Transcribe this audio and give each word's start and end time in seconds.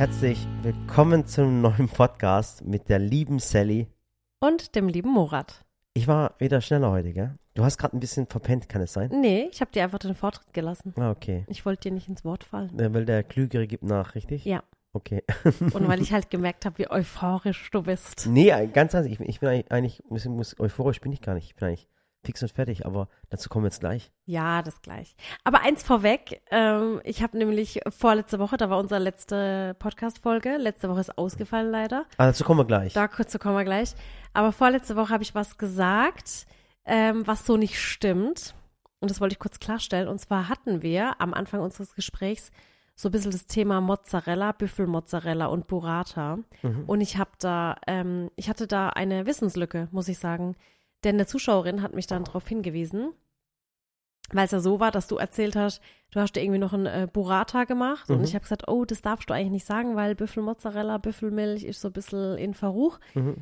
herzlich 0.00 0.38
willkommen 0.62 1.26
zum 1.26 1.60
neuen 1.60 1.86
Podcast 1.86 2.64
mit 2.64 2.88
der 2.88 2.98
lieben 2.98 3.38
Sally. 3.38 3.86
Und 4.40 4.74
dem 4.74 4.88
lieben 4.88 5.10
Murat. 5.10 5.62
Ich 5.92 6.08
war 6.08 6.36
wieder 6.38 6.62
schneller 6.62 6.90
heute, 6.90 7.12
gell? 7.12 7.34
Du 7.52 7.64
hast 7.64 7.76
gerade 7.76 7.94
ein 7.94 8.00
bisschen 8.00 8.26
verpennt, 8.26 8.66
kann 8.70 8.80
es 8.80 8.94
sein? 8.94 9.10
Nee, 9.12 9.50
ich 9.52 9.60
habe 9.60 9.70
dir 9.72 9.84
einfach 9.84 9.98
den 9.98 10.14
Vortritt 10.14 10.54
gelassen. 10.54 10.94
Ah, 10.96 11.10
okay. 11.10 11.44
Ich 11.48 11.66
wollte 11.66 11.90
dir 11.90 11.94
nicht 11.94 12.08
ins 12.08 12.24
Wort 12.24 12.44
fallen. 12.44 12.78
Äh, 12.78 12.94
Weil 12.94 13.04
der 13.04 13.22
Klügere 13.22 13.66
gibt 13.66 13.82
nach, 13.82 14.14
richtig? 14.14 14.46
Ja. 14.46 14.62
Okay. 14.94 15.22
Und 15.60 15.86
weil 15.86 16.00
ich 16.00 16.14
halt 16.14 16.30
gemerkt 16.30 16.64
habe, 16.64 16.78
wie 16.78 16.90
euphorisch 16.90 17.70
du 17.70 17.82
bist. 17.82 18.26
Nee, 18.26 18.68
ganz 18.68 18.94
ehrlich, 18.94 19.12
ich, 19.12 19.18
bin- 19.18 19.28
ich 19.28 19.40
bin 19.40 19.50
eigentlich, 19.50 19.70
eigentlich 19.70 20.02
muss, 20.30 20.58
euphorisch 20.58 21.02
bin 21.02 21.12
ich 21.12 21.20
gar 21.20 21.34
nicht. 21.34 21.44
Ich 21.44 21.56
bin 21.56 21.68
eigentlich 21.68 21.88
fix 22.24 22.42
und 22.42 22.52
fertig, 22.52 22.86
aber 22.86 23.08
dazu 23.30 23.48
kommen 23.48 23.64
wir 23.64 23.68
jetzt 23.68 23.80
gleich. 23.80 24.12
Ja, 24.26 24.62
das 24.62 24.82
gleich. 24.82 25.16
Aber 25.44 25.62
eins 25.62 25.82
vorweg, 25.82 26.42
ähm, 26.50 27.00
ich 27.04 27.22
habe 27.22 27.38
nämlich 27.38 27.80
vorletzte 27.88 28.38
Woche, 28.38 28.56
da 28.56 28.68
war 28.68 28.78
unsere 28.78 29.00
letzte 29.00 29.74
Podcast-Folge, 29.78 30.56
letzte 30.56 30.88
Woche 30.88 31.00
ist 31.00 31.16
ausgefallen 31.16 31.70
leider. 31.70 32.04
Ah, 32.18 32.26
dazu 32.26 32.44
kommen 32.44 32.60
wir 32.60 32.66
gleich. 32.66 32.92
Da 32.92 33.08
kurz 33.08 33.38
kommen 33.38 33.56
wir 33.56 33.64
gleich. 33.64 33.94
Aber 34.32 34.52
vorletzte 34.52 34.96
Woche 34.96 35.12
habe 35.12 35.22
ich 35.22 35.34
was 35.34 35.56
gesagt, 35.58 36.46
ähm, 36.84 37.26
was 37.26 37.46
so 37.46 37.56
nicht 37.56 37.80
stimmt. 37.80 38.54
Und 39.00 39.10
das 39.10 39.20
wollte 39.20 39.32
ich 39.32 39.38
kurz 39.38 39.58
klarstellen. 39.58 40.08
Und 40.08 40.20
zwar 40.20 40.48
hatten 40.48 40.82
wir 40.82 41.20
am 41.20 41.32
Anfang 41.32 41.60
unseres 41.60 41.94
Gesprächs 41.94 42.50
so 42.94 43.08
ein 43.08 43.12
bisschen 43.12 43.30
das 43.30 43.46
Thema 43.46 43.80
Mozzarella, 43.80 44.52
Büffelmozzarella 44.52 45.46
und 45.46 45.66
Burrata. 45.66 46.38
Mhm. 46.62 46.84
Und 46.86 47.00
ich 47.00 47.16
habe 47.16 47.30
da, 47.38 47.76
ähm, 47.86 48.30
ich 48.36 48.50
hatte 48.50 48.66
da 48.66 48.90
eine 48.90 49.24
Wissenslücke, 49.24 49.88
muss 49.90 50.08
ich 50.08 50.18
sagen. 50.18 50.54
Denn 51.04 51.16
eine 51.16 51.26
Zuschauerin 51.26 51.82
hat 51.82 51.94
mich 51.94 52.06
dann 52.06 52.24
darauf 52.24 52.46
hingewiesen, 52.46 53.12
weil 54.32 54.44
es 54.44 54.50
ja 54.52 54.60
so 54.60 54.78
war, 54.80 54.90
dass 54.90 55.08
du 55.08 55.16
erzählt 55.16 55.56
hast, 55.56 55.82
du 56.12 56.20
hast 56.20 56.36
dir 56.36 56.42
irgendwie 56.42 56.58
noch 56.60 56.72
ein 56.72 56.86
äh, 56.86 57.08
Burrata 57.12 57.64
gemacht. 57.64 58.10
Und 58.10 58.18
Mhm. 58.18 58.24
ich 58.24 58.34
habe 58.34 58.42
gesagt, 58.42 58.68
oh, 58.68 58.84
das 58.84 59.02
darfst 59.02 59.28
du 59.28 59.34
eigentlich 59.34 59.50
nicht 59.50 59.66
sagen, 59.66 59.96
weil 59.96 60.14
Büffelmozzarella, 60.14 60.98
Büffelmilch 60.98 61.64
ist 61.64 61.80
so 61.80 61.88
ein 61.88 61.92
bisschen 61.92 62.36
in 62.38 62.54
Verruch. 62.54 63.00
Mhm. 63.14 63.38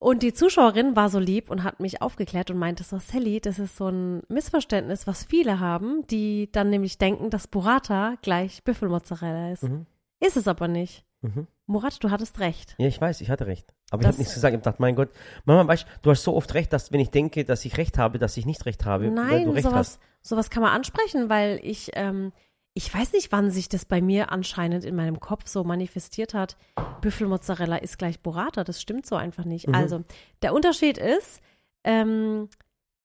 Und 0.00 0.22
die 0.22 0.34
Zuschauerin 0.34 0.96
war 0.96 1.08
so 1.08 1.18
lieb 1.18 1.50
und 1.50 1.62
hat 1.62 1.80
mich 1.80 2.02
aufgeklärt 2.02 2.50
und 2.50 2.58
meinte 2.58 2.84
so, 2.84 2.98
Sally, 2.98 3.40
das 3.40 3.58
ist 3.58 3.76
so 3.76 3.88
ein 3.88 4.22
Missverständnis, 4.28 5.06
was 5.06 5.24
viele 5.24 5.60
haben, 5.60 6.06
die 6.08 6.50
dann 6.52 6.68
nämlich 6.68 6.98
denken, 6.98 7.30
dass 7.30 7.46
Burrata 7.46 8.16
gleich 8.20 8.64
Büffelmozzarella 8.64 9.52
ist. 9.52 9.62
Mhm. 9.62 9.86
Ist 10.20 10.36
es 10.36 10.48
aber 10.48 10.68
nicht. 10.68 11.04
Mhm. 11.22 11.46
Murat, 11.66 12.02
du 12.04 12.10
hattest 12.10 12.40
recht. 12.40 12.74
Ja, 12.78 12.86
ich 12.88 13.00
weiß, 13.00 13.20
ich 13.22 13.30
hatte 13.30 13.46
recht. 13.46 13.72
Aber 13.90 14.00
ich 14.02 14.06
Das- 14.06 14.14
habe 14.16 14.18
nichts 14.22 14.34
gesagt. 14.34 14.52
Ich 14.52 14.56
habe 14.56 14.62
gedacht, 14.64 14.80
mein 14.80 14.96
Gott, 14.96 15.10
Mama, 15.44 15.66
weißt 15.66 15.86
du 16.02 16.10
hast 16.10 16.22
so 16.22 16.34
oft 16.36 16.52
recht, 16.54 16.72
dass 16.72 16.92
wenn 16.92 17.00
ich 17.00 17.10
denke, 17.10 17.44
dass 17.44 17.64
ich 17.64 17.76
recht 17.78 17.96
habe, 17.98 18.18
dass 18.18 18.36
ich 18.36 18.44
nicht 18.46 18.66
recht 18.66 18.84
habe, 18.84 19.08
Nein, 19.10 19.48
recht 19.50 19.62
sowas, 19.64 19.74
hast. 19.98 20.00
sowas 20.22 20.50
kann 20.50 20.62
man 20.62 20.72
ansprechen, 20.72 21.30
weil 21.30 21.58
ich, 21.62 21.90
ähm, 21.94 22.32
ich 22.74 22.92
weiß 22.92 23.12
nicht, 23.12 23.30
wann 23.32 23.50
sich 23.50 23.68
das 23.68 23.84
bei 23.84 24.02
mir 24.02 24.30
anscheinend 24.32 24.84
in 24.84 24.94
meinem 24.96 25.20
Kopf 25.20 25.46
so 25.46 25.64
manifestiert 25.64 26.34
hat. 26.34 26.56
Büffelmozzarella 27.00 27.76
ist 27.76 27.98
gleich 27.98 28.20
Burrata, 28.20 28.64
das 28.64 28.82
stimmt 28.82 29.06
so 29.06 29.16
einfach 29.16 29.44
nicht. 29.44 29.68
Mhm. 29.68 29.74
Also, 29.74 30.02
der 30.42 30.52
Unterschied 30.54 30.98
ist, 30.98 31.40
ähm, 31.84 32.48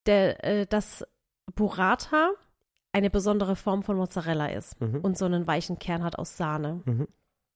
der, 0.06 0.44
äh, 0.44 0.66
dass 0.66 1.06
Burrata 1.56 2.32
eine 2.92 3.10
besondere 3.10 3.56
Form 3.56 3.84
von 3.84 3.98
Mozzarella 3.98 4.48
ist 4.48 4.80
Mhm. 4.82 5.02
und 5.02 5.18
so 5.18 5.26
einen 5.26 5.46
weichen 5.48 5.78
Kern 5.78 6.04
hat 6.04 6.18
aus 6.18 6.36
Sahne. 6.38 6.82
Mhm. 6.86 7.08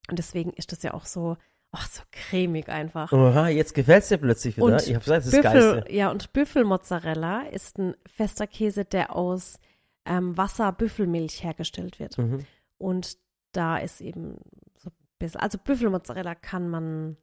Und 0.09 0.19
deswegen 0.19 0.51
ist 0.53 0.71
das 0.71 0.83
ja 0.83 0.93
auch 0.93 1.05
so, 1.05 1.37
ach, 1.71 1.87
so 1.87 2.01
cremig 2.11 2.69
einfach. 2.69 3.11
Oha, 3.11 3.47
jetzt 3.47 3.73
gefällt's 3.73 4.09
dir 4.09 4.17
plötzlich 4.17 4.57
wieder. 4.57 4.65
Und 4.65 4.81
ich 4.87 4.93
habe 4.93 4.99
gesagt, 5.03 5.25
das 5.25 5.33
ist 5.33 5.41
Büffel, 5.41 5.73
Geilste. 5.73 5.93
ja, 5.93 6.11
und 6.11 6.33
Büffelmozzarella 6.33 7.41
ist 7.43 7.77
ein 7.79 7.95
fester 8.05 8.47
Käse, 8.47 8.85
der 8.85 9.15
aus 9.15 9.59
ähm, 10.05 10.35
Wasser-Büffelmilch 10.37 11.43
hergestellt 11.43 11.99
wird. 11.99 12.17
Mhm. 12.17 12.45
Und 12.77 13.17
da 13.53 13.77
ist 13.77 14.01
eben 14.01 14.37
so 14.75 14.89
ein 14.89 14.93
bisschen, 15.19 15.39
also 15.39 15.57
Büffelmozzarella 15.57 16.35
kann 16.35 16.69
man 16.69 17.17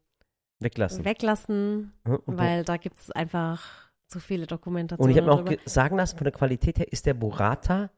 Weglassen. 0.60 1.04
weglassen, 1.04 1.92
Mhm. 2.04 2.20
Weil 2.26 2.64
da 2.64 2.76
gibt 2.78 2.98
es 3.00 3.10
einfach 3.10 3.90
zu 4.08 4.18
viele 4.20 4.46
Dokumentationen. 4.46 5.04
und 5.04 5.10
ich 5.16 5.22
habe 5.22 5.44
mir 5.54 5.60
auch 5.60 5.66
sagen 5.66 5.96
lassen, 5.96 6.16
von 6.16 6.24
der 6.24 6.32
Qualität 6.32 6.78
her 6.78 6.90
ist 6.92 7.06
der 7.06 7.14
Burrata 7.14 7.90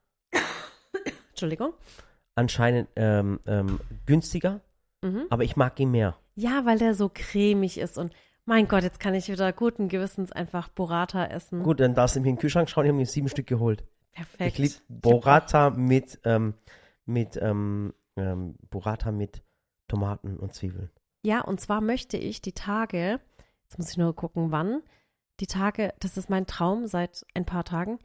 Entschuldigung. 1.31 1.73
anscheinend 2.35 2.89
ähm, 2.97 3.41
ähm, 3.47 3.81
günstiger, 4.07 4.61
Mhm. 5.03 5.27
aber 5.31 5.45
ich 5.45 5.57
mag 5.57 5.79
ihn 5.81 5.91
mehr. 5.91 6.17
Ja, 6.35 6.65
weil 6.65 6.79
der 6.79 6.95
so 6.95 7.11
cremig 7.13 7.79
ist 7.79 7.99
und 7.99 8.13
mein 8.45 8.67
Gott, 8.67 8.83
jetzt 8.83 8.99
kann 8.99 9.15
ich 9.15 9.29
wieder 9.29 9.53
guten 9.53 9.89
Gewissens 9.89 10.33
einfach 10.33 10.69
Burrata 10.69 11.27
essen. 11.27 11.63
Gut, 11.63 11.79
dann 11.81 11.95
darfst 11.95 12.17
du 12.17 12.21
mir 12.21 12.29
in 12.29 12.35
den 12.35 12.41
Kühlschrank 12.41 12.69
schauen, 12.69 12.85
ich 12.85 12.89
habe 12.89 12.99
mir 12.99 13.07
sieben 13.07 13.29
Stück 13.29 13.47
geholt. 13.47 13.85
Perfekt. 14.13 14.41
Ich 14.41 14.59
liebe 14.59 14.75
Burrata 14.89 15.71
mit, 15.71 16.21
ähm, 16.25 16.55
mit 17.07 17.39
ähm, 17.41 17.95
ähm, 18.17 18.57
Burrata 18.71 19.13
mit 19.13 19.43
Tomaten 19.89 20.37
und 20.37 20.55
Zwiebeln. 20.55 20.91
Ja, 21.23 21.43
und 21.43 21.61
zwar 21.61 21.81
möchte 21.81 22.17
ich 22.17 22.43
die 22.43 22.53
Tage, 22.53 23.21
jetzt 23.65 23.79
muss 23.79 23.91
ich 23.91 23.97
nur 23.97 24.15
gucken, 24.15 24.51
wann, 24.51 24.83
die 25.41 25.47
Tage, 25.47 25.95
das 26.01 26.17
ist 26.17 26.29
mein 26.29 26.47
Traum 26.47 26.87
seit 26.87 27.25
ein 27.35 27.45
paar 27.45 27.65
Tagen, 27.65 27.99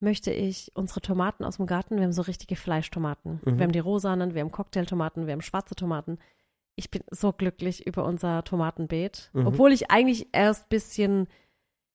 möchte 0.00 0.32
ich 0.32 0.72
unsere 0.74 1.00
Tomaten 1.00 1.44
aus 1.44 1.56
dem 1.56 1.66
Garten, 1.66 1.96
wir 1.96 2.04
haben 2.04 2.12
so 2.12 2.22
richtige 2.22 2.56
Fleischtomaten. 2.56 3.40
Mhm. 3.44 3.58
Wir 3.58 3.64
haben 3.64 3.72
die 3.72 3.78
rosanen, 3.78 4.34
wir 4.34 4.40
haben 4.40 4.50
Cocktailtomaten, 4.50 5.26
wir 5.26 5.32
haben 5.32 5.42
schwarze 5.42 5.74
Tomaten. 5.74 6.18
Ich 6.76 6.90
bin 6.90 7.02
so 7.10 7.32
glücklich 7.32 7.86
über 7.86 8.04
unser 8.04 8.44
Tomatenbeet, 8.44 9.30
Mhm. 9.32 9.46
obwohl 9.46 9.72
ich 9.72 9.90
eigentlich 9.90 10.28
erst 10.32 10.68
bisschen, 10.68 11.28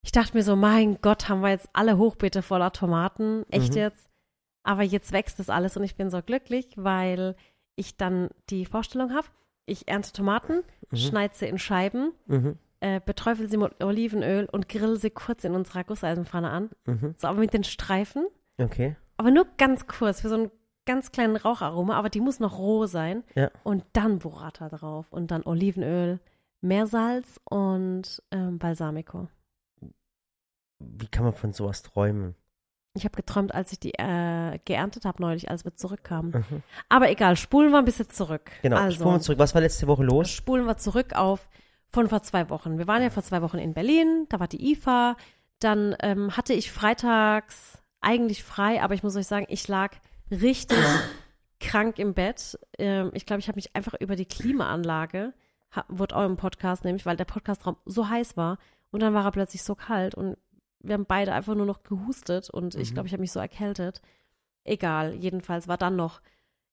ich 0.04 0.12
dachte 0.12 0.38
mir 0.38 0.44
so, 0.44 0.56
mein 0.56 1.00
Gott, 1.02 1.30
haben 1.30 1.42
wir 1.42 1.50
jetzt 1.50 1.70
alle 1.74 1.98
Hochbeete 1.98 2.42
voller 2.42 2.72
Tomaten, 2.72 3.44
echt 3.50 3.72
Mhm. 3.74 3.78
jetzt? 3.80 4.08
Aber 4.64 4.84
jetzt 4.84 5.12
wächst 5.12 5.40
das 5.40 5.50
alles 5.50 5.78
und 5.78 5.84
ich 5.84 5.96
bin 5.96 6.10
so 6.10 6.22
glücklich, 6.22 6.68
weil 6.76 7.36
ich 7.76 7.98
dann 7.98 8.30
die 8.50 8.66
Vorstellung 8.66 9.14
habe, 9.14 9.28
ich 9.66 9.88
ernte 9.88 10.12
Tomaten, 10.14 10.64
Mhm. 10.92 10.98
schneide 10.98 11.34
sie 11.36 11.48
in 11.48 11.58
Scheiben, 11.58 12.12
Mhm. 12.28 12.58
äh, 12.80 13.02
beträufel 13.04 13.50
sie 13.50 13.58
mit 13.58 13.84
Olivenöl 13.84 14.46
und 14.52 14.70
grill 14.70 14.98
sie 14.98 15.10
kurz 15.10 15.44
in 15.44 15.56
unserer 15.56 15.84
Gusseisenpfanne 15.84 16.50
an. 16.50 16.70
Mhm. 16.86 17.16
So, 17.18 17.28
aber 17.28 17.40
mit 17.40 17.54
den 17.54 17.64
Streifen. 17.64 18.28
Okay. 18.60 18.96
Aber 19.18 19.32
nur 19.32 19.48
ganz 19.58 19.88
kurz, 19.88 20.22
für 20.22 20.30
so 20.30 20.36
einen 20.36 20.52
ganz 20.88 21.12
kleinen 21.12 21.36
Raucharoma, 21.36 21.96
aber 21.96 22.09
die 22.09 22.22
muss 22.22 22.40
noch 22.40 22.58
roh 22.58 22.88
sein. 22.88 23.24
Ja. 23.36 23.52
Und 23.64 23.84
dann 23.94 24.18
Burrata 24.18 24.70
drauf 24.70 25.06
und 25.12 25.30
dann 25.30 25.44
Olivenöl, 25.44 26.20
Meersalz 26.62 27.40
und 27.44 28.24
ähm, 28.31 28.58
Balsamico. 28.58 29.28
Wie 30.80 31.08
kann 31.08 31.24
man 31.24 31.34
von 31.34 31.53
sowas 31.53 31.84
träumen? 31.84 32.36
Ich 32.96 33.06
habe 33.06 33.16
geträumt, 33.16 33.53
als 33.53 33.72
ich 33.72 33.80
die 33.80 33.94
äh, 33.94 34.58
geerntet 34.66 35.06
habe 35.06 35.22
neulich, 35.22 35.52
als 35.52 35.64
wir 35.64 35.75
zurückkamen. 35.75 36.31
Mhm. 36.31 36.64
Aber 36.90 37.12
egal, 37.12 37.36
spulen 37.36 37.69
wir 37.69 37.78
ein 37.78 37.86
bisschen 37.86 38.09
zurück. 38.09 38.50
Genau, 38.64 38.78
also, 38.78 38.96
spulen 38.96 39.16
wir 39.16 39.22
zurück. 39.22 39.40
Was 39.40 39.54
war 39.54 39.62
letzte 39.62 39.88
Woche 39.88 40.04
los? 40.04 40.31
spulen 40.31 40.66
wir 40.66 40.78
zurück 40.78 41.14
auf 41.14 41.48
von 41.90 42.08
vor 42.08 42.24
zwei 42.24 42.50
Wochen. 42.50 42.78
Wir 42.78 42.88
waren 42.88 43.04
ja 43.04 43.09
vor 43.09 43.24
zwei 43.24 43.42
Wochen 43.42 43.59
in 43.59 43.74
Berlin, 43.74 44.25
da 44.30 44.40
war 44.40 44.48
die 44.48 44.72
IFA. 44.72 45.16
Dann 45.59 45.96
ähm, 46.02 46.36
hatte 46.36 46.54
ich 46.54 46.72
freitags 46.72 47.78
eigentlich 48.02 48.44
frei, 48.44 48.81
aber 48.81 48.94
ich 48.94 49.04
muss 49.04 49.16
euch 49.16 49.28
sagen, 49.28 49.46
ich 49.50 49.68
lag 49.68 49.92
richtig 50.32 50.78
krank 51.60 52.00
im 52.00 52.14
Bett. 52.14 52.58
Ähm, 52.78 53.12
ich 53.14 53.26
glaube, 53.26 53.40
ich 53.40 53.48
habe 53.48 53.58
mich 53.58 53.76
einfach 53.76 53.94
über 54.00 54.16
die 54.16 54.26
Klimaanlage, 54.26 55.34
wurde 55.90 56.16
auch 56.16 56.26
im 56.26 56.38
Podcast 56.38 56.86
nämlich, 56.86 57.06
weil 57.06 57.18
der 57.18 57.26
Podcastraum 57.26 57.78
so 57.86 58.10
heiß 58.10 58.38
war 58.38 58.58
und 58.92 59.02
dann 59.02 59.14
war 59.14 59.26
er 59.26 59.32
plötzlich 59.32 59.64
so 59.64 59.76
kalt 59.76 60.16
und 60.16 60.38
wir 60.80 60.94
haben 60.94 61.06
beide 61.06 61.34
einfach 61.34 61.56
nur 61.56 61.66
noch 61.66 61.84
gehustet 61.84 62.50
und 62.50 62.76
ich 62.76 62.92
Mhm. 62.92 62.94
glaube, 62.94 63.08
ich 63.08 63.14
habe 63.14 63.22
mich 63.22 63.32
so 63.32 63.40
erkältet. 63.40 64.02
Egal, 64.64 65.14
jedenfalls 65.16 65.68
war 65.68 65.78
dann 65.78 65.96
noch 65.96 66.22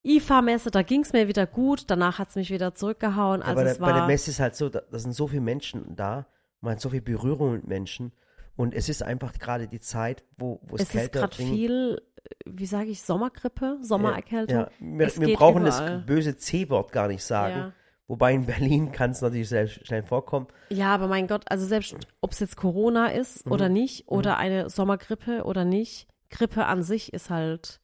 IFA-Messe, 0.04 0.70
da 0.70 0.82
ging 0.82 1.00
es 1.02 1.12
mir 1.12 1.28
wieder 1.28 1.46
gut, 1.46 1.84
danach 1.88 2.18
hat 2.18 2.28
es 2.28 2.34
mich 2.36 2.50
wieder 2.50 2.74
zurückgehauen. 2.74 3.42
Also 3.42 3.60
Aber 3.60 3.70
es 3.70 3.78
bei 3.78 3.92
der 3.92 4.02
war, 4.02 4.06
Messe 4.06 4.30
ist 4.30 4.40
halt 4.40 4.54
so, 4.54 4.68
da, 4.68 4.82
da 4.90 4.98
sind 4.98 5.12
so 5.12 5.26
viele 5.28 5.40
Menschen 5.40 5.96
da, 5.96 6.26
man 6.60 6.72
hat 6.72 6.80
so 6.80 6.90
viel 6.90 7.00
Berührung 7.00 7.52
mit 7.52 7.66
Menschen 7.66 8.12
und 8.56 8.74
es 8.74 8.88
ist 8.88 9.02
einfach 9.02 9.32
gerade 9.38 9.66
die 9.66 9.80
Zeit, 9.80 10.22
wo, 10.36 10.60
wo 10.62 10.76
es, 10.76 10.82
es 10.82 10.88
ist 10.88 10.92
kälter 10.92 11.20
gerade 11.20 11.36
dringend- 11.36 11.54
viel, 11.56 12.02
wie 12.46 12.66
sage 12.66 12.90
ich, 12.90 13.02
Sommergrippe, 13.02 13.78
Sommererkältung. 13.82 14.58
Ja, 14.60 14.70
wir, 14.78 15.08
wir 15.16 15.36
brauchen 15.36 15.66
überall. 15.66 15.96
das 15.98 16.06
böse 16.06 16.36
C-Wort 16.36 16.92
gar 16.92 17.08
nicht 17.08 17.24
sagen. 17.24 17.56
Ja. 17.56 17.72
Wobei 18.06 18.34
in 18.34 18.44
Berlin 18.46 18.92
kann 18.92 19.12
es 19.12 19.22
natürlich 19.22 19.48
sehr 19.48 19.66
schnell 19.66 20.02
vorkommen. 20.02 20.46
Ja, 20.68 20.94
aber 20.94 21.08
mein 21.08 21.26
Gott, 21.26 21.44
also 21.50 21.64
selbst 21.66 21.96
ob 22.20 22.32
es 22.32 22.40
jetzt 22.40 22.56
Corona 22.56 23.06
ist 23.08 23.46
Mhm. 23.46 23.52
oder 23.52 23.68
nicht, 23.68 24.08
oder 24.08 24.36
eine 24.36 24.68
Sommergrippe 24.68 25.44
oder 25.44 25.64
nicht, 25.64 26.06
Grippe 26.30 26.66
an 26.66 26.82
sich 26.82 27.12
ist 27.14 27.30
halt, 27.30 27.80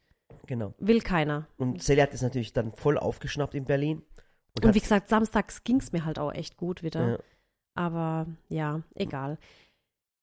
Genau. 0.47 0.75
will 0.79 1.01
keiner. 1.01 1.47
Und 1.57 1.83
Sally 1.83 2.01
hat 2.01 2.13
es 2.13 2.21
natürlich 2.23 2.53
dann 2.53 2.73
voll 2.73 2.99
aufgeschnappt 2.99 3.55
in 3.55 3.65
Berlin. 3.65 4.03
Und 4.59 4.67
hat- 4.67 4.75
wie 4.75 4.81
gesagt, 4.81 5.09
samstags 5.09 5.65
ging 5.65 5.77
es 5.77 5.93
mir 5.93 6.05
halt 6.05 6.19
auch 6.19 6.33
echt 6.35 6.57
gut 6.57 6.83
wieder. 6.83 7.09
Ja. 7.13 7.19
Aber 7.75 8.27
ja, 8.49 8.83
egal. 8.95 9.39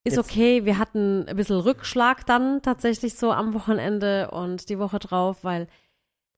Ist 0.08 0.16
Jetzt- 0.16 0.30
okay, 0.30 0.64
wir 0.64 0.78
hatten 0.78 1.26
ein 1.28 1.36
bisschen 1.36 1.56
Rückschlag 1.60 2.26
dann 2.26 2.62
tatsächlich 2.62 3.14
so 3.14 3.30
am 3.32 3.54
Wochenende 3.54 4.30
und 4.30 4.68
die 4.68 4.78
Woche 4.78 4.98
drauf, 4.98 5.44
weil 5.44 5.68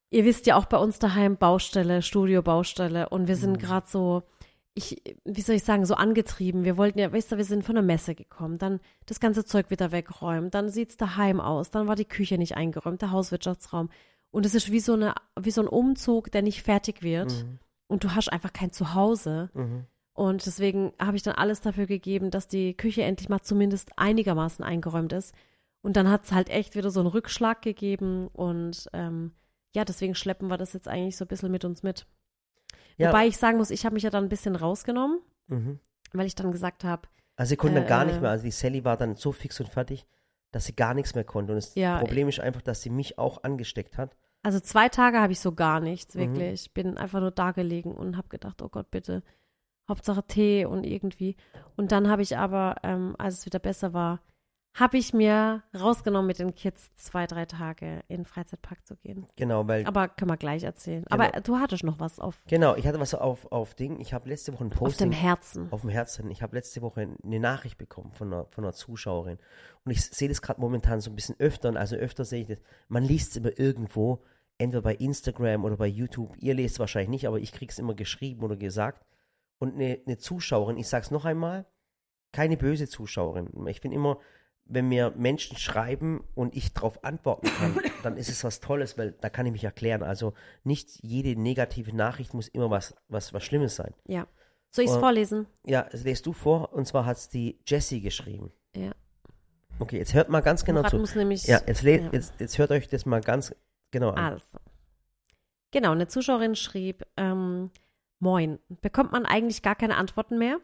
ihr 0.09 0.25
wisst 0.25 0.45
ja 0.45 0.55
auch 0.57 0.65
bei 0.65 0.77
uns 0.77 0.99
daheim 0.99 1.37
Baustelle, 1.37 2.01
Studio 2.01 2.41
Baustelle 2.41 3.09
und 3.09 3.27
wir 3.27 3.35
sind 3.35 3.53
Mhm. 3.53 3.57
gerade 3.57 3.87
so, 3.89 4.23
ich, 4.73 5.01
wie 5.25 5.41
soll 5.41 5.55
ich 5.55 5.63
sagen, 5.63 5.85
so 5.85 5.95
angetrieben. 5.95 6.63
Wir 6.63 6.77
wollten 6.77 6.99
ja, 6.99 7.11
weißt 7.11 7.31
du, 7.33 7.37
wir 7.37 7.43
sind 7.45 7.63
von 7.65 7.75
der 7.75 7.83
Messe 7.83 8.15
gekommen, 8.15 8.57
dann 8.57 8.79
das 9.05 9.19
ganze 9.19 9.43
Zeug 9.45 9.69
wieder 9.69 9.91
wegräumen, 9.91 10.49
dann 10.51 10.69
sieht's 10.69 10.95
daheim 10.97 11.39
aus, 11.41 11.71
dann 11.71 11.87
war 11.87 11.95
die 11.95 12.05
Küche 12.05 12.37
nicht 12.37 12.55
eingeräumt, 12.55 13.01
der 13.01 13.11
Hauswirtschaftsraum. 13.11 13.89
Und 14.31 14.45
es 14.45 14.55
ist 14.55 14.71
wie 14.71 14.79
so 14.79 14.93
eine, 14.93 15.13
wie 15.39 15.51
so 15.51 15.61
ein 15.61 15.67
Umzug, 15.67 16.31
der 16.31 16.41
nicht 16.41 16.61
fertig 16.63 17.01
wird. 17.03 17.31
Mhm. 17.31 17.59
und 17.87 18.05
du 18.05 18.15
hast 18.15 18.29
einfach 18.31 18.53
kein 18.53 18.71
Zuhause. 18.71 19.49
Mhm. 19.53 19.85
Und 20.21 20.45
deswegen 20.45 20.93
habe 20.99 21.17
ich 21.17 21.23
dann 21.23 21.33
alles 21.35 21.61
dafür 21.61 21.87
gegeben, 21.87 22.29
dass 22.29 22.47
die 22.47 22.75
Küche 22.77 23.01
endlich 23.03 23.27
mal 23.29 23.41
zumindest 23.41 23.89
einigermaßen 23.97 24.63
eingeräumt 24.63 25.13
ist. 25.13 25.33
Und 25.81 25.95
dann 25.97 26.09
hat 26.11 26.25
es 26.25 26.31
halt 26.31 26.49
echt 26.49 26.75
wieder 26.75 26.91
so 26.91 26.99
einen 26.99 27.09
Rückschlag 27.09 27.61
gegeben. 27.63 28.27
Und 28.27 28.87
ähm, 28.93 29.31
ja, 29.73 29.83
deswegen 29.83 30.13
schleppen 30.13 30.47
wir 30.49 30.57
das 30.57 30.73
jetzt 30.73 30.87
eigentlich 30.87 31.17
so 31.17 31.25
ein 31.25 31.27
bisschen 31.27 31.51
mit 31.51 31.65
uns 31.65 31.81
mit. 31.81 32.05
Ja. 32.97 33.07
Wobei 33.09 33.25
ich 33.25 33.37
sagen 33.37 33.57
muss, 33.57 33.71
ich 33.71 33.83
habe 33.85 33.95
mich 33.95 34.03
ja 34.03 34.09
dann 34.11 34.25
ein 34.25 34.29
bisschen 34.29 34.55
rausgenommen, 34.55 35.19
Mhm. 35.47 35.79
weil 36.13 36.27
ich 36.27 36.35
dann 36.35 36.51
gesagt 36.51 36.83
habe, 36.83 37.07
Also 37.35 37.49
sie 37.49 37.55
konnte 37.57 37.79
dann 37.79 37.87
gar 37.87 38.03
Äh, 38.03 38.07
nicht 38.07 38.21
mehr. 38.21 38.29
Also 38.29 38.43
die 38.43 38.51
Sally 38.51 38.85
war 38.85 38.97
dann 38.97 39.15
so 39.15 39.31
fix 39.31 39.59
und 39.59 39.69
fertig, 39.69 40.05
dass 40.51 40.65
sie 40.65 40.75
gar 40.75 40.93
nichts 40.93 41.15
mehr 41.15 41.23
konnte. 41.23 41.53
Und 41.53 41.57
das 41.57 41.73
Ja, 41.75 41.97
Problem 41.97 42.27
ist 42.29 42.39
einfach, 42.39 42.61
dass 42.61 42.81
sie 42.83 42.89
mich 42.91 43.17
auch 43.17 43.43
angesteckt 43.43 43.97
hat. 43.97 44.15
also 44.43 44.59
zwei 44.59 44.87
Tage 44.89 45.19
habe 45.19 45.33
ich 45.33 45.39
so 45.39 45.51
gar 45.53 45.79
nichts, 45.79 46.13
Mhm. 46.13 46.19
wirklich. 46.19 46.61
Ich 46.67 46.73
bin 46.73 46.97
einfach 46.97 47.21
nur 47.21 47.31
da 47.31 47.51
gelegen 47.51 47.91
und 47.95 48.17
habe 48.17 48.27
gedacht, 48.29 48.61
oh 48.61 48.69
Gott, 48.69 48.91
bitte, 48.91 49.23
Hauptsache 49.89 50.23
Tee 50.23 50.65
und 50.65 50.83
irgendwie. 50.85 51.35
Und 51.75 51.91
dann 51.91 52.09
habe 52.09 52.21
ich 52.21 52.37
aber, 52.37 52.75
ähm, 52.83 53.15
als 53.17 53.39
es 53.39 53.45
wieder 53.45 53.59
besser 53.59 53.93
war, 53.93 54.19
habe 54.73 54.97
ich 54.97 55.13
mir 55.13 55.63
rausgenommen, 55.77 56.27
mit 56.27 56.39
den 56.39 56.55
Kids 56.55 56.91
zwei, 56.95 57.27
drei 57.27 57.45
Tage 57.45 58.03
in 58.07 58.19
den 58.21 58.25
Freizeitpark 58.25 58.85
zu 58.87 58.95
gehen. 58.95 59.27
Genau, 59.35 59.67
weil 59.67 59.85
Aber 59.85 60.07
können 60.07 60.31
wir 60.31 60.37
gleich 60.37 60.63
erzählen. 60.63 61.03
Genau. 61.09 61.23
Aber 61.25 61.41
du 61.41 61.57
hattest 61.57 61.83
noch 61.83 61.99
was 61.99 62.19
auf, 62.19 62.41
Genau, 62.47 62.75
ich 62.75 62.87
hatte 62.87 62.97
was 62.99 63.13
auf, 63.13 63.51
auf 63.51 63.75
Ding. 63.75 63.99
Ich 63.99 64.13
habe 64.13 64.29
letzte 64.29 64.53
Woche 64.53 64.63
ein 64.63 64.71
auf 64.71 64.77
Posting 64.79 65.09
dem 65.09 65.19
Herzen. 65.19 65.67
auf 65.71 65.81
dem 65.81 65.89
Herzen. 65.89 66.31
Ich 66.31 66.41
habe 66.41 66.55
letzte 66.55 66.81
Woche 66.81 67.09
eine 67.21 67.39
Nachricht 67.41 67.77
bekommen 67.77 68.13
von 68.13 68.31
einer, 68.31 68.45
von 68.51 68.63
einer 68.63 68.71
Zuschauerin. 68.73 69.39
Und 69.83 69.91
ich 69.91 70.05
sehe 70.05 70.29
das 70.29 70.41
gerade 70.41 70.61
momentan 70.61 71.01
so 71.01 71.11
ein 71.11 71.15
bisschen 71.15 71.35
öfter. 71.39 71.75
Also 71.75 71.97
öfter 71.97 72.23
sehe 72.23 72.43
ich 72.43 72.47
das. 72.47 72.59
Man 72.87 73.03
liest 73.03 73.31
es 73.31 73.35
immer 73.37 73.59
irgendwo, 73.59 74.23
entweder 74.57 74.83
bei 74.83 74.95
Instagram 74.95 75.65
oder 75.65 75.75
bei 75.75 75.87
YouTube. 75.87 76.33
Ihr 76.37 76.53
lest 76.53 76.75
es 76.75 76.79
wahrscheinlich 76.79 77.09
nicht, 77.09 77.27
aber 77.27 77.39
ich 77.39 77.51
kriege 77.51 77.71
es 77.71 77.79
immer 77.79 77.93
geschrieben 77.93 78.41
oder 78.41 78.55
gesagt. 78.55 79.03
Und 79.61 79.75
eine, 79.75 79.99
eine 80.07 80.17
Zuschauerin, 80.17 80.77
ich 80.77 80.87
sage 80.87 81.05
es 81.05 81.11
noch 81.11 81.23
einmal, 81.23 81.67
keine 82.31 82.57
böse 82.57 82.89
Zuschauerin. 82.89 83.67
Ich 83.67 83.79
bin 83.79 83.91
immer, 83.91 84.17
wenn 84.65 84.87
mir 84.87 85.13
Menschen 85.15 85.55
schreiben 85.55 86.23
und 86.33 86.55
ich 86.55 86.73
darauf 86.73 87.03
antworten 87.03 87.45
kann, 87.45 87.79
dann 88.03 88.17
ist 88.17 88.27
es 88.27 88.43
was 88.43 88.59
Tolles, 88.59 88.97
weil 88.97 89.11
da 89.11 89.29
kann 89.29 89.45
ich 89.45 89.51
mich 89.51 89.63
erklären. 89.63 90.01
Also 90.01 90.33
nicht 90.63 91.03
jede 91.03 91.39
negative 91.39 91.95
Nachricht 91.95 92.33
muss 92.33 92.47
immer 92.47 92.71
was, 92.71 92.95
was, 93.07 93.35
was 93.35 93.43
Schlimmes 93.43 93.75
sein. 93.75 93.93
Ja. 94.07 94.25
Soll 94.71 94.85
ich 94.85 94.89
es 94.89 94.97
vorlesen? 94.97 95.45
Ja, 95.63 95.83
das 95.91 96.05
lest 96.05 96.25
du 96.25 96.33
vor 96.33 96.73
und 96.73 96.87
zwar 96.87 97.05
hat 97.05 97.17
es 97.17 97.29
die 97.29 97.59
Jessie 97.67 98.01
geschrieben. 98.01 98.51
Ja. 98.75 98.93
Okay, 99.77 99.99
jetzt 99.99 100.15
hört 100.15 100.29
mal 100.29 100.41
ganz 100.41 100.65
genau 100.65 100.79
Murat 100.79 100.89
zu. 100.89 100.97
muss 100.97 101.13
nämlich. 101.13 101.45
Ja, 101.45 101.61
jetzt, 101.67 101.83
ja. 101.83 102.09
Jetzt, 102.11 102.33
jetzt 102.39 102.57
hört 102.57 102.71
euch 102.71 102.87
das 102.87 103.05
mal 103.05 103.21
ganz 103.21 103.55
genau 103.91 104.09
an. 104.09 104.33
Also. 104.33 104.57
Genau, 105.69 105.91
eine 105.91 106.07
Zuschauerin 106.07 106.55
schrieb, 106.55 107.05
ähm, 107.15 107.69
Moin, 108.21 108.59
bekommt 108.81 109.11
man 109.11 109.25
eigentlich 109.25 109.63
gar 109.63 109.73
keine 109.73 109.97
Antworten 109.97 110.37
mehr? 110.37 110.59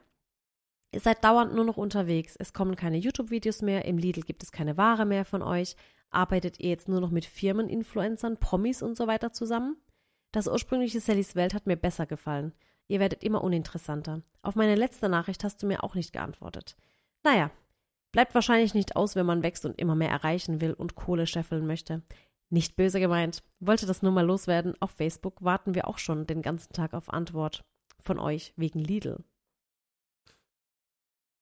Ihr 0.92 1.00
seid 1.00 1.24
dauernd 1.24 1.56
nur 1.56 1.65
noch 1.65 1.77
unterwegs. 1.77 2.36
Es 2.38 2.54
kommen 2.54 2.75
keine 2.75 2.98
YouTube-Videos 2.98 3.63
mehr. 3.63 3.86
Im 3.86 3.98
Lidl 3.98 4.21
gibt 4.21 4.44
es 4.44 4.51
keine 4.51 4.77
Ware 4.77 5.07
mehr 5.07 5.25
von 5.25 5.42
euch. 5.42 5.75
Arbeitet 6.12 6.59
ihr 6.59 6.69
jetzt 6.69 6.88
nur 6.88 7.01
noch 7.01 7.09
mit 7.09 7.25
Firmeninfluencern, 7.25 8.38
Promis 8.38 8.83
und 8.83 8.95
so 8.95 9.07
weiter 9.07 9.33
zusammen? 9.33 9.75
Das 10.31 10.48
ursprüngliche 10.48 11.00
Sallys 11.00 11.36
Welt 11.36 11.56
hat 11.56 11.65
mir 11.65 11.77
besser 11.77 12.06
gefallen. 12.06 12.54
Ihr 12.88 13.00
werdet 13.00 13.24
immer 13.24 13.44
uninteressanter. 13.44 14.21
Auf 14.44 14.56
meine 14.56 14.75
letzte 14.75 15.09
Nachricht 15.09 15.44
hast 15.44 15.62
du 15.63 15.65
mir 15.65 15.83
auch 15.83 15.95
nicht 15.95 16.13
geantwortet. 16.13 16.77
Naja, 17.24 17.50
bleibt 18.12 18.36
wahrscheinlich 18.36 18.75
nicht 18.75 18.95
aus, 18.95 19.15
wenn 19.15 19.25
man 19.25 19.42
wächst 19.42 19.65
und 19.65 19.81
immer 19.81 19.95
mehr 19.95 20.12
erreichen 20.12 20.62
will 20.62 20.74
und 20.74 20.94
Kohle 20.94 21.25
scheffeln 21.25 21.65
möchte. 21.65 22.04
Nicht 22.49 22.75
böse 22.75 22.99
gemeint. 22.99 23.44
Wollte 23.59 23.85
das 23.85 24.01
nur 24.01 24.11
mal 24.11 24.25
loswerden. 24.25 24.75
Auf 24.79 24.91
Facebook 24.91 25.44
warten 25.44 25.75
wir 25.75 25.88
auch 25.88 25.97
schon 25.97 26.25
den 26.27 26.41
ganzen 26.41 26.71
Tag 26.73 26.94
auf 26.94 27.11
Antwort 27.11 27.65
von 27.99 28.19
euch 28.19 28.53
wegen 28.55 28.79
Lidl. 28.79 29.23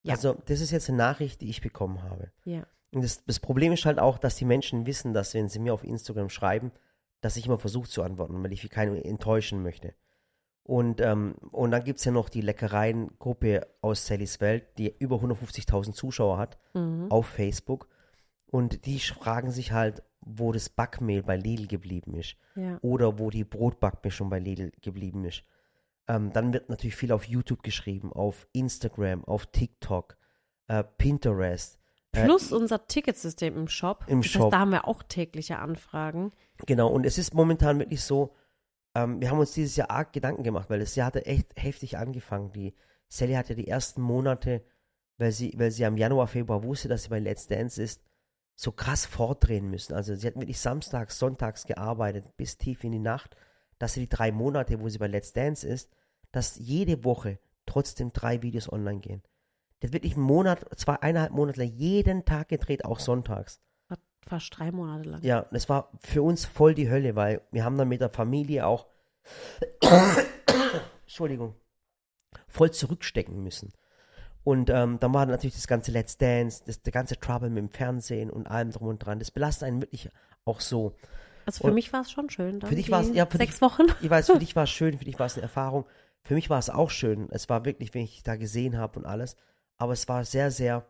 Ja. 0.04 0.14
Also, 0.14 0.36
das 0.46 0.62
ist 0.62 0.72
jetzt 0.72 0.90
eine 0.90 0.98
Nachricht, 0.98 1.42
die 1.42 1.50
ich 1.50 1.62
bekommen 1.62 2.04
habe. 2.04 2.32
Ja. 2.44 2.66
Und 2.92 3.04
das, 3.04 3.24
das 3.26 3.40
Problem 3.40 3.74
ist 3.74 3.86
halt 3.86 4.00
auch, 4.00 4.18
dass 4.18 4.36
die 4.36 4.46
Menschen 4.46 4.86
wissen, 4.86 5.14
dass 5.14 5.34
wenn 5.34 5.50
sie 5.50 5.60
mir 5.60 5.74
auf 5.74 5.84
Instagram 5.84 6.30
schreiben, 6.30 6.72
dass 7.22 7.38
ich 7.38 7.46
immer 7.46 7.58
versuche 7.58 7.90
zu 7.90 8.04
antworten, 8.04 8.44
weil 8.44 8.54
ich 8.54 8.70
keinen 8.70 9.02
enttäuschen 9.02 9.64
möchte. 9.64 9.96
Und, 10.64 11.02
ähm, 11.02 11.36
und 11.52 11.72
dann 11.72 11.84
gibt 11.84 12.00
es 12.00 12.06
ja 12.06 12.12
noch 12.12 12.30
die 12.30 12.42
Leckereien-Gruppe 12.42 13.68
aus 13.82 14.08
Sallys 14.08 14.42
Welt, 14.42 14.78
die 14.78 14.96
über 14.98 15.18
150.000 15.18 15.94
Zuschauer 15.94 16.38
hat 16.38 16.58
Mhm. 16.74 17.12
auf 17.12 17.28
Facebook. 17.28 17.88
Und 18.48 18.86
die 18.86 19.00
fragen 19.00 19.52
sich 19.52 19.72
halt, 19.72 20.04
wo 20.26 20.52
das 20.52 20.70
Backmehl 20.70 21.24
bei 21.24 21.38
Lidl 21.38 21.68
geblieben 21.68 22.16
ist. 22.16 22.36
Ja. 22.56 22.80
oder 22.82 23.20
wo 23.20 23.30
die 23.30 23.44
Brotbackmischung 23.44 24.30
bei 24.30 24.40
Lidl 24.40 24.72
geblieben 24.82 25.26
ist. 25.26 25.44
Ähm, 26.08 26.32
dann 26.34 26.54
wird 26.54 26.70
natürlich 26.70 26.96
viel 26.96 27.12
auf 27.12 27.26
YouTube 27.26 27.64
geschrieben, 27.64 28.12
auf 28.14 28.48
Instagram, 28.54 29.26
auf 29.26 29.48
TikTok, 29.48 30.18
äh, 30.68 30.84
Pinterest. 30.84 31.80
Äh, 32.12 32.26
Plus 32.26 32.52
unser 32.52 32.88
Ticketsystem 32.88 33.58
im 33.58 33.68
Shop. 33.68 34.06
Im 34.08 34.22
das 34.22 34.32
Shop. 34.32 34.44
Heißt, 34.44 34.54
da 34.54 34.60
haben 34.60 34.72
wir 34.72 34.88
auch 34.88 35.04
tägliche 35.04 35.60
Anfragen. 35.60 36.32
Genau, 36.66 36.90
und 36.90 37.06
es 37.06 37.18
ist 37.18 37.34
momentan 37.34 37.80
wirklich 37.80 38.04
so, 38.04 38.36
ähm, 38.94 39.20
wir 39.20 39.30
haben 39.30 39.40
uns 39.40 39.54
dieses 39.54 39.76
Jahr 39.76 39.90
arg 39.90 40.14
Gedanken 40.14 40.44
gemacht, 40.44 40.70
weil 40.70 40.80
das 40.80 40.96
Jahr 40.96 41.08
hatte 41.08 41.26
echt 41.26 41.48
heftig 41.56 41.98
angefangen. 41.98 42.52
Die 42.54 42.76
Sally 43.08 43.34
hat 43.34 43.50
ja 43.50 43.56
die 43.56 43.68
ersten 43.68 44.02
Monate, 44.02 44.64
weil 45.18 45.32
sie, 45.32 45.54
weil 45.58 45.72
sie 45.72 45.86
am 45.86 45.98
Januar, 45.98 46.28
Februar 46.28 46.64
wusste, 46.64 46.88
dass 46.88 47.04
sie 47.04 47.10
bei 47.10 47.20
Let's 47.20 47.48
Dance 47.48 47.82
ist, 47.82 48.02
so 48.56 48.72
krass 48.72 49.06
vordrehen 49.06 49.70
müssen. 49.70 49.94
Also 49.94 50.16
sie 50.16 50.28
hat 50.28 50.36
wirklich 50.36 50.60
samstags, 50.60 51.20
sonntags 51.20 51.66
gearbeitet, 51.66 52.26
bis 52.38 52.58
tief 52.58 52.84
in 52.84 52.94
die 52.94 53.00
Nacht, 53.00 53.36
dass 53.80 53.94
sie 53.94 54.02
die 54.02 54.10
drei 54.10 54.32
Monate, 54.32 54.80
wo 54.80 54.90
sie 54.90 54.98
bei 54.98 55.08
Let's 55.08 55.34
Dance 55.34 55.68
ist, 55.68 55.92
dass 56.32 56.58
jede 56.58 57.04
Woche 57.04 57.40
trotzdem 57.66 58.14
drei 58.14 58.42
Videos 58.42 58.72
online 58.72 59.00
gehen. 59.00 59.22
Das 59.80 59.92
wird 59.92 60.04
wirklich 60.04 60.16
einen 60.16 60.26
Monat, 60.26 60.66
zwei, 60.78 60.96
eineinhalb 60.96 61.34
Monate 61.34 61.60
lang 61.60 61.72
jeden 61.74 62.26
Tag 62.26 62.48
gedreht, 62.48 62.86
auch 62.86 63.00
sonntags. 63.00 63.60
Fast 64.28 64.58
drei 64.58 64.72
Monate 64.72 65.08
lang. 65.08 65.22
Ja, 65.24 65.46
das 65.52 65.70
war 65.70 65.92
für 66.00 66.24
uns 66.24 66.46
voll 66.46 66.74
die 66.74 66.90
Hölle, 66.90 67.16
weil 67.16 67.42
wir 67.52 67.64
haben 67.64 67.78
dann 67.78 67.88
mit 67.88 68.02
der 68.02 68.10
Familie 68.10 68.66
auch, 68.66 68.88
Entschuldigung, 71.04 71.56
voll 72.48 72.72
zurückstecken 72.72 73.44
müssen. 73.44 73.72
Und 74.46 74.70
ähm, 74.70 74.98
dann 75.00 75.14
war 75.14 75.26
natürlich 75.26 75.56
das 75.56 75.68
ganze 75.68 75.92
Let's 75.92 76.18
Dance, 76.18 76.64
das, 76.66 76.82
der 76.82 76.94
ganze 76.94 77.20
Trouble 77.20 77.50
mit 77.50 77.58
dem 77.58 77.70
Fernsehen 77.70 78.30
und 78.30 78.48
allem 78.48 78.72
drum 78.72 78.88
und 78.88 79.00
dran. 79.00 79.20
Das 79.20 79.32
belastet 79.32 79.68
einen 79.68 79.82
wirklich 79.82 80.10
auch 80.46 80.62
so. 80.62 80.94
Also 81.46 81.62
für 81.64 81.68
Und- 81.68 81.74
mich 81.74 81.92
war 81.92 82.02
es 82.02 82.12
schon 82.12 82.30
schön. 82.30 82.62
Für 82.62 82.74
dich 82.76 82.86
die 82.86 82.92
war's- 82.92 83.10
ja, 83.14 83.26
für 83.26 83.38
sechs 83.38 83.54
dich- 83.56 83.62
Wochen. 83.62 83.84
Ich 84.02 84.10
weiß, 84.10 84.28
für 84.28 84.40
dich 84.40 84.56
war 84.56 84.64
es 84.64 84.70
schön, 84.72 84.98
für 84.98 85.06
dich 85.06 85.20
war 85.20 85.26
es 85.26 85.34
eine 85.34 85.42
Erfahrung. 85.44 85.86
Für 86.24 86.36
mich 86.36 86.50
war 86.50 86.60
es 86.60 86.70
auch 86.70 86.90
schön. 86.92 87.28
Es 87.32 87.50
war 87.50 87.66
wirklich, 87.66 87.94
wenn 87.94 88.04
ich 88.04 88.24
da 88.24 88.36
gesehen 88.36 88.78
habe 88.78 88.98
und 89.00 89.06
alles. 89.06 89.36
Aber 89.78 89.94
es 89.94 90.08
war 90.08 90.24
sehr, 90.24 90.52
sehr 90.52 90.86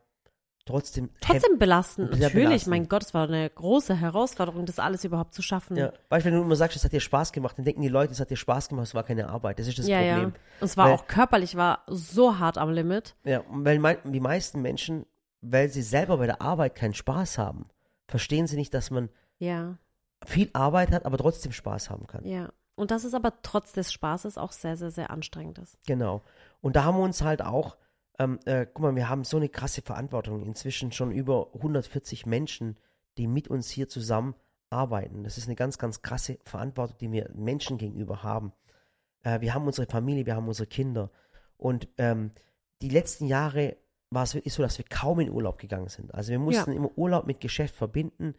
trotzdem. 0.65 1.09
Trotzdem 1.21 1.57
belastend, 1.57 2.11
natürlich. 2.11 2.33
belastend. 2.33 2.67
Mein 2.71 2.87
Gott, 2.89 3.03
es 3.03 3.13
war 3.13 3.27
eine 3.27 3.49
große 3.49 3.95
Herausforderung, 3.95 4.65
das 4.65 4.79
alles 4.79 5.03
überhaupt 5.03 5.33
zu 5.33 5.41
schaffen. 5.41 5.77
Ja, 5.77 5.93
weil 6.09 6.23
wenn 6.25 6.33
du 6.33 6.41
immer 6.41 6.55
sagst, 6.55 6.75
es 6.77 6.83
hat 6.83 6.91
dir 6.91 6.99
Spaß 6.99 7.31
gemacht, 7.31 7.57
dann 7.57 7.65
denken 7.65 7.81
die 7.81 7.87
Leute, 7.87 8.11
es 8.13 8.19
hat 8.19 8.29
dir 8.29 8.35
Spaß 8.37 8.69
gemacht, 8.69 8.87
es 8.87 8.95
war 8.95 9.03
keine 9.03 9.29
Arbeit. 9.29 9.59
Das 9.59 9.67
ist 9.67 9.77
das 9.79 9.87
ja, 9.87 10.01
ja. 10.01 10.13
Problem. 10.15 10.33
Und 10.59 10.65
es 10.65 10.75
war 10.77 10.87
Weil- 10.87 10.95
auch 10.95 11.07
körperlich, 11.07 11.55
war 11.55 11.83
so 11.87 12.39
hart 12.39 12.57
am 12.57 12.71
Limit. 12.71 13.15
Ja, 13.23 13.43
weil 13.49 13.79
mei- 13.79 13.99
die 14.03 14.19
meisten 14.19 14.61
Menschen, 14.61 15.05
weil 15.41 15.69
sie 15.69 15.81
selber 15.83 16.17
bei 16.17 16.25
der 16.25 16.41
Arbeit 16.41 16.75
keinen 16.75 16.93
Spaß 16.95 17.37
haben, 17.37 17.69
verstehen 18.07 18.47
sie 18.47 18.55
nicht, 18.55 18.73
dass 18.73 18.89
man 18.91 19.09
Ja, 19.37 19.77
viel 20.25 20.49
Arbeit 20.53 20.91
hat, 20.91 21.05
aber 21.05 21.17
trotzdem 21.17 21.51
Spaß 21.51 21.89
haben 21.89 22.07
kann. 22.07 22.25
ja. 22.25 22.49
Und 22.77 22.91
das 22.91 23.05
ist 23.05 23.13
aber 23.13 23.31
trotz 23.41 23.71
des 23.71 23.93
Spaßes 23.93 24.37
auch 24.37 24.51
sehr, 24.51 24.75
sehr, 24.75 24.91
sehr 24.91 25.09
anstrengend 25.09 25.59
ist. 25.59 25.77
Genau. 25.87 26.23
Und 26.59 26.75
da 26.75 26.83
haben 26.83 26.97
wir 26.97 27.03
uns 27.05 27.21
halt 27.21 27.41
auch, 27.41 27.77
ähm, 28.19 28.39
äh, 28.45 28.65
guck 28.65 28.81
mal, 28.83 28.95
wir 28.95 29.09
haben 29.09 29.23
so 29.23 29.37
eine 29.37 29.49
krasse 29.49 29.81
Verantwortung. 29.81 30.43
Inzwischen 30.43 30.91
schon 30.91 31.11
über 31.11 31.49
140 31.55 32.25
Menschen, 32.25 32.77
die 33.17 33.27
mit 33.27 33.47
uns 33.47 33.69
hier 33.69 33.87
zusammen 33.87 34.35
arbeiten. 34.69 35.23
Das 35.23 35.37
ist 35.37 35.47
eine 35.47 35.55
ganz, 35.55 35.77
ganz 35.77 36.01
krasse 36.01 36.39
Verantwortung, 36.43 36.97
die 36.99 37.11
wir 37.11 37.29
Menschen 37.33 37.77
gegenüber 37.77 38.23
haben. 38.23 38.53
Äh, 39.23 39.41
wir 39.41 39.53
haben 39.53 39.65
unsere 39.65 39.87
Familie, 39.87 40.25
wir 40.25 40.35
haben 40.35 40.47
unsere 40.47 40.67
Kinder. 40.67 41.11
Und 41.57 41.87
ähm, 41.97 42.31
die 42.81 42.89
letzten 42.89 43.25
Jahre 43.25 43.77
war 44.09 44.23
es 44.23 44.33
wirklich 44.33 44.53
so, 44.53 44.63
dass 44.63 44.77
wir 44.77 44.85
kaum 44.89 45.19
in 45.19 45.29
Urlaub 45.29 45.57
gegangen 45.57 45.89
sind. 45.89 46.13
Also 46.13 46.31
wir 46.31 46.39
mussten 46.39 46.71
immer 46.71 46.97
Urlaub 46.97 47.25
mit 47.25 47.41
Geschäft 47.41 47.75
verbinden. 47.75 48.35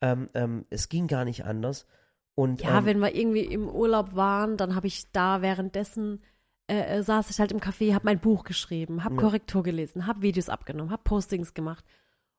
Ähm, 0.00 0.28
ähm, 0.34 0.66
es 0.70 0.88
ging 0.88 1.06
gar 1.06 1.24
nicht 1.24 1.44
anders. 1.44 1.86
Und, 2.34 2.62
Ja, 2.62 2.78
ähm, 2.78 2.86
wenn 2.86 2.98
wir 3.00 3.14
irgendwie 3.14 3.44
im 3.44 3.68
Urlaub 3.68 4.14
waren, 4.14 4.56
dann 4.56 4.74
habe 4.74 4.86
ich 4.86 5.10
da 5.12 5.42
währenddessen 5.42 6.22
äh, 6.70 6.98
äh, 6.98 7.02
saß 7.02 7.30
ich 7.30 7.38
halt 7.40 7.52
im 7.52 7.58
Café, 7.60 7.92
habe 7.94 8.04
mein 8.04 8.20
Buch 8.20 8.44
geschrieben, 8.44 9.04
habe 9.04 9.14
Ja. 9.16 9.20
Korrektur 9.20 9.62
gelesen, 9.62 10.06
habe 10.06 10.22
Videos 10.22 10.48
abgenommen, 10.48 10.90
habe 10.92 11.02
Postings 11.04 11.52
gemacht. 11.54 11.84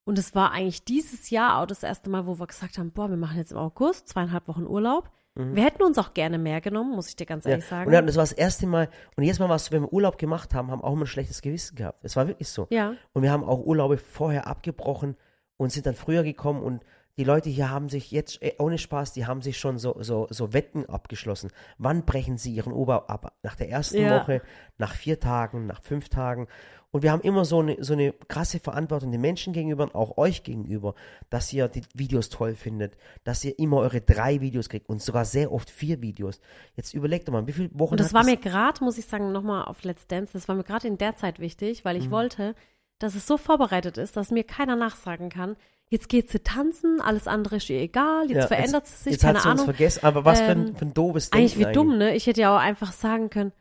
Und 0.03 0.17
es 0.17 0.33
war 0.33 0.51
eigentlich 0.51 0.83
dieses 0.85 1.29
Jahr 1.29 1.61
auch 1.61 1.67
das 1.67 1.83
erste 1.83 2.09
Mal, 2.09 2.25
wo 2.25 2.39
wir 2.39 2.47
gesagt 2.47 2.77
haben, 2.77 2.91
boah, 2.91 3.09
wir 3.09 3.17
machen 3.17 3.37
jetzt 3.37 3.51
im 3.51 3.57
August 3.59 4.07
zweieinhalb 4.09 4.47
Wochen 4.47 4.65
Urlaub. 4.65 5.11
Wir 5.35 5.63
hätten 5.63 5.83
uns 5.83 5.97
auch 5.97 6.13
gerne 6.13 6.37
mehr 6.37 6.59
genommen, 6.59 6.93
muss 6.93 7.07
ich 7.07 7.15
dir 7.15 7.25
ganz 7.25 7.45
Mhm. 7.45 7.49
Ja. 7.49 7.53
ehrlich 7.55 7.65
sagen. 7.69 7.87
Und 7.87 7.93
ja, 7.93 8.01
das 8.01 8.17
war 8.17 8.23
das 8.23 8.33
erste 8.33 8.67
Mal. 8.67 8.89
Und 9.15 9.23
jedes 9.23 9.39
Mal, 9.39 9.47
was 9.47 9.71
wir 9.71 9.77
im 9.77 9.87
Urlaub 9.87 10.17
gemacht 10.17 10.53
haben, 10.53 10.69
haben 10.71 10.81
auch 10.81 10.91
immer 10.91 11.03
ein 11.03 11.07
schlechtes 11.07 11.41
Gewissen 11.41 11.75
gehabt. 11.77 12.03
Es 12.03 12.17
war 12.17 12.27
wirklich 12.27 12.49
so. 12.49 12.67
ja, 12.69 12.95
Und 13.13 13.21
wir 13.23 13.31
haben 13.31 13.45
auch 13.45 13.59
Urlaube 13.65 13.97
vorher 13.97 14.45
abgebrochen 14.47 15.15
und 15.55 15.71
sind 15.71 15.85
dann 15.85 15.95
früher 15.95 16.23
gekommen 16.23 16.61
und 16.61 16.83
die 17.21 17.27
Leute 17.27 17.51
hier 17.51 17.69
haben 17.69 17.87
sich 17.87 18.09
jetzt, 18.09 18.41
äh, 18.41 18.55
ohne 18.57 18.79
Spaß, 18.79 19.13
die 19.13 19.27
haben 19.27 19.43
sich 19.43 19.59
schon 19.59 19.77
so, 19.77 19.95
so, 20.01 20.25
so 20.31 20.53
Wetten 20.53 20.87
abgeschlossen. 20.87 21.51
Wann 21.77 22.03
brechen 22.03 22.39
sie 22.39 22.51
ihren 22.51 22.73
Urlaub 22.73 23.11
ab? 23.11 23.35
Nach 23.43 23.55
der 23.55 23.69
ersten 23.69 24.01
Ja. 24.01 24.19
Woche, 24.21 24.41
nach 24.79 24.95
vier 24.95 25.19
Tagen, 25.19 25.67
nach 25.67 25.83
fünf 25.83 26.09
Tagen. 26.09 26.47
Und 26.89 27.03
wir 27.03 27.11
haben 27.11 27.21
immer 27.21 27.45
so 27.45 27.59
eine, 27.59 27.77
so 27.83 27.93
eine 27.93 28.11
krasse 28.27 28.59
Verantwortung 28.59 29.11
den 29.11 29.21
Menschen 29.21 29.53
gegenüber 29.53 29.83
und 29.83 29.93
auch 29.93 30.17
euch 30.17 30.41
gegenüber, 30.41 30.95
dass 31.29 31.53
ihr 31.53 31.67
die 31.67 31.83
Videos 31.93 32.29
toll 32.29 32.55
findet, 32.55 32.97
dass 33.23 33.45
ihr 33.45 33.57
immer 33.59 33.77
eure 33.77 34.01
drei 34.01 34.41
Videos 34.41 34.67
kriegt 34.67 34.89
und 34.89 34.99
sogar 34.99 35.23
sehr 35.25 35.51
oft 35.51 35.69
vier 35.69 36.01
Videos. 36.01 36.41
Jetzt 36.75 36.95
überlegt 36.95 37.27
doch 37.27 37.33
mal, 37.33 37.45
wie 37.45 37.53
viele 37.53 37.69
Wochen 37.73 37.93
Und 37.93 37.99
das 37.99 38.15
war 38.15 38.23
mir 38.25 38.37
gerade, 38.37 38.83
muss 38.83 38.97
ich 38.97 39.05
sagen, 39.05 39.31
nochmal 39.31 39.65
auf 39.65 39.83
Let's 39.83 40.07
Dance, 40.07 40.33
das 40.33 40.47
war 40.47 40.55
mir 40.55 40.63
gerade 40.63 40.87
in 40.87 40.97
der 40.97 41.15
Zeit 41.17 41.39
wichtig, 41.39 41.85
weil 41.85 41.97
ich 41.97 42.07
Mhm. 42.07 42.11
wollte, 42.13 42.55
dass 42.97 43.13
es 43.13 43.27
so 43.27 43.37
vorbereitet 43.37 43.99
ist, 43.99 44.17
dass 44.17 44.31
mir 44.31 44.43
keiner 44.43 44.75
nachsagen 44.75 45.29
kann, 45.29 45.55
jetzt 45.91 46.09
geht 46.09 46.29
sie 46.29 46.39
tanzen, 46.39 47.01
alles 47.01 47.27
andere 47.27 47.57
ist 47.57 47.69
ihr 47.69 47.79
egal, 47.81 48.27
jetzt 48.29 48.41
Ja, 48.43 48.47
verändert 48.47 48.87
sie 48.87 48.95
sich, 49.03 49.11
Jetzt 49.13 49.21
keine 49.21 49.37
hat 49.39 49.43
sie 49.43 49.49
uns 49.49 49.61
Ahnung. 49.61 49.75
vergessen, 49.75 50.05
aber 50.05 50.25
was 50.25 50.39
für, 50.39 50.45
ein, 50.47 50.67
Ähm, 50.69 50.75
für 50.75 50.85
ein 50.85 50.93
doofes 50.93 51.31
Eigentlich 51.31 51.53
Denken 51.55 51.69
wie 51.69 51.73
dumm, 51.73 51.97
ne? 51.97 52.15
Ich 52.15 52.25
hätte 52.27 52.41
ja 52.41 52.55
auch 52.55 52.59
einfach 52.59 52.91
sagen 52.93 53.29
können, 53.29 53.51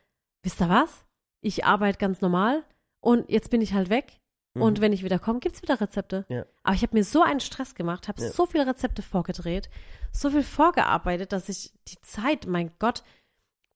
wisst 0.42 0.60
ihr 0.62 0.68
was? 0.68 1.04
Ich 1.42 1.64
arbeite 1.64 1.98
ganz 1.98 2.20
normal 2.20 2.62
und 3.00 3.28
jetzt 3.28 3.50
bin 3.50 3.60
ich 3.60 3.74
halt 3.74 3.90
weg. 3.90 4.20
Mhm. 4.54 4.62
Und 4.62 4.80
wenn 4.80 4.92
ich 4.92 5.04
wieder 5.04 5.18
komme, 5.18 5.40
gibt's 5.40 5.62
wieder 5.62 5.80
Rezepte. 5.80 6.24
Ja. 6.28 6.44
Aber 6.62 6.74
ich 6.74 6.82
habe 6.82 6.96
mir 6.96 7.04
so 7.04 7.22
einen 7.22 7.40
Stress 7.40 7.74
gemacht, 7.74 8.08
habe 8.08 8.22
Ja. 8.22 8.30
so 8.30 8.46
viele 8.46 8.66
Rezepte 8.66 9.02
vorgedreht, 9.02 9.68
so 10.12 10.30
viel 10.30 10.42
vorgearbeitet, 10.42 11.32
dass 11.32 11.48
ich 11.48 11.72
die 11.88 12.00
Zeit, 12.02 12.46
mein 12.46 12.70
Gott, 12.78 13.02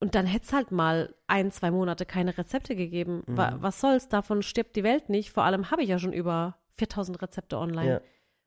und 0.01 0.15
dann 0.15 0.27
hätte 0.27 0.45
es 0.47 0.53
halt 0.53 0.71
mal 0.73 1.15
ein, 1.29 1.51
zwei 1.53 1.71
Monate 1.71 2.05
keine 2.07 2.37
Rezepte 2.37 2.77
gegeben. 2.77 3.23
Mhm. 3.27 3.37
Wa 3.37 3.57
was 3.61 3.81
soll's? 3.81 4.09
Davon 4.09 4.43
stirbt 4.43 4.77
die 4.77 4.85
Welt 4.85 5.09
nicht. 5.09 5.31
Vor 5.31 5.45
allem 5.45 5.71
habe 5.71 5.83
ich 5.83 5.89
ja 5.89 5.99
schon 5.99 6.13
über 6.13 6.59
4000 6.77 7.23
Rezepte 7.23 7.57
online. 7.59 8.01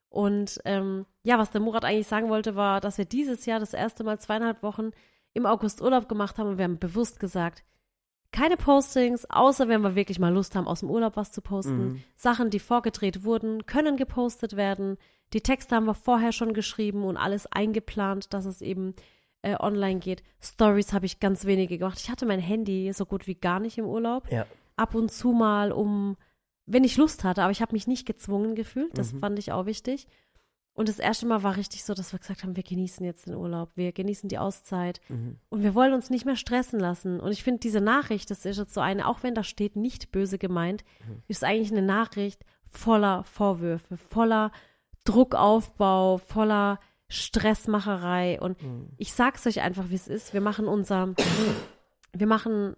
Und 0.10 0.60
ähm, 0.66 1.06
ja, 1.24 1.38
was 1.38 1.52
der 1.52 1.62
Murat 1.62 1.86
eigentlich 1.86 2.08
sagen 2.08 2.30
wollte, 2.30 2.56
war, 2.56 2.80
dass 2.82 2.98
wir 2.98 3.06
dieses 3.06 3.46
Jahr 3.46 3.60
das 3.60 3.74
erste 3.74 4.04
Mal 4.04 4.20
zweieinhalb 4.20 4.64
Wochen 4.64 4.92
im 5.34 5.46
August 5.46 5.82
Urlaub 5.82 6.08
gemacht 6.10 6.38
haben 6.38 6.50
und 6.50 6.58
wir 6.58 6.66
haben 6.66 6.80
bewusst 6.80 7.20
gesagt, 7.20 7.64
keine 8.32 8.58
Postings, 8.58 9.26
außer 9.30 9.68
wenn 9.68 9.82
wir 9.82 9.96
wirklich 9.96 10.20
mal 10.20 10.34
Lust 10.34 10.56
haben, 10.56 10.68
aus 10.68 10.82
dem 10.82 10.90
Urlaub 10.90 11.16
was 11.16 11.32
zu 11.32 11.42
posten. 11.42 11.78
Mhm. 11.78 12.04
Sachen, 12.16 12.50
die 12.50 12.60
vorgedreht 12.60 13.24
wurden, 13.24 13.66
können 13.66 13.98
gepostet 13.98 14.56
werden. 14.56 14.98
Die 15.34 15.42
Texte 15.42 15.76
haben 15.76 15.86
wir 15.86 15.94
vorher 15.94 16.32
schon 16.32 16.54
geschrieben 16.54 17.04
und 17.04 17.18
alles 17.18 17.52
eingeplant, 17.52 18.34
dass 18.34 18.46
es 18.46 18.62
eben 18.62 18.96
äh, 19.42 19.56
online 19.60 20.00
geht. 20.00 20.24
Stories 20.42 20.94
habe 20.94 21.06
ich 21.06 21.20
ganz 21.20 21.46
wenige 21.46 21.78
gemacht. 21.78 22.00
Ich 22.02 22.10
hatte 22.10 22.26
mein 22.26 22.40
Handy 22.40 22.92
so 22.94 23.06
gut 23.06 23.28
wie 23.28 23.36
gar 23.36 23.60
nicht 23.60 23.78
im 23.78 23.86
Urlaub. 23.86 24.32
Ja. 24.32 24.46
Ab 24.76 24.94
und 24.94 25.12
zu 25.12 25.32
mal, 25.32 25.72
um, 25.72 26.18
wenn 26.68 26.84
ich 26.84 26.98
Lust 26.98 27.24
hatte, 27.24 27.42
aber 27.42 27.52
ich 27.52 27.62
habe 27.62 27.74
mich 27.74 27.88
nicht 27.88 28.06
gezwungen 28.06 28.54
gefühlt. 28.54 28.96
Das 28.98 29.14
Mhm. 29.14 29.20
fand 29.20 29.40
ich 29.40 29.52
auch 29.52 29.66
wichtig. 29.66 30.08
Und 30.74 30.90
das 30.90 31.00
erste 31.00 31.26
Mal 31.26 31.42
war 31.42 31.58
richtig 31.58 31.84
so, 31.84 31.96
dass 31.96 32.14
wir 32.14 32.20
gesagt 32.20 32.44
haben, 32.44 32.56
wir 32.56 32.62
genießen 32.62 33.04
jetzt 33.04 33.26
den 33.26 33.34
Urlaub, 33.34 33.72
wir 33.74 33.92
genießen 33.94 34.30
die 34.30 34.38
Auszeit 34.38 35.02
Mhm. 35.10 35.38
und 35.50 35.64
wir 35.64 35.74
wollen 35.74 35.94
uns 35.94 36.12
nicht 36.12 36.26
mehr 36.26 36.36
stressen 36.36 36.80
lassen. 36.80 37.20
Und 37.20 37.32
ich 37.32 37.44
finde 37.44 37.62
diese 37.62 37.82
Nachricht, 37.82 38.30
das 38.30 38.46
ist 38.46 38.58
jetzt 38.60 38.76
so 38.76 38.82
eine, 38.82 39.08
auch 39.08 39.24
wenn 39.24 39.34
da 39.34 39.44
steht, 39.44 39.76
nicht 39.76 40.12
böse 40.12 40.38
gemeint, 40.38 40.84
Mhm. 41.08 41.24
ist 41.28 41.44
eigentlich 41.44 41.72
eine 41.72 41.82
Nachricht 41.82 42.46
voller 42.70 43.24
Vorwürfe, 43.24 43.98
voller 43.98 44.52
Druckaufbau, 45.04 46.18
voller 46.20 46.80
Stressmacherei. 47.10 48.40
Und 48.40 48.62
Mhm. 48.62 48.90
ich 48.98 49.14
sag's 49.14 49.48
euch 49.48 49.62
einfach, 49.62 49.90
wie 49.90 49.96
es 49.96 50.08
ist. 50.08 50.34
Wir 50.34 50.42
machen 50.42 50.68
unser, 50.68 51.14
wir 52.14 52.28
machen 52.28 52.76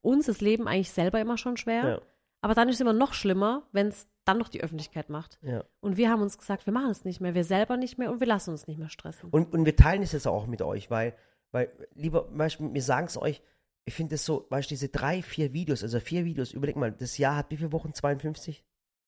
uns 0.00 0.26
das 0.26 0.40
Leben 0.40 0.66
eigentlich 0.68 0.90
selber 0.90 1.20
immer 1.20 1.36
schon 1.36 1.56
schwer. 1.56 1.88
Ja. 1.88 2.00
Aber 2.42 2.54
dann 2.54 2.68
ist 2.68 2.74
es 2.74 2.80
immer 2.80 2.92
noch 2.92 3.14
schlimmer, 3.14 3.62
wenn 3.72 3.86
es 3.86 4.08
dann 4.24 4.36
noch 4.36 4.48
die 4.48 4.62
Öffentlichkeit 4.62 5.08
macht. 5.08 5.38
Ja. 5.42 5.64
Und 5.80 5.96
wir 5.96 6.10
haben 6.10 6.22
uns 6.22 6.36
gesagt, 6.36 6.66
wir 6.66 6.72
machen 6.72 6.90
es 6.90 7.04
nicht 7.04 7.20
mehr, 7.20 7.34
wir 7.34 7.44
selber 7.44 7.76
nicht 7.76 7.98
mehr 7.98 8.10
und 8.10 8.20
wir 8.20 8.26
lassen 8.26 8.50
uns 8.50 8.66
nicht 8.66 8.78
mehr 8.78 8.88
stressen. 8.88 9.30
Und, 9.30 9.54
und 9.54 9.64
wir 9.64 9.76
teilen 9.76 10.02
es 10.02 10.12
jetzt 10.12 10.26
auch 10.26 10.46
mit 10.46 10.60
euch, 10.60 10.90
weil, 10.90 11.14
weil 11.52 11.72
lieber, 11.94 12.28
wir 12.30 12.82
sagen 12.82 13.06
es 13.06 13.16
euch, 13.16 13.42
ich 13.84 13.94
finde 13.94 14.16
es 14.16 14.24
so, 14.24 14.46
weißt 14.50 14.68
du, 14.68 14.74
diese 14.74 14.88
drei, 14.88 15.22
vier 15.22 15.52
Videos, 15.52 15.82
also 15.82 15.98
vier 16.00 16.24
Videos, 16.24 16.52
überleg 16.52 16.76
mal, 16.76 16.92
das 16.92 17.16
Jahr 17.16 17.36
hat 17.36 17.50
wie 17.50 17.56
viele 17.56 17.72
Wochen? 17.72 17.94
52? 17.94 18.64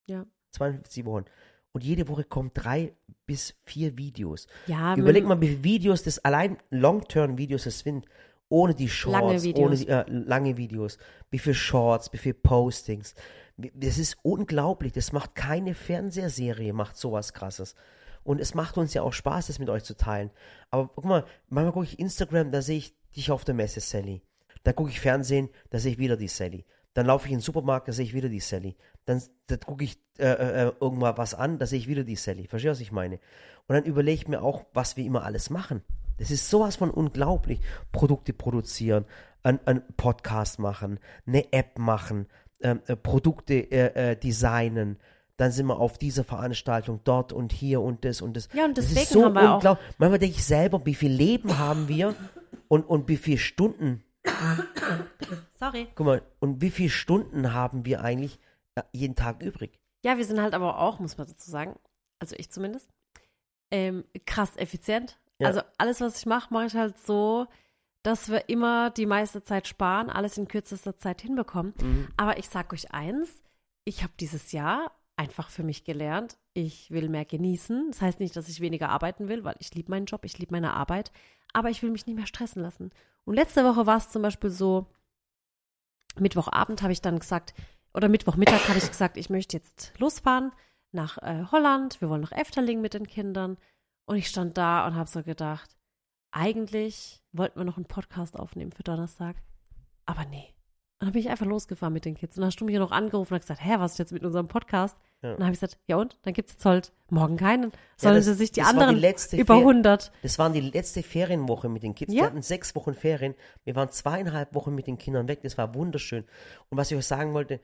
Ja. 0.06 0.26
52 0.52 1.04
Wochen. 1.04 1.24
Und 1.72 1.82
jede 1.82 2.08
Woche 2.08 2.22
kommen 2.22 2.52
drei 2.54 2.94
bis 3.26 3.56
vier 3.64 3.98
Videos. 3.98 4.46
Ja, 4.68 4.94
Überleg 4.94 5.24
mal, 5.24 5.40
wie 5.40 5.48
viele 5.48 5.64
Videos 5.64 6.04
das 6.04 6.20
allein 6.20 6.58
Long-Term-Videos 6.70 7.66
es 7.66 7.80
sind. 7.80 8.06
Ohne 8.48 8.74
die 8.74 8.88
Shorts, 8.88 9.20
Lange 9.20 9.42
Videos. 9.42 9.66
ohne 9.66 9.76
die 9.76 9.88
äh, 9.88 10.04
lange 10.08 10.56
Videos. 10.56 10.98
Wie 11.30 11.38
viele 11.38 11.54
Shorts, 11.54 12.12
wie 12.12 12.18
viele 12.18 12.34
Postings. 12.34 13.14
Das 13.56 13.98
ist 13.98 14.16
unglaublich. 14.22 14.92
Das 14.92 15.12
macht 15.12 15.34
keine 15.34 15.74
Fernsehserie, 15.74 16.72
macht 16.72 16.96
sowas 16.96 17.32
krasses. 17.32 17.74
Und 18.22 18.40
es 18.40 18.54
macht 18.54 18.78
uns 18.78 18.94
ja 18.94 19.02
auch 19.02 19.12
Spaß, 19.12 19.48
das 19.48 19.58
mit 19.58 19.68
euch 19.68 19.84
zu 19.84 19.96
teilen. 19.96 20.30
Aber 20.70 20.88
guck 20.94 21.04
mal, 21.04 21.24
manchmal 21.48 21.72
gucke 21.72 21.86
ich 21.86 21.98
Instagram, 21.98 22.50
da 22.50 22.62
sehe 22.62 22.78
ich 22.78 22.94
dich 23.14 23.30
auf 23.30 23.44
der 23.44 23.54
Messe, 23.54 23.80
Sally. 23.80 24.22
Dann 24.62 24.74
gucke 24.74 24.90
ich 24.90 25.00
Fernsehen, 25.00 25.50
da 25.70 25.78
sehe 25.78 25.92
ich 25.92 25.98
wieder 25.98 26.16
die 26.16 26.28
Sally. 26.28 26.64
Dann 26.94 27.06
laufe 27.06 27.26
ich 27.26 27.32
in 27.32 27.38
den 27.38 27.42
Supermarkt, 27.42 27.88
da 27.88 27.92
sehe 27.92 28.04
ich 28.04 28.14
wieder 28.14 28.28
die 28.28 28.40
Sally. 28.40 28.76
Dann, 29.04 29.22
dann 29.48 29.60
gucke 29.60 29.84
ich 29.84 29.98
äh, 30.18 30.24
äh, 30.24 30.72
irgendwann 30.80 31.18
was 31.18 31.34
an, 31.34 31.58
da 31.58 31.66
sehe 31.66 31.78
ich 31.78 31.88
wieder 31.88 32.04
die 32.04 32.16
Sally. 32.16 32.46
Verstehst 32.46 32.68
du, 32.68 32.72
was 32.72 32.80
ich 32.80 32.92
meine? 32.92 33.16
Und 33.66 33.74
dann 33.74 33.84
überlege 33.84 34.14
ich 34.14 34.28
mir 34.28 34.42
auch, 34.42 34.64
was 34.72 34.96
wir 34.96 35.04
immer 35.04 35.24
alles 35.24 35.50
machen. 35.50 35.82
Das 36.18 36.30
ist 36.30 36.48
sowas 36.48 36.76
von 36.76 36.90
unglaublich. 36.90 37.60
Produkte 37.92 38.32
produzieren, 38.32 39.04
ein, 39.42 39.58
ein 39.66 39.82
Podcast 39.96 40.58
machen, 40.58 41.00
eine 41.26 41.52
App 41.52 41.78
machen, 41.78 42.26
ähm, 42.60 42.80
äh, 42.86 42.96
Produkte 42.96 43.54
äh, 43.70 44.12
äh, 44.12 44.16
designen. 44.16 44.98
Dann 45.36 45.50
sind 45.50 45.66
wir 45.66 45.78
auf 45.80 45.98
dieser 45.98 46.22
Veranstaltung 46.22 47.00
dort 47.04 47.32
und 47.32 47.52
hier 47.52 47.80
und 47.80 48.04
das 48.04 48.22
und 48.22 48.36
das. 48.36 48.48
Ja, 48.52 48.64
und 48.66 48.78
das 48.78 48.86
deswegen 48.86 49.02
ist 49.02 49.12
so 49.12 49.24
haben 49.24 49.34
wir 49.34 49.50
auch- 49.50 49.54
unglaublich. 49.56 49.86
Manchmal 49.98 50.18
denke 50.20 50.36
ich 50.36 50.44
selber, 50.44 50.86
wie 50.86 50.94
viel 50.94 51.10
Leben 51.12 51.58
haben 51.58 51.88
wir 51.88 52.14
und, 52.68 52.84
und 52.84 53.08
wie 53.08 53.16
viele 53.16 53.38
Stunden 53.38 54.04
Sorry. 55.58 55.88
Guck 55.94 56.06
mal, 56.06 56.22
und 56.40 56.60
wie 56.60 56.70
viele 56.70 56.90
Stunden 56.90 57.52
haben 57.52 57.84
wir 57.84 58.02
eigentlich 58.02 58.38
äh, 58.74 58.82
jeden 58.92 59.14
Tag 59.16 59.42
übrig? 59.42 59.78
Ja, 60.04 60.16
wir 60.16 60.24
sind 60.24 60.40
halt 60.40 60.54
aber 60.54 60.78
auch, 60.80 60.98
muss 60.98 61.16
man 61.18 61.26
dazu 61.26 61.50
sagen, 61.50 61.76
also 62.18 62.34
ich 62.38 62.50
zumindest, 62.50 62.88
ähm, 63.70 64.04
krass 64.26 64.56
effizient. 64.56 65.18
Ja. 65.38 65.48
Also 65.48 65.62
alles, 65.78 66.00
was 66.00 66.18
ich 66.18 66.26
mache, 66.26 66.52
mache 66.52 66.66
ich 66.66 66.74
halt 66.74 66.98
so, 66.98 67.46
dass 68.02 68.28
wir 68.28 68.48
immer 68.48 68.90
die 68.90 69.06
meiste 69.06 69.42
Zeit 69.42 69.66
sparen, 69.66 70.10
alles 70.10 70.36
in 70.38 70.46
kürzester 70.46 70.96
Zeit 70.98 71.22
hinbekommen. 71.22 71.74
Mhm. 71.80 72.08
Aber 72.16 72.38
ich 72.38 72.48
sag 72.48 72.72
euch 72.72 72.92
eins, 72.92 73.42
ich 73.84 74.02
habe 74.02 74.12
dieses 74.20 74.52
Jahr 74.52 74.92
einfach 75.16 75.48
für 75.48 75.62
mich 75.62 75.84
gelernt, 75.84 76.36
ich 76.54 76.90
will 76.90 77.08
mehr 77.08 77.24
genießen. 77.24 77.90
Das 77.90 78.02
heißt 78.02 78.20
nicht, 78.20 78.36
dass 78.36 78.48
ich 78.48 78.60
weniger 78.60 78.88
arbeiten 78.90 79.28
will, 79.28 79.44
weil 79.44 79.56
ich 79.58 79.74
liebe 79.74 79.90
meinen 79.90 80.06
Job, 80.06 80.24
ich 80.24 80.38
liebe 80.38 80.52
meine 80.52 80.74
Arbeit, 80.74 81.12
aber 81.52 81.70
ich 81.70 81.82
will 81.82 81.90
mich 81.90 82.06
nicht 82.06 82.16
mehr 82.16 82.26
stressen 82.26 82.62
lassen. 82.62 82.90
Und 83.24 83.34
letzte 83.34 83.64
Woche 83.64 83.86
war 83.86 83.96
es 83.96 84.10
zum 84.10 84.22
Beispiel 84.22 84.50
so, 84.50 84.86
Mittwochabend 86.18 86.82
habe 86.82 86.92
ich 86.92 87.00
dann 87.00 87.18
gesagt, 87.18 87.54
oder 87.92 88.08
Mittwochmittag 88.08 88.68
habe 88.68 88.78
ich 88.78 88.88
gesagt, 88.88 89.16
ich 89.16 89.30
möchte 89.30 89.56
jetzt 89.56 89.92
losfahren 89.98 90.52
nach 90.92 91.18
äh, 91.18 91.44
Holland, 91.50 92.00
wir 92.00 92.08
wollen 92.08 92.20
nach 92.20 92.32
Efteling 92.32 92.80
mit 92.80 92.94
den 92.94 93.06
Kindern. 93.06 93.56
Und 94.06 94.16
ich 94.16 94.28
stand 94.28 94.56
da 94.58 94.86
und 94.86 94.94
habe 94.94 95.08
so 95.08 95.22
gedacht, 95.22 95.76
eigentlich 96.30 97.22
wollten 97.32 97.58
wir 97.60 97.64
noch 97.64 97.76
einen 97.76 97.86
Podcast 97.86 98.38
aufnehmen 98.38 98.72
für 98.72 98.82
Donnerstag, 98.82 99.36
aber 100.04 100.24
nee. 100.26 100.52
Und 101.00 101.06
dann 101.08 101.12
bin 101.12 101.22
ich 101.22 101.28
einfach 101.28 101.46
losgefahren 101.46 101.92
mit 101.92 102.04
den 102.04 102.14
Kids. 102.14 102.36
Und 102.36 102.42
dann 102.42 102.46
hast 102.48 102.60
du 102.60 102.64
mich 102.64 102.76
noch 102.76 102.92
angerufen 102.92 103.34
und 103.34 103.40
gesagt, 103.40 103.62
hä, 103.62 103.74
was 103.78 103.92
ist 103.92 103.98
jetzt 103.98 104.12
mit 104.12 104.24
unserem 104.24 104.48
Podcast? 104.48 104.96
Ja. 105.22 105.32
Und 105.32 105.38
dann 105.40 105.46
habe 105.46 105.54
ich 105.54 105.60
gesagt, 105.60 105.78
ja 105.86 105.96
und? 105.96 106.18
Dann 106.22 106.32
gibt 106.34 106.48
es 106.50 106.54
jetzt 106.54 106.64
halt 106.64 106.92
morgen 107.10 107.36
keinen. 107.36 107.72
Sollen 107.96 108.16
das- 108.16 108.24
sie 108.26 108.34
sich 108.34 108.50
die 108.52 108.60
die 108.60 108.66
anderen 108.66 108.96
letzte 108.96 109.36
über 109.36 109.54
Fer- 109.54 109.60
100. 109.60 110.12
Das 110.22 110.38
waren 110.38 110.52
die 110.52 110.60
letzte 110.60 111.02
Ferienwoche 111.02 111.68
mit 111.68 111.82
den 111.82 111.94
Kids. 111.94 112.12
Ja. 112.12 112.20
Wir 112.22 112.26
hatten 112.26 112.42
sechs 112.42 112.74
Wochen 112.74 112.94
Ferien. 112.94 113.34
Wir 113.64 113.74
waren 113.74 113.90
zweieinhalb 113.90 114.54
Wochen 114.54 114.74
mit 114.74 114.86
den 114.86 114.96
Kindern 114.98 115.28
weg. 115.28 115.42
Das 115.42 115.58
war 115.58 115.74
wunderschön. 115.74 116.24
Und 116.70 116.78
was 116.78 116.90
ich 116.90 116.96
euch 116.96 117.06
sagen 117.06 117.34
wollte, 117.34 117.60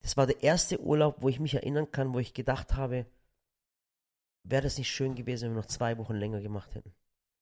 das 0.00 0.16
war 0.16 0.26
der 0.26 0.42
erste 0.42 0.80
Urlaub, 0.80 1.16
wo 1.20 1.28
ich 1.28 1.38
mich 1.40 1.54
erinnern 1.54 1.90
kann, 1.92 2.14
wo 2.14 2.18
ich 2.18 2.34
gedacht 2.34 2.74
habe, 2.74 3.06
wäre 4.44 4.62
das 4.62 4.78
nicht 4.78 4.90
schön 4.90 5.14
gewesen, 5.14 5.44
wenn 5.48 5.54
wir 5.54 5.60
noch 5.60 5.66
zwei 5.66 5.98
Wochen 5.98 6.14
länger 6.14 6.40
gemacht 6.40 6.74
hätten. 6.74 6.92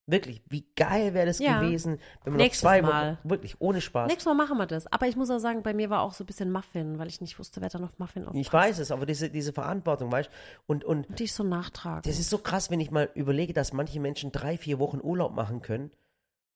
Wirklich, 0.06 0.42
wie 0.48 0.66
geil 0.74 1.14
wäre 1.14 1.26
das 1.26 1.38
Ja. 1.38 1.60
gewesen, 1.60 1.98
wenn 2.24 2.32
wir 2.32 2.38
Nächstes 2.38 2.64
noch 2.64 2.70
zwei 2.70 2.82
Mal. 2.82 3.18
Wochen, 3.22 3.30
wirklich, 3.30 3.60
ohne 3.60 3.80
Spaß. 3.80 4.08
Nächstes 4.08 4.26
Mal 4.26 4.34
machen 4.34 4.58
wir 4.58 4.66
das. 4.66 4.86
Aber 4.88 5.06
ich 5.06 5.14
muss 5.14 5.30
auch 5.30 5.38
sagen, 5.38 5.62
bei 5.62 5.72
mir 5.72 5.88
war 5.88 6.00
auch 6.02 6.14
so 6.14 6.24
ein 6.24 6.26
bisschen 6.26 6.50
Muffin, 6.50 6.98
weil 6.98 7.06
ich 7.06 7.20
nicht 7.20 7.38
wusste, 7.38 7.60
wer 7.60 7.68
da 7.68 7.78
noch 7.78 7.96
Muffin 7.98 8.24
auf. 8.26 8.34
Ich 8.34 8.52
weiß 8.52 8.80
es, 8.80 8.90
aber 8.90 9.06
diese, 9.06 9.30
diese 9.30 9.52
Verantwortung, 9.52 10.10
weißt 10.10 10.28
und, 10.66 10.82
und 10.84 11.08
Und 11.10 11.18
die 11.20 11.24
ich 11.24 11.32
so 11.32 11.44
nachtrage. 11.44 12.08
Das 12.08 12.18
ist 12.18 12.28
so 12.30 12.38
krass, 12.38 12.70
wenn 12.70 12.80
ich 12.80 12.90
mal 12.90 13.08
überlege, 13.14 13.52
dass 13.52 13.72
manche 13.72 14.00
Menschen 14.00 14.32
drei, 14.32 14.56
vier 14.58 14.80
Wochen 14.80 14.98
Urlaub 15.00 15.32
machen 15.32 15.62
können 15.62 15.90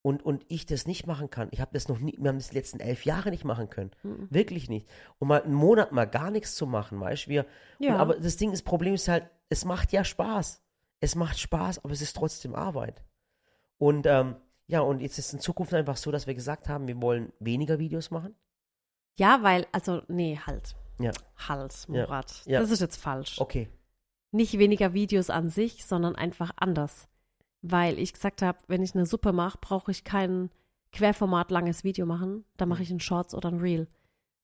und, 0.04 0.22
und 0.22 0.44
ich 0.48 0.66
das 0.66 0.86
nicht 0.86 1.06
machen 1.06 1.30
kann. 1.30 1.48
Ich 1.50 1.62
habe 1.62 1.70
das 1.72 1.88
noch 1.88 1.98
nie, 1.98 2.14
wir 2.18 2.28
haben 2.28 2.36
das 2.36 2.50
die 2.50 2.56
letzten 2.56 2.78
elf 2.78 3.06
Jahre 3.06 3.30
nicht 3.30 3.44
machen 3.44 3.70
können. 3.70 3.90
Mhm. 4.02 4.28
Wirklich 4.28 4.68
nicht. 4.68 4.86
Und 5.18 5.28
mal 5.28 5.40
einen 5.42 5.54
Monat 5.54 5.92
mal 5.92 6.04
gar 6.04 6.30
nichts 6.30 6.54
zu 6.56 6.66
machen, 6.66 7.00
weißt 7.00 7.24
du? 7.24 7.30
Wir, 7.30 7.46
Ja. 7.78 7.94
und, 7.94 8.00
aber 8.00 8.14
das 8.16 8.36
Ding, 8.36 8.50
das 8.50 8.60
Problem 8.60 8.92
ist 8.92 9.08
halt, 9.08 9.24
es 9.48 9.64
macht 9.64 9.92
ja 9.92 10.04
Spaß. 10.04 10.62
Es 11.00 11.14
macht 11.14 11.38
Spaß, 11.38 11.82
aber 11.84 11.94
es 11.94 12.02
ist 12.02 12.16
trotzdem 12.16 12.54
Arbeit. 12.54 13.02
Und 13.78 14.06
ähm, 14.06 14.36
ja, 14.66 14.80
und 14.80 15.00
jetzt 15.00 15.18
ist 15.18 15.32
in 15.32 15.40
Zukunft 15.40 15.72
einfach 15.72 15.96
so, 15.96 16.10
dass 16.10 16.26
wir 16.26 16.34
gesagt 16.34 16.68
haben, 16.68 16.86
wir 16.86 17.00
wollen 17.00 17.32
weniger 17.40 17.78
Videos 17.78 18.10
machen. 18.10 18.34
Ja, 19.18 19.38
weil, 19.42 19.66
also, 19.72 20.02
nee, 20.08 20.38
halt. 20.46 20.74
Ja. 20.98 21.12
Halt. 21.48 21.88
Murat. 21.88 22.42
Ja. 22.44 22.60
Das 22.60 22.70
ist 22.70 22.80
jetzt 22.80 22.96
falsch. 22.98 23.40
Okay. 23.40 23.68
nicht 24.32 24.58
weniger 24.58 24.92
Videos 24.92 25.30
an 25.30 25.48
sich, 25.48 25.86
sondern 25.86 26.14
einfach 26.14 26.50
anders. 26.56 27.08
Weil 27.66 27.98
ich 27.98 28.12
gesagt 28.12 28.42
habe, 28.42 28.58
wenn 28.66 28.82
ich 28.82 28.94
eine 28.94 29.06
Suppe 29.06 29.32
mache, 29.32 29.56
brauche 29.58 29.90
ich 29.90 30.04
kein 30.04 30.50
Querformat 30.92 31.50
langes 31.50 31.82
Video 31.82 32.04
machen. 32.04 32.44
Da 32.58 32.66
mache 32.66 32.82
ich 32.82 32.90
ein 32.90 33.00
Shorts 33.00 33.34
oder 33.34 33.50
ein 33.50 33.58
Reel. 33.58 33.88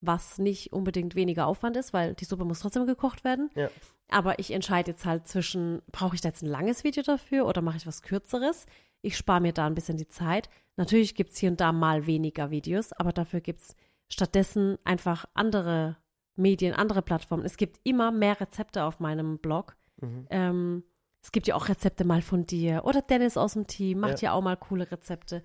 Was 0.01 0.39
nicht 0.39 0.73
unbedingt 0.73 1.15
weniger 1.15 1.47
Aufwand 1.47 1.77
ist, 1.77 1.93
weil 1.93 2.15
die 2.15 2.25
Suppe 2.25 2.47
muss 2.47 2.61
trotzdem 2.61 2.87
gekocht 2.87 3.23
werden. 3.23 3.51
Ja. 3.55 3.69
Aber 4.09 4.39
ich 4.39 4.53
entscheide 4.53 4.93
jetzt 4.93 5.05
halt 5.05 5.29
zwischen, 5.29 5.83
brauche 5.93 6.15
ich 6.15 6.23
da 6.23 6.31
jetzt 6.31 6.43
ein 6.43 6.49
langes 6.49 6.83
Video 6.83 7.03
dafür 7.03 7.47
oder 7.47 7.61
mache 7.61 7.77
ich 7.77 7.87
was 7.87 8.01
Kürzeres? 8.01 8.65
Ich 9.03 9.19
spare 9.19 9.43
mir 9.43 9.53
da 9.53 9.67
ein 9.67 9.75
bisschen 9.75 9.99
die 9.99 10.09
Zeit. 10.09 10.49
Natürlich 10.77 11.15
gibt 11.15 11.33
es 11.33 11.39
hier 11.39 11.51
und 11.51 11.61
da 11.61 11.73
mal 11.73 12.07
weniger 12.07 12.51
Videos, 12.51 12.95
aber 12.95 13.13
dafür 13.13 13.43
gibt 13.43 13.61
es 13.61 13.77
stattdessen 14.09 14.79
einfach 14.83 15.27
andere 15.35 15.99
Medien, 16.37 16.73
andere 16.73 17.03
Plattformen. 17.03 17.45
Es 17.45 17.59
gibt 17.59 17.81
immer 17.83 18.13
mehr 18.13 18.41
Rezepte 18.41 18.85
auf 18.85 18.99
meinem 18.99 19.39
Blog. 19.39 19.77
Mhm. 20.01 20.27
Ähm, 20.31 20.85
es 21.23 21.33
gibt 21.33 21.47
ja 21.47 21.55
auch 21.55 21.69
Rezepte 21.69 22.05
mal 22.05 22.23
von 22.23 22.47
dir 22.47 22.83
oder 22.85 23.03
Dennis 23.03 23.37
aus 23.37 23.53
dem 23.55 23.67
Team 23.67 24.01
macht 24.01 24.23
ja, 24.23 24.31
Ja. 24.31 24.33
auch 24.33 24.43
mal 24.43 24.57
coole 24.57 24.91
Rezepte. 24.91 25.43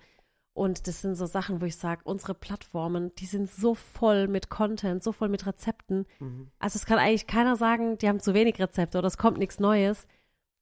Und 0.54 0.86
das 0.88 1.02
sind 1.02 1.16
so 1.16 1.26
Sachen, 1.26 1.60
wo 1.60 1.66
ich 1.66 1.76
sage, 1.76 2.00
unsere 2.04 2.32
Plattformen, 2.32 3.14
die 3.16 3.26
sind 3.26 3.50
so 3.50 3.74
voll 3.74 4.26
mit 4.26 4.48
Content, 4.48 5.04
so 5.04 5.12
voll 5.12 5.28
mit 5.28 5.44
Rezepten. 5.46 6.06
Mhm. 6.18 6.50
Also 6.58 6.78
es 6.78 6.86
kann 6.86 6.98
eigentlich 6.98 7.26
keiner 7.26 7.56
sagen, 7.56 7.98
die 7.98 8.08
haben 8.08 8.20
zu 8.20 8.32
wenig 8.32 8.58
Rezepte 8.58 8.96
oder 8.96 9.06
es 9.06 9.18
kommt 9.18 9.36
nichts 9.36 9.60
Neues, 9.60 10.06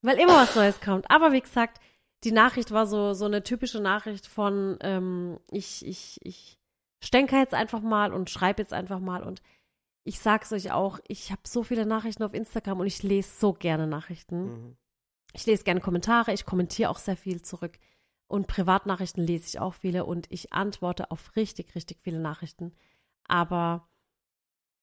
weil 0.02 0.18
immer 0.18 0.34
was 0.34 0.56
Neues 0.56 0.80
kommt. 0.80 1.08
Aber 1.12 1.30
wie 1.30 1.40
gesagt, 1.40 1.80
die 2.24 2.32
Nachricht 2.32 2.72
war 2.72 2.88
so, 2.88 3.12
so 3.14 3.26
eine 3.26 3.44
typische 3.44 3.80
Nachricht 3.80 4.26
von, 4.26 4.78
ähm, 4.80 5.38
ich, 5.52 5.86
ich, 5.86 6.18
ich 6.24 6.58
stänker 7.00 7.38
jetzt 7.38 7.54
einfach 7.54 7.80
mal 7.80 8.12
und 8.12 8.30
schreibe 8.30 8.62
jetzt 8.62 8.72
einfach 8.72 8.98
mal 8.98 9.22
und 9.22 9.42
ich 10.02 10.18
sag's 10.18 10.52
euch 10.52 10.72
auch, 10.72 10.98
ich 11.06 11.30
habe 11.30 11.42
so 11.46 11.62
viele 11.62 11.86
Nachrichten 11.86 12.24
auf 12.24 12.34
Instagram 12.34 12.80
und 12.80 12.86
ich 12.88 13.02
lese 13.04 13.30
so 13.38 13.52
gerne 13.52 13.86
Nachrichten. 13.86 14.44
Mhm. 14.46 14.76
Ich 15.34 15.46
lese 15.46 15.64
gerne 15.64 15.80
Kommentare, 15.80 16.32
ich 16.32 16.46
kommentiere 16.46 16.90
auch 16.90 16.98
sehr 16.98 17.16
viel 17.16 17.42
zurück. 17.42 17.78
Und 18.26 18.46
Privatnachrichten 18.46 19.22
lese 19.24 19.46
ich 19.48 19.58
auch 19.60 19.74
viele 19.74 20.04
und 20.06 20.26
ich 20.30 20.52
antworte 20.52 21.10
auf 21.10 21.36
richtig, 21.36 21.74
richtig 21.74 21.98
viele 22.00 22.20
Nachrichten. 22.20 22.72
Aber 23.28 23.86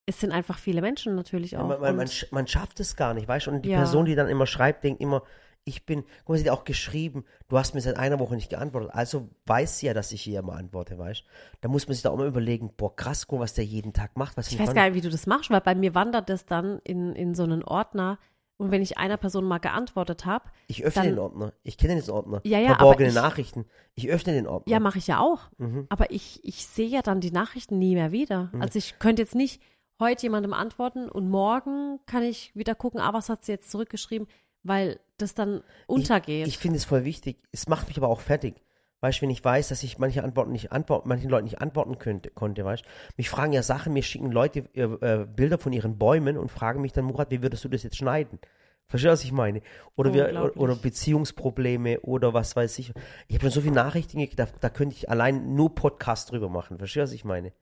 es 0.05 0.19
sind 0.19 0.31
einfach 0.31 0.57
viele 0.59 0.81
Menschen 0.81 1.15
natürlich 1.15 1.51
Ja, 1.51 1.61
auch. 1.61 1.67
man, 1.67 1.79
man, 1.79 1.95
man, 1.95 2.09
man 2.31 2.47
schafft 2.47 2.79
es 2.79 2.95
gar 2.95 3.13
nicht, 3.13 3.27
weißt 3.27 3.47
du? 3.47 3.51
Und 3.51 3.63
die 3.63 3.69
Ja. 3.69 3.77
Person, 3.77 4.05
die 4.05 4.15
dann 4.15 4.27
immer 4.27 4.45
schreibt, 4.45 4.83
denkt 4.83 5.01
immer, 5.01 5.23
ich 5.63 5.85
bin, 5.85 6.03
guck 6.25 6.29
mal, 6.29 6.37
sie 6.37 6.49
hat 6.49 6.57
auch 6.57 6.63
geschrieben, 6.63 7.23
du 7.47 7.57
hast 7.57 7.75
mir 7.75 7.81
seit 7.81 7.95
einer 7.95 8.19
Woche 8.19 8.35
nicht 8.35 8.49
geantwortet, 8.49 8.91
also 8.93 9.29
weiß 9.45 9.77
sie 9.79 9.85
ja, 9.85 9.93
dass 9.93 10.11
ich 10.11 10.25
ihr 10.27 10.39
immer 10.39 10.53
antworte, 10.53 10.97
weißt 10.97 11.21
du? 11.21 11.25
Da 11.61 11.69
muss 11.69 11.87
man 11.87 11.93
sich 11.93 12.01
da 12.01 12.09
auch 12.09 12.17
mal 12.17 12.27
überlegen, 12.27 12.73
boah, 12.75 12.95
krass, 12.95 13.27
guck 13.27 13.39
mal, 13.39 13.43
was 13.43 13.53
der 13.53 13.65
jeden 13.65 13.93
Tag 13.93 14.17
macht. 14.17 14.37
Was 14.37 14.51
ich 14.51 14.59
weiß 14.59 14.73
gar 14.73 14.85
nicht, 14.85 14.95
wie 14.95 15.01
du 15.01 15.09
das 15.09 15.27
machst, 15.27 15.49
weil 15.51 15.61
bei 15.61 15.75
mir 15.75 15.93
wandert 15.93 16.29
das 16.29 16.45
dann 16.45 16.79
in, 16.83 17.13
in 17.13 17.35
so 17.35 17.43
einen 17.43 17.63
Ordner. 17.63 18.17
Und 18.61 18.69
wenn 18.69 18.83
ich 18.83 18.99
einer 18.99 19.17
Person 19.17 19.45
mal 19.45 19.57
geantwortet 19.57 20.25
habe, 20.25 20.45
Ich 20.67 20.83
öffne 20.83 21.01
Dann- 21.01 21.11
den 21.13 21.19
Ordner. 21.19 21.53
Ich 21.63 21.77
kenne 21.79 21.99
den 21.99 22.09
Ordner. 22.11 22.41
Ja, 22.43 22.59
ja, 22.59 22.75
Verborgene 22.75 23.09
aber 23.09 23.17
ich- 23.17 23.23
Nachrichten. 23.23 23.65
Ich 23.95 24.07
öffne 24.09 24.33
den 24.33 24.45
Ordner. 24.45 24.71
ja, 24.71 24.79
mache 24.79 24.99
ich 24.99 25.07
ja 25.07 25.19
auch. 25.19 25.49
Mhm. 25.57 25.87
Aber 25.89 26.11
ich, 26.11 26.39
ich 26.43 26.65
sehe 26.67 26.87
ja 26.87 27.01
dann 27.01 27.21
die 27.21 27.31
Nachrichten 27.31 27.79
nie 27.79 27.95
mehr 27.95 28.11
wieder. 28.11 28.51
Also 28.59 28.77
ich 28.77 28.99
könnte 28.99 29.23
jetzt 29.23 29.33
nicht 29.33 29.61
heute 29.99 30.21
jemandem 30.23 30.53
antworten 30.53 31.09
und 31.09 31.27
morgen 31.29 31.99
kann 32.05 32.21
ich 32.21 32.55
wieder 32.55 32.75
gucken, 32.75 32.99
ah, 33.01 33.13
was 33.13 33.29
hat 33.29 33.43
sie 33.45 33.51
jetzt 33.51 33.71
zurückgeschrieben, 33.71 34.27
weil 34.63 34.99
das 35.17 35.33
dann 35.33 35.63
untergeht. 35.87 36.47
Ich 36.47 36.57
finde 36.59 36.77
es 36.77 36.85
voll 36.85 37.03
wichtig. 37.03 37.37
Es 37.51 37.67
macht 37.67 37.87
mich 37.87 37.97
aber 37.97 38.09
auch 38.09 38.19
fertig. 38.19 38.61
Weißt 39.01 39.17
du, 39.17 39.23
wenn 39.23 39.29
ich 39.31 39.43
weiß, 39.43 39.69
dass 39.69 39.81
ich 39.83 39.97
manche 39.97 40.23
Antworten 40.23 40.51
nicht 40.51 40.71
antworten, 40.71 41.09
manchen 41.09 41.29
Leuten 41.29 41.45
nicht 41.45 41.59
antworten 41.59 41.97
könnte, 41.97 42.29
konnte, 42.29 42.63
weißt 42.63 42.85
du? 42.85 42.89
Mich 43.17 43.29
fragen 43.29 43.51
ja 43.51 43.63
Sachen, 43.63 43.93
mir 43.93 44.03
schicken 44.03 44.31
Leute 44.31 44.59
äh, 44.75 44.83
äh, 44.83 45.25
Bilder 45.25 45.57
von 45.57 45.73
ihren 45.73 45.97
Bäumen 45.97 46.37
und 46.37 46.49
fragen 46.51 46.81
mich 46.81 46.93
dann, 46.93 47.05
Murat, 47.05 47.31
wie 47.31 47.41
würdest 47.41 47.63
du 47.63 47.69
das 47.69 47.81
jetzt 47.83 47.97
schneiden? 47.97 48.39
Verstehst 48.87 49.07
du, 49.09 49.13
was 49.13 49.23
ich 49.23 49.31
meine? 49.31 49.61
Oder, 49.95 50.13
wir, 50.13 50.51
oder 50.57 50.75
Beziehungsprobleme 50.75 52.01
oder 52.01 52.33
was 52.33 52.55
weiß 52.55 52.77
ich. 52.79 52.91
Ich 53.27 53.35
habe 53.35 53.43
schon 53.45 53.51
so 53.51 53.61
viele 53.61 53.73
Nachrichten 53.73 54.19
gekriegt, 54.19 54.39
da, 54.59 54.69
könnte 54.69 54.95
ich 54.95 55.09
allein 55.09 55.55
nur 55.55 55.73
Podcast 55.73 56.31
drüber 56.31 56.49
machen. 56.49 56.77
Verstehst 56.77 56.97
du, 56.97 57.03
was 57.03 57.11
ich 57.13 57.25
meine? 57.25 57.53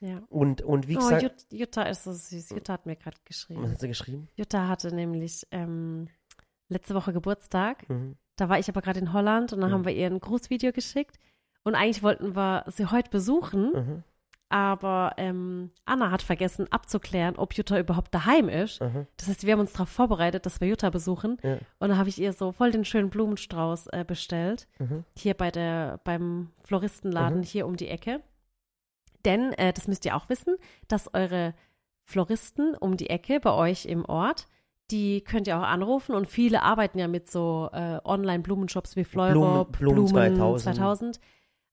ja. 0.00 0.22
Und, 0.28 0.62
und 0.62 0.88
wie 0.88 0.96
Oh, 0.96 1.00
gesagt, 1.00 1.22
Jut, 1.22 1.60
Jutta 1.60 1.82
ist 1.84 2.04
so 2.04 2.12
süß. 2.12 2.50
Jutta 2.50 2.72
hat 2.74 2.86
mir 2.86 2.96
gerade 2.96 3.16
was 3.16 3.24
geschrieben. 3.24 3.70
hat 3.70 3.80
sie 3.80 3.88
geschrieben? 3.88 4.28
Jutta 4.34 4.66
hatte 4.68 4.94
nämlich 4.94 5.46
ähm, 5.52 6.08
letzte 6.68 6.94
Woche 6.94 7.12
Geburtstag. 7.12 7.88
Mhm. 7.88 8.16
Da 8.36 8.48
war 8.48 8.58
ich 8.58 8.68
aber 8.68 8.82
gerade 8.82 9.00
in 9.00 9.12
Holland 9.12 9.52
und 9.52 9.60
dann 9.60 9.70
Mhm. 9.70 9.74
haben 9.74 9.84
wir 9.86 9.92
ihr 9.94 10.06
ein 10.06 10.20
Grußvideo 10.20 10.72
geschickt. 10.72 11.18
Und 11.64 11.74
eigentlich 11.74 12.02
wollten 12.02 12.36
wir 12.36 12.64
sie 12.68 12.86
heute 12.86 13.10
besuchen, 13.10 13.72
Mhm. 13.72 14.02
aber 14.48 15.14
ähm, 15.16 15.70
Anna 15.84 16.10
hat 16.12 16.22
vergessen 16.22 16.70
abzuklären, 16.70 17.36
ob 17.36 17.54
Jutta 17.54 17.78
überhaupt 17.78 18.14
daheim 18.14 18.48
ist. 18.48 18.80
Mhm. 18.80 19.06
Das 19.16 19.26
heißt, 19.28 19.44
wir 19.44 19.52
haben 19.54 19.60
uns 19.60 19.72
darauf 19.72 19.88
vorbereitet, 19.88 20.46
dass 20.46 20.60
wir 20.60 20.68
Jutta 20.68 20.90
besuchen. 20.90 21.38
Ja. 21.42 21.54
Und 21.78 21.88
dann 21.88 21.98
habe 21.98 22.08
ich 22.08 22.20
ihr 22.20 22.32
so 22.32 22.52
voll 22.52 22.70
den 22.70 22.84
schönen 22.84 23.10
Blumenstrauß 23.10 23.88
äh, 23.88 24.04
bestellt. 24.06 24.68
Mhm. 24.78 25.04
Hier 25.16 25.34
bei 25.34 25.50
der, 25.50 25.98
beim 26.04 26.50
Floristenladen 26.64 27.38
Mhm. 27.38 27.42
hier 27.44 27.66
um 27.66 27.76
die 27.76 27.88
Ecke. 27.88 28.20
Denn, 29.24 29.52
äh, 29.54 29.72
das 29.72 29.88
müsst 29.88 30.04
ihr 30.04 30.14
auch 30.14 30.28
wissen, 30.28 30.56
dass 30.86 31.12
eure 31.14 31.54
Floristen 32.04 32.76
um 32.76 32.96
die 32.96 33.10
Ecke 33.10 33.40
bei 33.40 33.50
euch 33.52 33.86
im 33.86 34.04
Ort, 34.04 34.46
die 34.90 35.22
könnt 35.22 35.46
ihr 35.48 35.58
auch 35.58 35.62
anrufen 35.64 36.14
und 36.14 36.26
viele 36.28 36.62
arbeiten 36.62 36.98
ja 36.98 37.08
mit 37.08 37.30
so 37.30 37.68
äh, 37.72 37.98
Online-Blumenshops 38.04 38.96
wie 38.96 39.04
Fleurop, 39.04 39.76
Blumen- 39.78 39.94
Blumen 39.94 40.08
2000. 40.08 40.76
2000. 40.76 41.20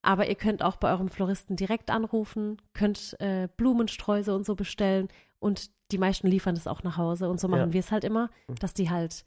Aber 0.02 0.28
ihr 0.28 0.36
könnt 0.36 0.63
auch 0.63 0.76
bei 0.76 0.91
eurem 0.91 1.08
Floristen 1.10 1.56
direkt 1.56 1.89
anrufen, 1.89 2.58
könnt 2.73 3.15
äh, 3.19 3.47
Blumensträuße 3.56 4.36
und 4.36 4.45
so 4.45 4.56
bestellen 4.56 5.08
und 5.39 5.69
die 5.91 5.97
meisten 5.97 6.28
liefern 6.28 6.56
das 6.56 6.67
auch 6.67 6.84
nach 6.84 6.97
Hause 6.97 7.30
und 7.30 7.39
so 7.39 7.47
machen 7.47 7.67
Ja. 7.69 7.73
wir 7.73 7.80
es 7.80 7.91
halt 7.91 8.04
immer, 8.04 8.30
dass 8.60 8.73
die 8.73 8.89
halt 8.89 9.26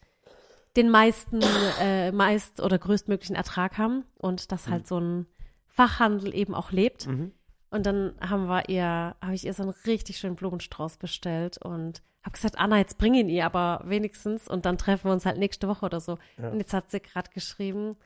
den 0.77 0.91
meisten, 0.91 1.41
äh, 1.81 2.13
meist 2.13 2.61
oder 2.61 2.79
größtmöglichen 2.79 3.37
Ertrag 3.37 3.79
haben 3.79 4.05
und 4.19 4.53
dass 4.53 4.69
halt 4.69 4.87
so 4.87 4.99
ein 4.99 5.27
Fachhandel 5.69 6.35
eben 6.35 6.55
auch 6.55 6.73
lebt. 6.73 7.07
Mhm. 7.07 7.33
Und 7.77 7.87
dann 7.87 8.15
haben 8.21 8.47
wir 8.47 8.69
ihr, 8.69 9.15
habe 9.21 9.35
ich 9.35 9.47
ihr 9.47 9.55
so 9.55 9.63
einen 9.63 9.75
richtig 9.87 10.19
schönen 10.19 10.37
Blumenstrauß 10.37 10.97
bestellt 10.97 11.59
und 11.59 12.03
habe 12.23 12.33
gesagt, 12.33 12.59
Anna, 12.59 12.79
jetzt 12.79 12.99
bring 12.99 13.15
ihn 13.15 13.29
ihr 13.29 13.47
aber 13.47 13.83
wenigstens 13.85 14.49
und 14.49 14.67
dann 14.67 14.79
treffen 14.79 15.05
wir 15.09 15.13
uns 15.13 15.27
halt 15.27 15.39
nächste 15.39 15.69
Woche 15.69 15.87
oder 15.87 16.01
so. 16.01 16.19
Ja. 16.39 16.49
Und 16.49 16.59
jetzt 16.59 16.73
hat 16.73 16.91
sie 16.91 17.01
gerade 17.01 17.31
geschrieben, 17.31 17.97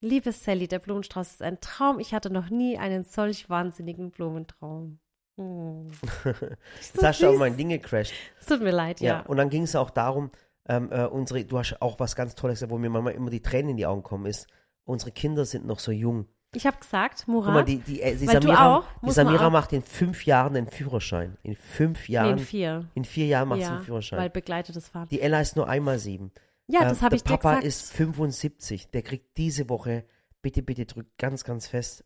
liebe 0.00 0.32
Sally, 0.32 0.68
der 0.68 0.80
Blumenstrauß 0.80 1.30
ist 1.30 1.42
ein 1.42 1.60
Traum. 1.60 1.98
Ich 1.98 2.12
hatte 2.12 2.30
noch 2.30 2.50
nie 2.50 2.76
einen 2.76 3.04
solch 3.04 3.48
wahnsinnigen 3.48 4.10
Blumentraum. 4.10 4.98
Hm. 5.38 5.90
Jetzt 6.76 7.02
hast 7.02 7.22
du 7.22 7.28
auch 7.28 7.38
mein 7.38 7.56
Ding 7.56 7.70
gecrashed. 7.70 8.12
Es 8.38 8.46
tut 8.46 8.60
mir 8.60 8.70
leid, 8.72 9.00
Ja, 9.00 9.20
ja. 9.20 9.20
und 9.22 9.38
dann 9.38 9.48
ging 9.48 9.62
es 9.62 9.74
auch 9.74 9.88
darum, 9.88 10.30
ähm, 10.68 10.90
äh, 10.92 11.06
unsere, 11.06 11.44
du 11.44 11.58
hast 11.58 11.80
auch 11.80 11.98
was 11.98 12.14
ganz 12.14 12.34
Tolles 12.34 12.56
gesagt, 12.56 12.70
wo 12.70 12.76
mir 12.76 12.90
manchmal 12.90 13.14
immer 13.14 13.30
die 13.30 13.40
Tränen 13.40 13.70
in 13.70 13.76
die 13.78 13.86
Augen 13.86 14.02
kommen, 14.02 14.26
ist, 14.26 14.46
unsere 14.84 15.10
Kinder 15.10 15.46
sind 15.46 15.64
noch 15.64 15.78
so 15.78 15.90
jung. 15.92 16.26
Ich 16.54 16.66
habe 16.66 16.76
gesagt, 16.78 17.22
Guck 17.24 17.28
mal, 17.44 17.52
Murat, 17.52 17.68
die, 17.68 17.78
die, 17.78 18.02
äh, 18.02 18.14
die 18.14 18.26
Samira, 18.26 18.76
auch, 18.76 18.84
die 19.02 19.10
Samira 19.10 19.48
macht 19.50 19.72
in 19.72 19.82
fünf 19.82 20.26
Jahren 20.26 20.52
den 20.54 20.66
Führerschein. 20.68 21.38
In 21.42 21.56
fünf 21.56 22.08
nee, 22.08 22.14
Jahren, 22.14 22.30
in 22.32 22.38
vier. 22.38 22.88
in 22.94 23.04
vier 23.04 23.26
Jahren 23.26 23.48
macht 23.48 23.60
sie 23.60 23.64
Ja, 23.66 23.76
den 23.78 23.84
Führerschein. 23.84 24.18
weil 24.18 24.30
begleitetes 24.30 24.88
Fahren. 24.88 25.08
die 25.08 25.20
Ella 25.22 25.40
ist 25.40 25.56
nur 25.56 25.66
einmal 25.68 25.98
sieben. 25.98 26.30
Ja, 26.66 26.82
Ähm, 26.82 26.88
das 26.90 27.02
habe 27.02 27.16
ich 27.16 27.22
Der 27.24 27.32
dir 27.32 27.38
Papa 27.38 27.48
gesagt. 27.56 27.66
ist 27.66 27.92
75, 27.94 28.90
der 28.90 29.02
kriegt 29.02 29.36
diese 29.38 29.68
Woche, 29.70 30.04
bitte, 30.42 30.62
bitte 30.62 30.84
drückt 30.86 31.16
ganz, 31.18 31.42
ganz 31.44 31.66
fest 31.68 32.04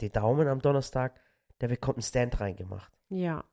die 0.00 0.10
Daumen 0.10 0.48
am 0.48 0.60
Donnerstag, 0.60 1.20
der 1.60 1.68
bekommt 1.68 1.98
einen 1.98 2.02
Stand 2.02 2.40
reingemacht. 2.40 2.90
ja, 3.10 3.44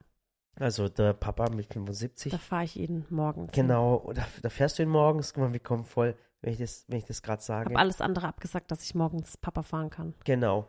Also 0.55 0.87
der 0.89 1.13
Papa 1.13 1.49
mit 1.49 1.71
75. 1.73 2.31
da 2.31 2.37
fahre 2.37 2.63
ich 2.63 2.77
ihn 2.79 3.05
morgen. 3.09 3.47
Genau, 3.51 4.11
da, 4.15 4.25
da 4.41 4.49
fährst 4.49 4.79
du 4.79 4.83
ihn 4.83 4.89
morgens, 4.89 5.33
guck 5.33 5.43
mal, 5.43 5.53
wir 5.53 5.59
kommen 5.59 5.83
voll, 5.83 6.15
wenn 6.41 6.54
ich 6.54 6.60
das, 6.60 6.86
wenn 6.88 6.97
ich 6.99 7.06
das 7.06 7.21
gerade 7.21 7.39
Ich 7.41 7.45
sage. 7.45 7.65
habe 7.69 7.80
alles 7.80 8.01
andere 8.01 8.27
abgesagt, 8.27 8.71
dass 8.71 8.84
ich 8.84 8.95
morgens 8.95 9.38
Papa 9.38 9.63
fahren 9.63 9.89
kann. 9.89 10.13
Genau. 10.25 10.67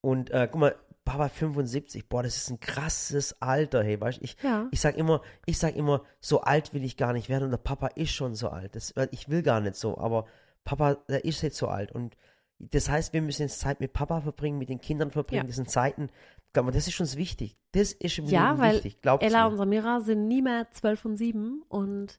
Und 0.00 0.30
äh, 0.30 0.48
guck 0.50 0.60
mal, 0.60 0.74
Papa 1.04 1.28
75, 1.28 2.08
boah, 2.08 2.22
das 2.22 2.36
ist 2.36 2.50
ein 2.50 2.60
krasses 2.60 3.40
Alter, 3.42 3.82
hey, 3.82 4.00
weißt 4.00 4.20
ich, 4.22 4.36
Ja. 4.42 4.68
ich 4.70 4.80
sag 4.80 4.96
immer, 4.96 5.20
ich 5.44 5.58
sag 5.58 5.76
immer, 5.76 6.02
so 6.20 6.40
alt 6.42 6.72
will 6.72 6.82
ich 6.84 6.96
gar 6.96 7.12
nicht 7.12 7.28
werden 7.28 7.44
und 7.44 7.50
der 7.50 7.58
Papa 7.58 7.88
ist 7.88 8.12
schon 8.12 8.34
so 8.34 8.48
alt. 8.48 8.74
Das, 8.74 8.94
ich 9.10 9.28
will 9.28 9.42
gar 9.42 9.60
nicht 9.60 9.76
so, 9.76 9.98
aber 9.98 10.26
Papa, 10.64 10.94
der 11.08 11.24
ist 11.24 11.42
jetzt 11.42 11.58
so 11.58 11.68
alt 11.68 11.92
und 11.92 12.16
das 12.58 12.88
heißt, 12.88 13.12
wir 13.12 13.20
müssen 13.20 13.42
jetzt 13.42 13.60
Zeit 13.60 13.80
mit 13.80 13.92
Papa 13.92 14.20
verbringen, 14.22 14.58
mit 14.58 14.68
den 14.70 14.80
Kindern 14.80 15.10
verbringen, 15.10 15.42
Ja. 15.42 15.46
das 15.46 15.56
sind 15.56 15.68
Zeiten, 15.70 16.08
glaub 16.54 16.64
mal, 16.66 16.72
das 16.72 16.86
ist 16.88 16.98
uns 17.00 17.16
wichtig. 17.16 17.58
Das 17.72 17.92
ist 17.92 18.16
im 18.18 18.26
Ja, 18.26 18.58
weil 18.58 18.76
wichtig, 18.76 19.00
glaubst 19.02 19.26
Ella 19.26 19.44
du? 19.44 19.50
und 19.52 19.56
Samira 19.58 20.00
sind 20.00 20.26
nie 20.28 20.40
mehr 20.40 20.70
zwölf 20.70 21.04
und 21.04 21.16
sieben 21.16 21.62
und 21.68 22.18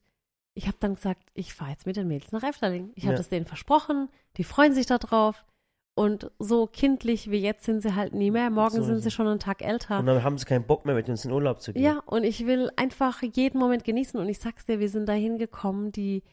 ich 0.56 0.68
habe 0.68 0.78
dann 0.80 0.96
gesagt, 0.96 1.22
ich 1.34 1.54
fahre 1.54 1.72
jetzt 1.72 1.86
mit 1.86 1.98
den 1.98 2.08
Mädels 2.08 2.32
nach 2.32 2.44
Efteling. 2.44 2.92
Ich 2.96 3.04
habe 3.04 3.14
Ja. 3.14 3.18
das 3.18 3.30
denen 3.30 3.46
versprochen, 3.46 4.10
die 4.38 4.44
freuen 4.44 4.74
sich 4.74 4.86
darauf 4.86 5.46
und 5.96 6.32
so 6.40 6.66
kindlich 6.68 7.30
wie 7.30 7.38
jetzt 7.38 7.66
sind 7.66 7.82
sie 7.82 7.94
halt 7.96 8.14
nie 8.14 8.32
mehr. 8.32 8.50
Morgen 8.50 8.76
So 8.76 8.84
sind 8.84 9.00
sie 9.00 9.12
schon 9.12 9.28
einen 9.28 9.40
Tag 9.40 9.62
älter. 9.62 10.00
Und 10.00 10.06
dann 10.08 10.24
haben 10.24 10.38
sie 10.38 10.46
keinen 10.46 10.66
Bock 10.66 10.86
mehr, 10.86 10.96
mit 10.96 11.08
uns 11.10 11.26
in 11.26 11.32
Urlaub 11.32 11.62
zu 11.62 11.74
gehen. 11.74 11.84
Ja, 11.84 12.00
und 12.06 12.24
ich 12.24 12.46
will 12.46 12.72
einfach 12.78 13.22
jeden 13.22 13.60
Moment 13.60 13.84
genießen. 13.84 14.20
Und 14.20 14.28
ich 14.30 14.40
sag's 14.40 14.66
dir, 14.66 14.80
wir 14.80 14.90
sind 14.90 15.08
da 15.08 15.14
hingekommen, 15.14 15.92
die 15.92 16.24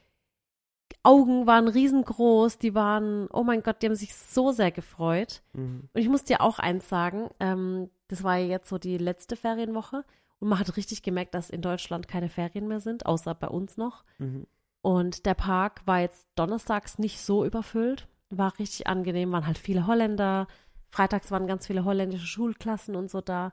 Augen 1.05 1.47
waren 1.47 1.69
riesengroß, 1.69 2.59
die 2.59 2.75
waren, 2.75 3.27
oh 3.33 3.43
mein 3.43 3.63
Gott, 3.63 3.83
die 3.83 3.87
haben 3.87 3.95
sich 3.95 4.15
so 4.15 4.53
sehr 4.53 4.71
gefreut. 4.71 5.43
Mhm. 5.53 5.89
Und 5.93 6.01
ich 6.01 6.09
muss 6.09 6.25
dir 6.25 6.41
auch 6.41 6.59
eins 6.59 6.89
sagen, 6.89 7.29
ähm, 7.41 7.91
das 8.09 8.23
war 8.23 8.37
ja 8.37 8.47
jetzt 8.47 8.69
so 8.69 8.79
die 8.79 8.99
letzte 8.99 9.37
Ferienwoche 9.37 10.05
und 10.43 10.49
man 10.49 10.59
hat 10.59 10.77
richtig 10.77 11.05
gemerkt, 11.05 11.35
dass 11.35 11.51
in 11.51 11.63
Deutschland 11.63 12.09
keine 12.09 12.29
Ferien 12.29 12.67
mehr 12.67 12.81
sind, 12.81 13.07
außer 13.07 13.33
bei 13.33 13.47
uns 13.47 13.77
noch. 13.77 14.03
Mhm. 14.19 14.49
Und 14.81 15.25
der 15.25 15.35
Park 15.35 15.83
war 15.85 16.01
jetzt 16.01 16.27
donnerstags 16.35 16.99
nicht 16.99 17.21
so 17.21 17.45
überfüllt, 17.45 18.09
war 18.29 18.59
richtig 18.59 18.89
angenehm, 18.89 19.31
waren 19.31 19.47
halt 19.47 19.57
viele 19.57 19.87
Holländer. 19.87 20.49
Freitags 20.91 21.31
waren 21.31 21.47
ganz 21.47 21.69
viele 21.69 21.85
holländische 21.85 22.27
Schulklassen 22.27 22.97
und 22.97 23.09
so 23.09 23.21
da. 23.21 23.53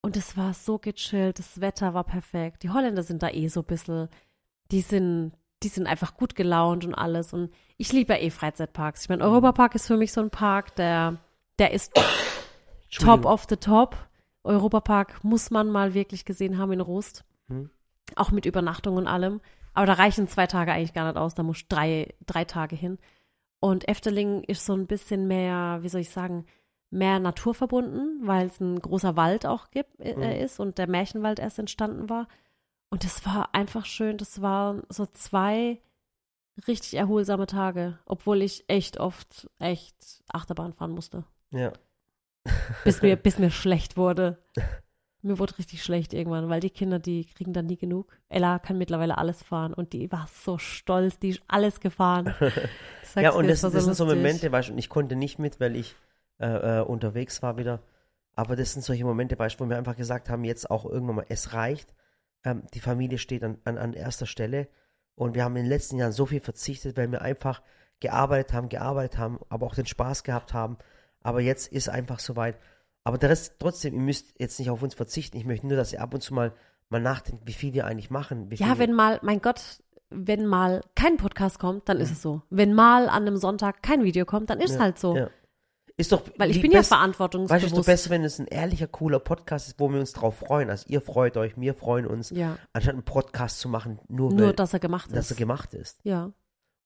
Und 0.00 0.16
es 0.16 0.34
war 0.34 0.54
so 0.54 0.78
gechillt, 0.78 1.38
das 1.38 1.60
Wetter 1.60 1.92
war 1.92 2.04
perfekt. 2.04 2.62
Die 2.62 2.70
Holländer 2.70 3.02
sind 3.02 3.22
da 3.22 3.28
eh 3.28 3.48
so 3.48 3.60
ein 3.60 3.66
bisschen, 3.66 4.08
die 4.70 4.80
sind, 4.80 5.32
die 5.62 5.68
sind 5.68 5.86
einfach 5.86 6.16
gut 6.16 6.34
gelaunt 6.34 6.86
und 6.86 6.94
alles. 6.94 7.34
Und 7.34 7.52
ich 7.76 7.92
liebe 7.92 8.14
ja 8.14 8.18
eh 8.18 8.30
Freizeitparks. 8.30 9.02
Ich 9.02 9.08
meine, 9.10 9.22
Europapark 9.22 9.74
ist 9.74 9.86
für 9.86 9.98
mich 9.98 10.14
so 10.14 10.22
ein 10.22 10.30
Park, 10.30 10.76
der, 10.76 11.18
der 11.58 11.72
ist 11.72 11.92
top 12.90 13.26
of 13.26 13.44
the 13.50 13.56
top. 13.56 13.96
Europapark 14.44 15.22
muss 15.24 15.50
man 15.50 15.70
mal 15.70 15.94
wirklich 15.94 16.24
gesehen 16.24 16.58
haben 16.58 16.72
in 16.72 16.80
Rust. 16.80 17.24
Hm. 17.48 17.70
Auch 18.16 18.30
mit 18.30 18.46
Übernachtung 18.46 18.96
und 18.96 19.06
allem. 19.06 19.40
Aber 19.74 19.86
da 19.86 19.94
reichen 19.94 20.28
zwei 20.28 20.46
Tage 20.46 20.72
eigentlich 20.72 20.92
gar 20.94 21.06
nicht 21.06 21.16
aus. 21.16 21.34
Da 21.34 21.42
muss 21.42 21.58
ich 21.58 21.68
drei, 21.68 22.14
drei 22.26 22.44
Tage 22.44 22.76
hin. 22.76 22.98
Und 23.60 23.88
Efteling 23.88 24.42
ist 24.44 24.66
so 24.66 24.74
ein 24.74 24.86
bisschen 24.86 25.28
mehr, 25.28 25.78
wie 25.82 25.88
soll 25.88 26.00
ich 26.00 26.10
sagen, 26.10 26.44
mehr 26.90 27.20
naturverbunden, 27.20 28.26
weil 28.26 28.48
es 28.48 28.60
ein 28.60 28.78
großer 28.78 29.16
Wald 29.16 29.46
auch 29.46 29.70
gibt, 29.70 29.98
äh, 30.00 30.14
Mhm. 30.14 30.44
ist 30.44 30.60
und 30.60 30.76
der 30.78 30.88
Märchenwald 30.88 31.38
erst 31.38 31.58
entstanden 31.58 32.10
war. 32.10 32.28
Und 32.90 33.04
das 33.04 33.24
war 33.24 33.54
einfach 33.54 33.86
schön. 33.86 34.18
Das 34.18 34.42
waren 34.42 34.82
so 34.90 35.06
zwei 35.06 35.80
richtig 36.66 36.94
erholsame 36.98 37.46
Tage, 37.46 37.98
obwohl 38.04 38.42
ich 38.42 38.64
echt 38.68 38.98
oft 39.00 39.48
echt 39.58 40.22
Achterbahn 40.30 40.74
fahren 40.74 40.90
musste. 40.90 41.24
Ja. 41.50 41.72
Bis 42.84 43.02
mir, 43.02 43.16
bis 43.22 43.38
mir 43.38 43.50
schlecht 43.50 43.96
wurde. 43.96 44.38
Mir 45.22 45.38
wurde 45.38 45.56
richtig 45.58 45.84
schlecht 45.84 46.14
irgendwann, 46.14 46.48
weil 46.48 46.60
die 46.60 46.70
Kinder, 46.70 46.98
die 46.98 47.24
kriegen 47.24 47.52
dann 47.52 47.66
nie 47.66 47.76
genug. 47.76 48.12
Ella 48.28 48.58
kann 48.58 48.76
mittlerweile 48.76 49.18
alles 49.18 49.42
fahren 49.42 49.72
und 49.72 49.92
die 49.92 50.10
war 50.10 50.28
so 50.32 50.58
stolz, 50.58 51.18
die 51.20 51.30
ist 51.30 51.42
alles 51.48 51.80
gefahren. 51.80 52.34
Ja, 53.14 53.32
und 53.32 53.46
das, 53.46 53.60
das 53.60 53.84
sind 53.84 53.94
so. 53.94 54.06
Momente, 54.06 54.50
weißt 54.50 54.68
du, 54.68 54.72
und 54.72 54.78
ich 54.78 54.88
konnte 54.88 55.16
nicht 55.16 55.38
mit, 55.38 55.60
weil 55.60 55.76
ich 55.76 55.96
äh, 56.38 56.78
äh, 56.78 56.80
unterwegs 56.80 57.42
war 57.42 57.58
wieder. 57.58 57.82
Aber 58.34 58.56
das 58.56 58.72
sind 58.72 58.82
solche 58.82 59.04
Momente, 59.04 59.38
weißt 59.38 59.60
du, 59.60 59.64
wo 59.64 59.68
wir 59.68 59.76
einfach 59.76 59.96
gesagt 59.96 60.30
haben, 60.30 60.44
jetzt 60.44 60.70
auch 60.70 60.86
irgendwann 60.86 61.16
mal, 61.16 61.26
es 61.28 61.52
reicht. 61.52 61.94
Ähm, 62.44 62.62
die 62.74 62.80
Familie 62.80 63.18
steht 63.18 63.44
an, 63.44 63.58
an, 63.64 63.76
an 63.78 63.92
erster 63.92 64.26
Stelle. 64.26 64.68
Und 65.14 65.34
wir 65.34 65.44
haben 65.44 65.56
in 65.56 65.64
den 65.64 65.68
letzten 65.68 65.98
Jahren 65.98 66.12
so 66.12 66.26
viel 66.26 66.40
verzichtet, 66.40 66.96
weil 66.96 67.10
wir 67.10 67.22
einfach 67.22 67.62
gearbeitet 68.00 68.54
haben, 68.54 68.68
gearbeitet 68.68 69.18
haben, 69.18 69.38
aber 69.48 69.66
auch 69.66 69.74
den 69.74 69.86
Spaß 69.86 70.24
gehabt 70.24 70.54
haben. 70.54 70.78
Aber 71.22 71.40
jetzt 71.40 71.72
ist 71.72 71.88
einfach 71.88 72.18
soweit. 72.18 72.58
Aber 73.04 73.18
der 73.18 73.30
Rest, 73.30 73.54
trotzdem, 73.58 73.94
ihr 73.94 74.00
müsst 74.00 74.34
jetzt 74.38 74.58
nicht 74.58 74.70
auf 74.70 74.82
uns 74.82 74.94
verzichten. 74.94 75.36
Ich 75.36 75.44
möchte 75.44 75.66
nur, 75.66 75.76
dass 75.76 75.92
ihr 75.92 76.00
ab 76.00 76.14
und 76.14 76.20
zu 76.22 76.34
mal, 76.34 76.52
mal 76.88 77.00
nachdenkt, 77.00 77.46
wie 77.46 77.52
viel 77.52 77.72
wir 77.74 77.86
eigentlich 77.86 78.10
machen. 78.10 78.48
Ja, 78.52 78.78
wenn 78.78 78.92
mal, 78.92 79.18
mein 79.22 79.40
Gott, 79.40 79.60
wenn 80.10 80.46
mal 80.46 80.82
kein 80.94 81.16
Podcast 81.16 81.58
kommt, 81.58 81.88
dann 81.88 81.98
ist 81.98 82.10
es 82.12 82.22
so. 82.22 82.42
Wenn 82.50 82.74
mal 82.74 83.08
an 83.08 83.22
einem 83.22 83.36
Sonntag 83.36 83.82
kein 83.82 84.04
Video 84.04 84.24
kommt, 84.24 84.50
dann 84.50 84.60
ist 84.60 84.70
es 84.72 84.76
Ja, 84.76 84.82
halt 84.82 84.98
so. 84.98 85.16
ja. 85.16 85.28
Ist 85.98 86.10
doch 86.10 86.22
Weil 86.38 86.50
ich 86.50 86.60
bin 86.62 86.70
ja 86.70 86.78
best- 86.78 86.90
Weißt 86.90 86.92
du, 86.92 87.06
es 87.06 87.12
ist 87.12 87.18
verantwortungsbewusst. 87.28 87.76
doch 87.76 87.84
besser, 87.84 88.10
wenn 88.10 88.24
es 88.24 88.38
ein 88.38 88.46
ehrlicher, 88.46 88.86
cooler 88.86 89.18
Podcast 89.20 89.68
ist, 89.68 89.78
wo 89.78 89.90
wir 89.92 90.00
uns 90.00 90.12
drauf 90.12 90.36
freuen. 90.36 90.70
Also 90.70 90.86
ihr 90.88 91.02
freut 91.02 91.36
euch, 91.36 91.52
wir 91.56 91.74
freuen 91.74 92.06
uns, 92.06 92.30
ja, 92.30 92.56
anstatt 92.72 92.94
einen 92.94 93.02
Podcast 93.04 93.60
zu 93.60 93.68
machen, 93.68 93.98
nur, 94.08 94.32
nur, 94.32 94.48
weil, 94.48 94.52
dass 94.54 94.72
er 94.72 94.80
gemacht 94.80 95.10
dass 95.12 95.26
ist. 95.26 95.32
er 95.32 95.36
gemacht 95.36 95.74
ist. 95.74 96.00
ja. 96.04 96.32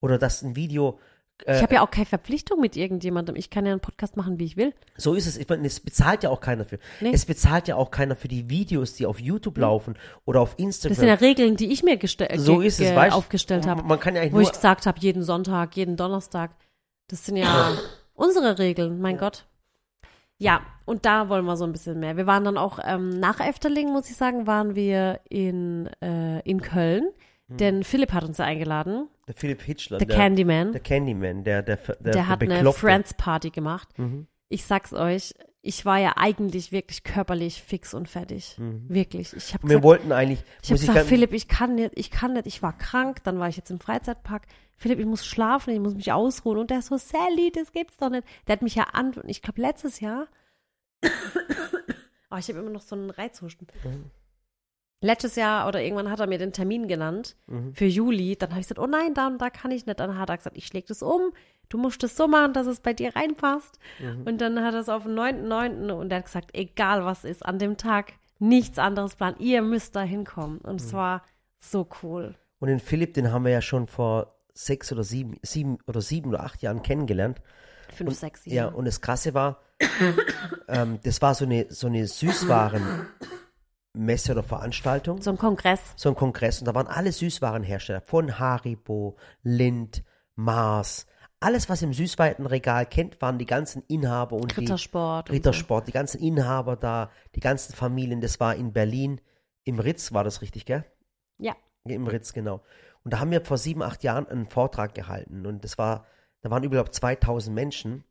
Oder 0.01 0.17
dass 0.17 0.41
ein 0.43 0.55
Video, 0.55 0.99
Ich 1.45 1.61
habe 1.61 1.75
ja 1.75 1.81
auch 1.81 1.91
keine 1.91 2.05
Verpflichtung 2.07 2.59
mit 2.59 2.75
irgendjemandem. 2.75 3.35
Ich 3.35 3.49
kann 3.49 3.65
ja 3.65 3.71
einen 3.71 3.79
Podcast 3.79 4.17
machen, 4.17 4.39
wie 4.39 4.45
ich 4.45 4.57
will. 4.57 4.73
so 4.97 5.13
ist 5.13 5.27
es. 5.27 5.37
Ich 5.37 5.47
meine, 5.47 5.65
es 5.67 5.79
bezahlt 5.79 6.23
ja 6.23 6.29
auch 6.29 6.41
keiner 6.41 6.65
für. 6.65 6.79
Nee. 6.99 7.11
Es 7.13 7.25
bezahlt 7.25 7.67
ja 7.67 7.75
auch 7.75 7.91
keiner 7.91 8.15
für 8.15 8.27
die 8.27 8.49
Videos, 8.49 8.95
die 8.95 9.05
auf 9.05 9.19
YouTube 9.19 9.57
laufen 9.57 9.95
oder 10.25 10.41
auf 10.41 10.55
Instagram. 10.57 10.89
Das 10.95 10.99
sind 10.99 11.07
ja 11.07 11.13
Regeln, 11.13 11.55
die 11.55 11.71
ich 11.71 11.83
mir 11.83 11.95
geste- 11.97 12.27
so 12.39 12.57
ge- 12.57 12.67
ist 12.67 12.79
es, 12.81 12.93
weißt 12.95 13.15
aufgestellt 13.15 13.67
habe. 13.67 13.83
Man 13.83 13.99
kann 13.99 14.15
ja 14.15 14.21
eigentlich 14.21 14.33
Wo 14.33 14.39
ich 14.41 14.51
gesagt 14.51 14.85
habe, 14.87 14.99
jeden 14.99 15.21
Sonntag, 15.23 15.75
jeden 15.77 15.95
Donnerstag. 15.95 16.51
Das 17.07 17.25
sind 17.25 17.37
ja 17.37 17.71
unsere 18.15 18.57
Regeln, 18.59 18.99
mein 18.99 19.17
Gott. 19.17 19.45
Ja, 20.39 20.61
und 20.85 21.05
da 21.05 21.29
wollen 21.29 21.45
wir 21.45 21.55
so 21.57 21.63
ein 21.65 21.71
bisschen 21.71 21.99
mehr. 21.99 22.15
Wir 22.17 22.27
waren 22.27 22.43
dann 22.43 22.57
auch 22.57 22.79
ähm, 22.83 23.09
nach 23.19 23.39
Efteling, 23.39 23.91
muss 23.91 24.09
ich 24.09 24.15
sagen, 24.15 24.45
waren 24.47 24.75
wir 24.75 25.19
in, 25.29 25.89
äh, 26.01 26.39
in 26.41 26.61
Köln. 26.61 27.09
Hm. 27.49 27.57
Denn 27.57 27.83
Philipp 27.83 28.13
hat 28.13 28.23
uns 28.23 28.37
ja 28.37 28.45
eingeladen. 28.45 29.07
Der 29.27 29.35
Philipp 29.35 29.61
Hitchler, 29.61 29.99
The 29.99 30.05
der, 30.05 30.15
Candyman. 30.15 30.71
der 30.71 30.81
Candyman, 30.81 31.43
der, 31.43 31.61
der, 31.61 31.75
der, 31.75 31.95
Der, 31.95 32.11
der 32.13 32.27
hat 32.27 32.41
eine 32.41 32.55
Bekloppte. 32.55 32.79
Friends 32.79 33.13
Party 33.13 33.49
gemacht. 33.49 33.89
Mhm. 33.97 34.27
Ich 34.49 34.65
sag's 34.65 34.93
euch, 34.93 35.33
ich 35.61 35.83
war 35.85 35.97
ja 35.99 36.13
eigentlich 36.15 36.71
wirklich 36.71 37.03
körperlich 37.03 37.61
fix 37.61 37.93
und 37.93 38.07
fertig. 38.07 38.55
Wirklich. 38.57 39.33
Ich 39.33 39.53
habe 39.53 39.63
Und 39.63 39.69
wir 39.69 39.75
gesagt, 39.77 39.83
wollten 39.83 40.11
eigentlich, 40.13 40.41
ich 40.63 40.69
habe 40.71 40.79
gesagt, 40.79 41.05
Philipp, 41.07 41.33
ich 41.33 41.49
kann 41.49 41.75
nicht, 41.75 41.91
ich 41.95 42.09
kann 42.09 42.33
nicht, 42.33 42.47
ich 42.47 42.61
war 42.63 42.77
krank, 42.77 43.21
dann 43.25 43.37
war 43.39 43.49
ich 43.49 43.57
jetzt 43.57 43.69
im 43.69 43.81
Freizeitpark. 43.81 44.47
Philipp, 44.77 44.99
ich 44.99 45.05
muss 45.05 45.25
schlafen, 45.25 45.73
ich 45.73 45.79
muss 45.81 45.95
mich 45.95 46.13
ausruhen. 46.13 46.57
Und 46.59 46.69
der 46.69 46.81
so, 46.81 46.95
Sally, 46.97 47.51
das 47.53 47.73
gibt's 47.73 47.97
doch 47.97 48.09
nicht. 48.09 48.25
Der 48.47 48.53
hat 48.53 48.61
mich 48.61 48.75
ja 48.75 48.83
an, 48.93 49.13
ich 49.25 49.41
glaube 49.41 49.59
letztes 49.61 49.99
Jahr, 49.99 50.27
oh, 51.03 52.37
ich 52.37 52.47
habe 52.47 52.59
immer 52.59 52.69
noch 52.69 52.81
so 52.81 52.95
einen 52.95 53.09
Reizhusten. 53.09 53.67
Mhm. 53.83 54.11
Letztes 54.99 55.35
Jahr 55.35 55.67
oder 55.67 55.81
irgendwann 55.81 56.09
hat 56.09 56.19
er 56.19 56.27
mir 56.27 56.39
den 56.39 56.53
Termin 56.53 56.87
genannt 56.87 57.35
Mhm. 57.47 57.73
für 57.75 57.85
Juli. 57.85 58.35
Dann 58.35 58.49
habe 58.49 58.61
ich 58.61 58.67
gesagt, 58.67 58.79
oh 58.79 58.87
nein, 58.87 59.13
da 59.13 59.27
und 59.27 59.39
da 59.41 59.49
kann 59.49 59.71
ich 59.71 59.85
nicht. 59.85 59.99
Dann 59.99 60.17
hat 60.17 60.29
er 60.29 60.37
gesagt, 60.37 60.57
ich 60.57 60.65
schläge 60.67 60.87
das 60.87 61.03
um. 61.03 61.33
Du 61.69 61.77
musst 61.77 62.03
es 62.03 62.15
so 62.15 62.27
machen, 62.27 62.53
dass 62.53 62.65
es 62.65 62.79
bei 62.79 62.93
dir 62.93 63.15
reinpasst. 63.15 63.77
Mhm. 63.99 64.23
Und 64.23 64.41
dann 64.41 64.63
hat 64.63 64.73
er 64.73 64.79
es 64.79 64.89
auf 64.89 65.03
den 65.03 65.13
9.9. 65.15 65.91
und 65.91 66.11
er 66.11 66.17
hat 66.19 66.25
gesagt, 66.25 66.49
egal 66.53 67.05
was 67.05 67.25
ist, 67.25 67.45
an 67.45 67.59
dem 67.59 67.77
Tag 67.77 68.13
nichts 68.39 68.79
anderes 68.79 69.15
planen. 69.15 69.35
Ihr 69.39 69.61
müsst 69.61 69.95
da 69.95 70.01
hinkommen. 70.01 70.59
Und 70.59 70.81
Mhm. 70.81 70.87
es 70.87 70.93
war 70.93 71.23
so 71.59 71.87
cool. 72.01 72.35
Und 72.59 72.69
den 72.69 72.79
Philipp, 72.79 73.13
den 73.13 73.31
haben 73.31 73.45
wir 73.45 73.51
ja 73.51 73.61
schon 73.61 73.87
vor 73.87 74.35
sechs 74.53 74.91
oder 74.91 75.03
sieben, 75.03 75.37
sieben 75.43 75.77
oder 75.85 76.01
sieben 76.01 76.29
oder 76.29 76.43
acht 76.43 76.61
Jahren 76.63 76.81
kennengelernt. 76.81 77.39
Fünf, 77.93 78.09
Und, 78.09 78.15
sechs, 78.15 78.43
sieben. 78.43 78.55
Ja, 78.55 78.67
und 78.69 78.85
das 78.85 79.01
Krasse 79.01 79.33
war, 79.35 79.61
ähm, 80.67 80.99
das 81.03 81.21
war 81.21 81.35
so 81.35 81.45
eine, 81.45 81.67
so 81.69 81.85
eine 81.87 82.07
Süßwarenmesse 83.97 84.31
oder 84.31 84.43
Veranstaltung, 84.43 85.21
so 85.21 85.31
ein 85.31 85.37
Kongress. 85.37 85.93
so 85.95 86.09
ein 86.09 86.15
Kongress. 86.15 86.59
Und 86.59 86.67
da 86.67 86.75
waren 86.75 86.87
alle 86.87 87.11
Süßwarenhersteller 87.11 88.01
von 88.01 88.39
Haribo, 88.39 89.17
Lind, 89.43 90.03
Mars. 90.35 91.07
Alles, 91.39 91.69
was 91.69 91.81
im 91.81 91.93
Süßwarenregal 91.93 92.85
kennt, 92.85 93.21
waren 93.21 93.37
die 93.37 93.45
ganzen 93.45 93.83
Inhaber 93.87 94.37
und 94.37 94.55
die 94.55 94.61
Rittersport. 94.61 95.29
und 95.29 95.35
Rittersport, 95.35 95.87
die 95.87 95.91
ganzen 95.91 96.19
Inhaber 96.19 96.75
da, 96.75 97.11
die 97.35 97.39
ganzen 97.39 97.73
Familien. 97.73 98.21
Das 98.21 98.39
war 98.39 98.55
in 98.55 98.73
Berlin, 98.73 99.21
im 99.63 99.79
Ritz 99.79 100.13
war 100.13 100.23
das 100.23 100.41
richtig, 100.41 100.65
gell? 100.65 100.85
So. 101.37 101.45
Ja. 101.45 101.55
Ja, 101.85 101.95
Im 101.95 102.07
Ritz, 102.07 102.33
genau. 102.33 102.61
Und 103.03 103.13
da 103.13 103.19
haben 103.19 103.31
wir 103.31 103.45
vor 103.45 103.57
sieben, 103.57 103.83
acht 103.83 104.03
Jahren 104.03 104.27
einen 104.27 104.47
Vortrag 104.47 104.93
gehalten. 104.93 105.45
Und 105.45 105.63
das 105.63 105.77
war, 105.77 106.05
da 106.41 106.49
waren 106.49 106.63
überhaupt 106.63 106.93
2000 106.93 107.53
Menschen. 107.55 108.03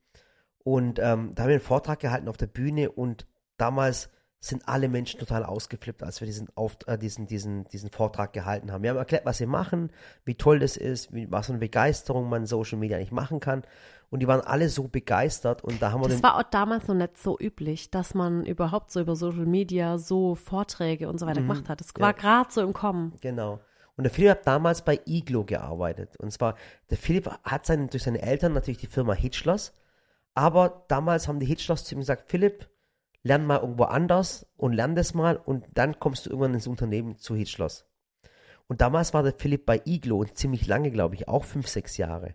Und 0.64 0.98
ähm, 0.98 1.32
da 1.34 1.42
haben 1.42 1.48
wir 1.48 1.56
einen 1.56 1.60
Vortrag 1.60 2.00
gehalten 2.00 2.28
auf 2.28 2.36
der 2.36 2.46
Bühne. 2.46 2.90
Und 2.90 3.26
damals 3.56 4.08
sind 4.40 4.68
alle 4.68 4.88
Menschen 4.88 5.18
total 5.18 5.44
ausgeflippt, 5.44 6.02
als 6.02 6.20
wir 6.20 6.26
diesen, 6.26 6.48
auf, 6.54 6.76
äh, 6.86 6.98
diesen, 6.98 7.26
diesen, 7.26 7.64
diesen 7.64 7.90
Vortrag 7.90 8.32
gehalten 8.32 8.70
haben. 8.70 8.82
Wir 8.82 8.90
haben 8.90 8.96
erklärt, 8.96 9.24
was 9.24 9.40
wir 9.40 9.46
machen, 9.46 9.90
wie 10.24 10.34
toll 10.34 10.58
das 10.58 10.76
ist, 10.76 11.12
wie, 11.12 11.30
was 11.30 11.46
für 11.46 11.52
eine 11.52 11.58
Begeisterung 11.58 12.28
man 12.28 12.46
Social 12.46 12.78
Media 12.78 12.98
nicht 12.98 13.12
machen 13.12 13.40
kann. 13.40 13.62
Und 14.08 14.20
die 14.20 14.28
waren 14.28 14.40
alle 14.40 14.68
so 14.68 14.86
begeistert. 14.88 15.64
Und 15.64 15.82
da 15.82 15.90
haben 15.90 16.00
wir 16.00 16.08
Das 16.08 16.22
war 16.22 16.36
auch 16.36 16.44
damals 16.44 16.86
noch 16.86 16.94
nicht 16.94 17.18
so 17.18 17.38
üblich, 17.38 17.90
dass 17.90 18.14
man 18.14 18.44
überhaupt 18.44 18.92
so 18.92 19.00
über 19.00 19.16
Social 19.16 19.46
Media 19.46 19.98
so 19.98 20.34
Vorträge 20.36 21.08
und 21.08 21.18
so 21.18 21.26
weiter 21.26 21.40
gemacht 21.40 21.68
hat. 21.68 21.80
Das 21.80 21.88
war 21.96 22.14
gerade 22.14 22.52
so 22.52 22.62
im 22.62 22.72
Kommen. 22.72 23.14
Genau. 23.20 23.60
Und 23.96 24.04
der 24.04 24.12
Philipp 24.12 24.30
hat 24.30 24.46
damals 24.46 24.82
bei 24.82 25.00
Iglo 25.06 25.44
gearbeitet. 25.44 26.16
Und 26.18 26.30
zwar, 26.30 26.54
der 26.90 26.98
Philipp 26.98 27.30
hat 27.42 27.66
seine, 27.66 27.88
durch 27.88 28.02
seine 28.02 28.20
Eltern 28.20 28.52
natürlich 28.52 28.78
die 28.78 28.86
Firma 28.86 29.14
Hitchlers. 29.14 29.72
Aber 30.34 30.84
damals 30.88 31.28
haben 31.28 31.40
die 31.40 31.46
Hitchlers 31.46 31.84
zu 31.84 31.94
ihm 31.94 32.00
gesagt, 32.00 32.30
Philipp, 32.30 32.68
lern 33.26 33.44
mal 33.44 33.60
irgendwo 33.60 33.84
anders 33.84 34.46
und 34.56 34.72
lern 34.72 34.94
das 34.94 35.12
mal 35.12 35.36
und 35.36 35.64
dann 35.74 35.98
kommst 35.98 36.26
du 36.26 36.30
irgendwann 36.30 36.54
ins 36.54 36.66
Unternehmen 36.66 37.18
zu 37.18 37.34
Hitchlers. 37.34 37.86
Und 38.68 38.80
damals 38.80 39.14
war 39.14 39.22
der 39.22 39.34
Philipp 39.36 39.66
bei 39.66 39.80
Iglo 39.84 40.18
und 40.18 40.36
ziemlich 40.36 40.66
lange, 40.66 40.90
glaube 40.90 41.14
ich, 41.14 41.28
auch 41.28 41.44
fünf, 41.44 41.68
sechs 41.68 41.96
Jahre. 41.96 42.34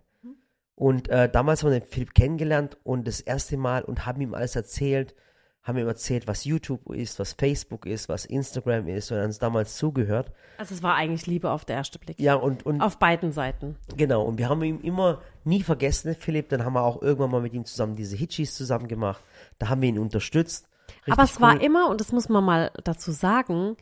Und 0.74 1.08
äh, 1.08 1.30
damals 1.30 1.62
haben 1.62 1.70
wir 1.70 1.80
den 1.80 1.88
Philipp 1.88 2.14
kennengelernt 2.14 2.76
und 2.82 3.06
das 3.06 3.20
erste 3.20 3.56
Mal 3.56 3.84
und 3.84 4.06
haben 4.06 4.20
ihm 4.20 4.34
alles 4.34 4.56
erzählt, 4.56 5.14
haben 5.62 5.78
ihm 5.78 5.86
erzählt, 5.86 6.26
was 6.26 6.44
YouTube 6.44 6.92
ist, 6.92 7.18
was 7.18 7.34
Facebook 7.34 7.86
ist, 7.86 8.08
was 8.08 8.24
Instagram 8.24 8.88
ist 8.88 9.10
und 9.10 9.18
er 9.18 9.22
hat 9.22 9.28
uns 9.28 9.38
damals 9.38 9.76
zugehört. 9.76 10.32
Also 10.58 10.74
es 10.74 10.82
war 10.82 10.96
eigentlich 10.96 11.26
Liebe 11.26 11.50
auf 11.50 11.64
den 11.64 11.76
ersten 11.76 12.00
Blick. 12.00 12.18
Ja, 12.18 12.34
und, 12.34 12.66
und 12.66 12.80
Auf 12.80 12.98
beiden 12.98 13.32
Seiten. 13.32 13.76
Genau, 13.96 14.24
und 14.24 14.38
wir 14.38 14.48
haben 14.48 14.62
ihn 14.62 14.80
immer 14.80 15.22
nie 15.44 15.62
vergessen, 15.62 16.16
Philipp. 16.18 16.48
Dann 16.48 16.64
haben 16.64 16.72
wir 16.72 16.82
auch 16.82 17.00
irgendwann 17.00 17.30
mal 17.30 17.42
mit 17.42 17.54
ihm 17.54 17.64
zusammen 17.64 17.94
diese 17.94 18.16
Hitchis 18.16 18.54
zusammen 18.56 18.88
gemacht. 18.88 19.22
Da 19.58 19.68
haben 19.68 19.82
wir 19.82 19.88
ihn 19.88 19.98
unterstützt. 19.98 20.68
Aber 21.10 21.22
es 21.24 21.40
war 21.40 21.54
cool. 21.56 21.62
immer, 21.62 21.88
und 21.90 22.00
das 22.00 22.12
muss 22.12 22.28
man 22.28 22.44
mal 22.44 22.70
dazu 22.84 23.10
sagen, 23.12 23.76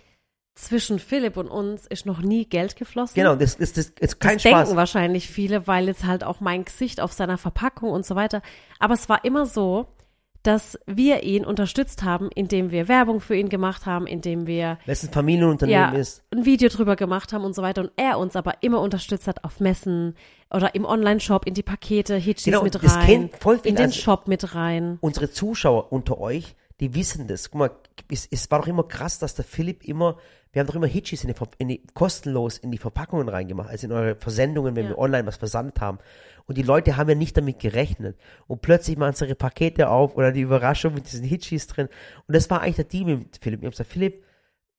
zwischen 0.55 0.99
Philipp 0.99 1.37
und 1.37 1.49
uns 1.49 1.87
ist 1.87 2.07
noch 2.07 2.21
nie 2.21 2.45
Geld 2.45 2.77
geflossen. 2.77 3.15
Genau, 3.15 3.35
das 3.37 3.55
ist 3.55 3.77
das, 3.79 3.87
ist 4.01 4.21
kein 4.21 4.35
das 4.37 4.43
Spaß. 4.43 4.63
denken 4.65 4.77
wahrscheinlich 4.77 5.29
viele, 5.29 5.67
weil 5.67 5.87
jetzt 5.87 6.05
halt 6.05 6.25
auch 6.25 6.41
mein 6.41 6.65
Gesicht 6.65 7.01
auf 7.01 7.13
seiner 7.13 7.39
Verpackung 7.39 7.91
und 7.91 8.05
so 8.05 8.15
weiter. 8.15 8.43
Aber 8.79 8.95
es 8.95 9.09
war 9.09 9.25
immer 9.25 9.47
so, 9.47 9.87
dass 10.43 10.79
wir 10.87 11.23
ihn 11.23 11.45
unterstützt 11.45 12.03
haben, 12.03 12.31
indem 12.35 12.71
wir 12.71 12.89
Werbung 12.89 13.21
für 13.21 13.37
ihn 13.37 13.49
gemacht 13.51 13.85
haben, 13.87 14.07
indem 14.07 14.47
wir 14.47 14.79
Weil 14.87 14.93
es 14.95 15.03
ein 15.03 15.13
Familienunternehmen 15.13 15.95
ja, 15.95 15.99
ist. 16.01 16.25
ein 16.31 16.47
Video 16.47 16.69
drüber 16.71 16.97
gemacht 16.97 17.33
haben 17.35 17.45
und 17.45 17.55
so 17.55 17.61
weiter 17.63 17.83
und 17.83 17.93
er 17.97 18.19
uns 18.19 18.37
aber 18.37 18.55
immer 18.63 18.81
unterstützt 18.81 19.27
hat 19.29 19.45
auf 19.45 19.61
Messen 19.61 20.15
oder 20.51 20.75
im 20.75 20.87
Online-Shop 20.87 21.47
in 21.47 21.53
die 21.55 21.63
Pakete, 21.63 22.17
Hitchis 22.17 22.47
Genau, 22.47 22.63
mit 22.63 22.75
das 22.75 22.97
rein, 22.97 23.31
in 23.65 23.77
den 23.77 23.87
als- 23.87 23.97
Shop 23.97 24.29
mit 24.29 24.55
rein. 24.55 24.97
Unsere 25.03 25.31
Zuschauer 25.31 25.93
unter 25.93 26.19
euch, 26.19 26.57
die 26.81 26.95
wissen 26.95 27.27
das. 27.29 27.51
Guck 27.51 27.59
mal, 27.59 27.71
es, 28.11 28.27
es 28.31 28.51
war 28.51 28.61
doch 28.61 28.67
immer 28.67 28.85
krass, 28.85 29.19
dass 29.19 29.35
der 29.35 29.45
Philipp 29.45 29.85
immer, 29.85 30.17
wir 30.53 30.61
haben 30.61 30.67
doch 30.67 30.75
immer 30.75 30.87
Hitchis 30.87 31.23
in 31.25 31.33
die, 31.33 31.41
in 31.59 31.69
die, 31.69 31.83
kostenlos 31.95 32.59
in 32.59 32.71
die 32.73 32.79
Verpackungen 32.79 33.29
reingemacht, 33.29 33.69
also 33.69 33.87
in 33.87 33.93
eure 33.93 34.17
Versendungen, 34.17 34.75
wenn 34.77 34.85
Ja. 34.85 34.91
wir 34.91 34.99
online 34.99 35.27
was 35.27 35.37
versandt 35.37 35.81
haben. 35.81 35.99
Und 36.47 36.59
die 36.59 36.63
Leute 36.63 36.97
haben 36.97 37.09
ja 37.09 37.15
nicht 37.15 37.37
damit 37.37 37.61
gerechnet. 37.61 38.17
Und 38.49 38.63
plötzlich 38.63 38.97
machen 38.97 39.15
sie 39.15 39.27
ihre 39.27 39.37
Pakete 39.37 39.89
auf 39.89 40.17
oder 40.17 40.33
die 40.33 40.41
Überraschung 40.41 40.95
mit 40.95 41.11
diesen 41.11 41.25
Hitchis 41.25 41.67
drin. 41.69 41.89
Und 42.27 42.35
das 42.35 42.51
war 42.51 42.63
eigentlich 42.63 42.77
der 42.77 42.85
Deal 42.87 43.05
mit 43.05 43.39
Philipp. 43.41 43.61
Ich 43.61 43.67
habe 43.67 43.71
gesagt, 43.71 43.91
Philipp, 43.91 44.25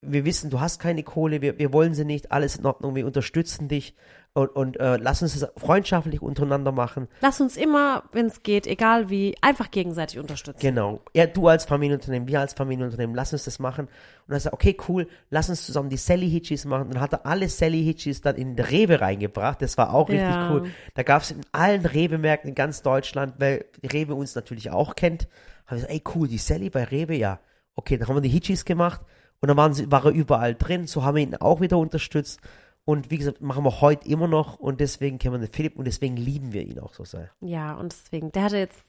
wir 0.02 0.26
wissen, 0.26 0.50
du 0.50 0.60
hast 0.60 0.80
keine 0.80 1.04
Kohle, 1.04 1.42
wir, 1.42 1.60
wir 1.60 1.72
wollen 1.74 1.94
sie 1.94 2.06
nicht, 2.06 2.32
alles 2.32 2.56
in 2.56 2.66
Ordnung, 2.66 2.96
wir 2.96 3.06
unterstützen 3.06 3.68
dich 3.68 3.94
und, 4.34 4.48
und 4.56 4.80
äh, 4.80 4.96
lass 4.98 5.22
uns 5.22 5.38
das 5.38 5.52
freundschaftlich 5.58 6.22
untereinander 6.22 6.72
machen. 6.72 7.08
Lass 7.20 7.42
uns 7.42 7.58
immer, 7.58 8.04
wenn 8.14 8.28
es 8.28 8.44
geht, 8.44 8.66
egal 8.66 9.10
wie, 9.10 9.36
einfach 9.42 9.70
gegenseitig 9.70 10.20
unterstützen. 10.20 10.62
Genau. 10.62 11.02
Ja, 11.14 11.28
du 11.28 11.48
als 11.50 11.66
Familienunternehmen, 11.66 12.28
wir 12.30 12.40
als 12.40 12.54
Familienunternehmen, 12.54 13.14
lass 13.14 13.34
uns 13.34 13.44
das 13.44 13.60
machen. 13.60 13.90
Und 14.28 14.34
er 14.34 14.40
sagt, 14.40 14.54
okay, 14.54 14.76
cool, 14.88 15.08
lass 15.30 15.50
uns 15.50 15.66
zusammen 15.66 15.90
die 15.90 15.98
Sally 15.98 16.30
Hitchis 16.30 16.64
machen. 16.64 16.90
Dann 16.92 17.02
hat 17.02 17.12
er 17.12 17.26
alle 17.26 17.50
Sally 17.50 17.84
Hitchis 17.84 18.22
dann 18.22 18.38
in 18.38 18.58
Rewe 18.58 19.02
reingebracht. 19.02 19.62
Das 19.62 19.78
war 19.78 19.94
auch 19.94 20.08
richtig 20.08 20.30
Ja. 20.30 20.50
cool. 20.52 20.70
Da 20.96 21.04
gab 21.04 21.24
es 21.24 21.32
in 21.32 21.42
allen 21.52 21.86
Rewe-Märkten 21.86 22.50
in 22.50 22.56
ganz 22.56 22.82
Deutschland, 22.82 23.34
weil 23.38 23.66
Rewe 23.84 24.16
uns 24.16 24.34
natürlich 24.34 24.72
auch 24.72 24.96
kennt. 24.96 25.28
Haben 25.66 25.82
wir 25.82 25.88
gesagt, 25.88 25.94
ey 25.94 26.04
cool, 26.16 26.30
die 26.30 26.38
Sally 26.38 26.70
bei 26.70 26.86
Rewe, 26.86 27.16
ja. 27.16 27.40
Okay, 27.76 27.98
dann 27.98 28.08
haben 28.08 28.16
wir 28.16 28.22
die 28.22 28.30
Hitchis 28.30 28.64
gemacht 28.64 29.02
und 29.42 29.48
dann 29.48 29.58
waren 29.58 29.74
sie, 29.74 29.92
war 29.92 30.06
er 30.06 30.12
überall 30.12 30.56
drin. 30.56 30.88
So 30.88 31.04
haben 31.04 31.16
wir 31.16 31.24
ihn 31.24 31.36
auch 31.36 31.62
wieder 31.62 31.78
unterstützt. 31.78 32.40
Und 32.86 33.12
wie 33.12 33.18
gesagt, 33.18 33.42
machen 33.42 33.64
wir 33.64 33.82
heute 33.82 34.08
immer 34.08 34.28
noch 34.28 34.58
und 34.58 34.80
deswegen 34.80 35.20
kennen 35.20 35.36
wir 35.36 35.48
den 35.48 35.54
Philipp 35.54 35.78
und 35.78 35.86
deswegen 35.86 36.16
lieben 36.16 36.54
wir 36.54 36.64
ihn 36.64 36.80
auch 36.80 36.94
so 36.94 37.04
sehr. 37.04 37.30
Ja, 37.40 37.76
und 37.76 37.92
deswegen, 37.92 38.32
der 38.32 38.44
hatte 38.44 38.58
jetzt, 38.58 38.84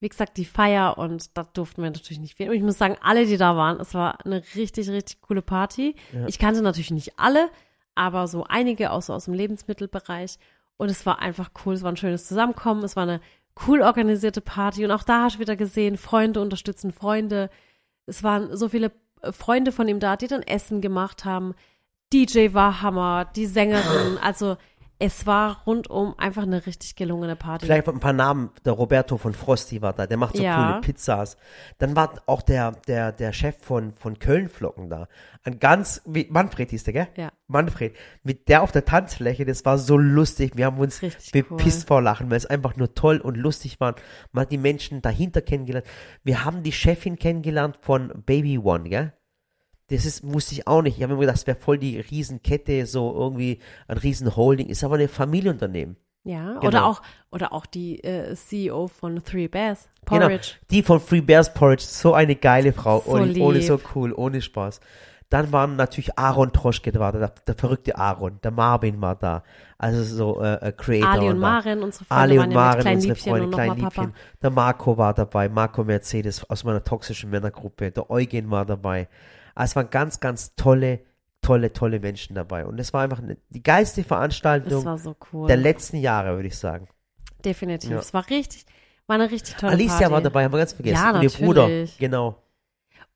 wie 0.00 0.08
gesagt, 0.08 0.36
die 0.36 0.44
Feier 0.44 0.98
und 0.98 1.36
da 1.36 1.44
durften 1.44 1.82
wir 1.82 1.90
natürlich 1.90 2.20
nicht 2.20 2.36
fehlen. 2.36 2.50
Und 2.50 2.56
ich 2.56 2.62
muss 2.62 2.78
sagen, 2.78 2.96
alle, 3.02 3.26
die 3.26 3.36
da 3.36 3.56
waren, 3.56 3.80
es 3.80 3.94
war 3.94 4.24
eine 4.24 4.42
richtig, 4.54 4.88
richtig 4.90 5.20
coole 5.20 5.42
Party. 5.42 5.94
Ich 6.26 6.38
kannte 6.38 6.62
natürlich 6.62 6.90
nicht 6.90 7.18
alle, 7.18 7.48
aber 7.94 8.26
so 8.26 8.44
einige 8.44 8.92
auch 8.92 9.02
so 9.02 9.12
aus 9.12 9.26
dem 9.26 9.34
Lebensmittelbereich. 9.34 10.38
Und 10.76 10.90
es 10.90 11.06
war 11.06 11.20
einfach 11.20 11.50
cool, 11.64 11.74
es 11.74 11.82
war 11.82 11.92
ein 11.92 11.96
schönes 11.96 12.26
Zusammenkommen, 12.26 12.84
es 12.84 12.96
war 12.96 13.04
eine 13.04 13.20
cool 13.66 13.80
organisierte 13.80 14.40
Party. 14.40 14.84
Und 14.84 14.90
auch 14.90 15.04
da 15.04 15.24
hast 15.24 15.36
du 15.36 15.40
wieder 15.40 15.56
gesehen, 15.56 15.96
Freunde 15.96 16.40
unterstützen 16.40 16.92
Freunde. 16.92 17.48
Es 18.06 18.22
waren 18.22 18.56
so 18.56 18.68
viele 18.68 18.92
Freunde 19.30 19.72
von 19.72 19.88
ihm 19.88 20.00
da, 20.00 20.16
die 20.16 20.28
dann 20.28 20.42
Essen 20.42 20.80
gemacht 20.80 21.24
haben. 21.24 21.54
DJ 22.12 22.52
war 22.52 22.82
Hammer, 22.82 23.24
die 23.36 23.46
Sängerin, 23.46 24.18
also 24.18 24.56
es 24.98 25.26
war 25.26 25.62
rundum 25.66 26.14
einfach 26.18 26.44
eine 26.44 26.64
richtig 26.66 26.96
gelungene 26.96 27.36
Party. 27.36 27.66
Vielleicht 27.66 27.86
ein 27.88 28.00
paar 28.00 28.12
Namen. 28.14 28.50
Der 28.64 28.72
Roberto 28.72 29.18
von 29.18 29.34
Frosty 29.34 29.82
war 29.82 29.92
da, 29.92 30.06
der 30.06 30.16
macht 30.16 30.36
so 30.36 30.42
Ja. 30.42 30.70
coole 30.70 30.80
Pizzas. 30.80 31.36
Dann 31.78 31.94
war 31.94 32.14
auch 32.26 32.40
der, 32.40 32.72
der, 32.88 33.12
der 33.12 33.32
Chef 33.34 33.56
von, 33.60 33.92
von 33.96 34.18
Kölnflocken 34.18 34.88
da. 34.88 35.08
Ein 35.44 35.58
ganz, 35.58 36.00
wie, 36.06 36.26
Manfred 36.30 36.70
hieß 36.70 36.84
der, 36.84 36.92
gell? 36.94 37.08
Ja. 37.16 37.30
Manfred. 37.46 37.94
Mit 38.22 38.48
der 38.48 38.62
auf 38.62 38.72
der 38.72 38.84
Tanzfläche, 38.86 39.44
das 39.44 39.64
war 39.64 39.78
so 39.78 39.98
lustig. 39.98 40.56
Wir 40.56 40.64
haben 40.66 40.78
uns 40.78 41.02
Richtig 41.02 41.30
bepisst 41.30 41.82
cool. 41.82 41.86
vor 41.88 42.02
Lachen, 42.02 42.30
weil 42.30 42.38
es 42.38 42.46
einfach 42.46 42.76
nur 42.76 42.94
toll 42.94 43.18
und 43.18 43.36
lustig 43.36 43.78
war. 43.80 43.96
Man 44.32 44.42
hat 44.42 44.52
die 44.52 44.58
Menschen 44.58 45.02
dahinter 45.02 45.42
kennengelernt. 45.42 45.86
Wir 46.24 46.44
haben 46.44 46.62
die 46.62 46.72
Chefin 46.72 47.18
kennengelernt 47.18 47.78
von 47.82 48.22
Baby 48.24 48.58
One, 48.58 48.88
gell? 48.88 49.12
Das 49.88 50.04
ist, 50.04 50.22
wusste 50.32 50.54
ich 50.54 50.66
auch 50.66 50.82
nicht. 50.82 50.96
Ich 50.96 51.02
habe 51.02 51.14
mir 51.14 51.20
gedacht, 51.20 51.36
das 51.36 51.46
wäre 51.46 51.56
voll 51.58 51.78
die 51.78 52.00
Riesenkette, 52.00 52.86
so 52.86 53.14
irgendwie 53.16 53.60
ein 53.88 53.98
Riesenholding. 53.98 54.68
Ist 54.68 54.82
aber 54.84 54.96
ein 54.98 55.08
Familienunternehmen. 55.08 55.96
Ja, 56.24 56.54
Genau. 56.54 56.66
oder 56.66 56.86
auch 56.86 57.02
oder 57.30 57.52
auch 57.52 57.66
die 57.66 58.02
äh, 58.02 58.34
CEO 58.34 58.88
von 58.88 59.22
Three 59.22 59.46
Bears, 59.46 59.88
Genau, 60.06 60.22
Porridge. 60.26 60.54
die 60.70 60.82
von 60.82 60.98
Free 60.98 61.20
Bears 61.20 61.54
Porridge, 61.54 61.84
so 61.86 62.14
eine 62.14 62.34
geile 62.34 62.72
Frau, 62.72 63.00
So 63.06 63.12
ohne, 63.12 63.38
ohne 63.38 63.62
so 63.62 63.78
cool, 63.94 64.12
ohne 64.12 64.42
Spaß. 64.42 64.80
Dann 65.28 65.52
waren 65.52 65.76
natürlich 65.76 66.18
Aaron 66.18 66.52
Troschke 66.52 66.90
da, 66.90 67.12
der, 67.12 67.32
der 67.46 67.54
verrückte 67.54 67.96
Aaron, 67.96 68.40
der 68.42 68.50
Marvin 68.50 69.00
war 69.00 69.14
da, 69.14 69.44
also 69.78 70.02
so 70.02 70.40
äh, 70.42 70.54
äh, 70.68 70.72
Creator. 70.72 71.10
Ali 71.10 71.28
und. 71.28 71.38
Maren, 71.38 71.82
unsere 71.84 72.04
Freunde 72.06 72.20
Ali 72.22 72.38
und 72.40 72.52
Maren, 72.52 72.80
kleinen 72.80 72.96
unsere 72.96 73.12
Liebchen 73.14 73.30
Freunde, 73.30 73.46
und 73.46 73.54
klein 73.54 73.68
nochmal 73.68 73.90
Papa. 73.90 74.02
Liebchen. 74.02 74.20
Der 74.42 74.50
Marco 74.50 74.98
war 74.98 75.14
dabei, 75.14 75.48
Marco 75.48 75.84
Mercedes 75.84 76.48
aus 76.50 76.64
meiner 76.64 76.82
toxischen 76.82 77.30
Männergruppe, 77.30 77.92
der 77.92 78.10
Eugen 78.10 78.50
war 78.50 78.64
dabei. 78.66 79.08
Also 79.56 79.72
es 79.72 79.76
waren 79.76 79.90
ganz, 79.90 80.20
ganz 80.20 80.54
tolle, 80.54 81.00
tolle, 81.40 81.72
tolle 81.72 81.98
Menschen 81.98 82.34
dabei. 82.34 82.66
Und 82.66 82.78
es 82.78 82.92
war 82.92 83.02
einfach 83.02 83.18
eine, 83.18 83.38
die 83.48 83.62
geilste 83.62 84.04
Veranstaltung 84.04 84.98
so 84.98 85.16
cool. 85.32 85.48
der 85.48 85.56
letzten 85.56 85.96
Jahre, 85.96 86.36
würde 86.36 86.48
ich 86.48 86.58
sagen. 86.58 86.88
Definitiv. 87.44 87.90
Ja. 87.90 87.98
Es 87.98 88.12
war 88.14 88.28
richtig, 88.28 88.66
war 89.06 89.14
eine 89.14 89.30
richtig 89.30 89.56
tolle 89.56 89.72
Alicia 89.72 89.96
Party. 89.96 90.12
war 90.12 90.20
dabei, 90.20 90.44
haben 90.44 90.52
wir 90.52 90.58
ganz 90.58 90.74
vergessen. 90.74 90.94
Ja, 90.94 91.16
und 91.16 91.22
ihr 91.22 91.30
Bruder, 91.30 91.62
natürlich. 91.62 91.98
genau. 91.98 92.42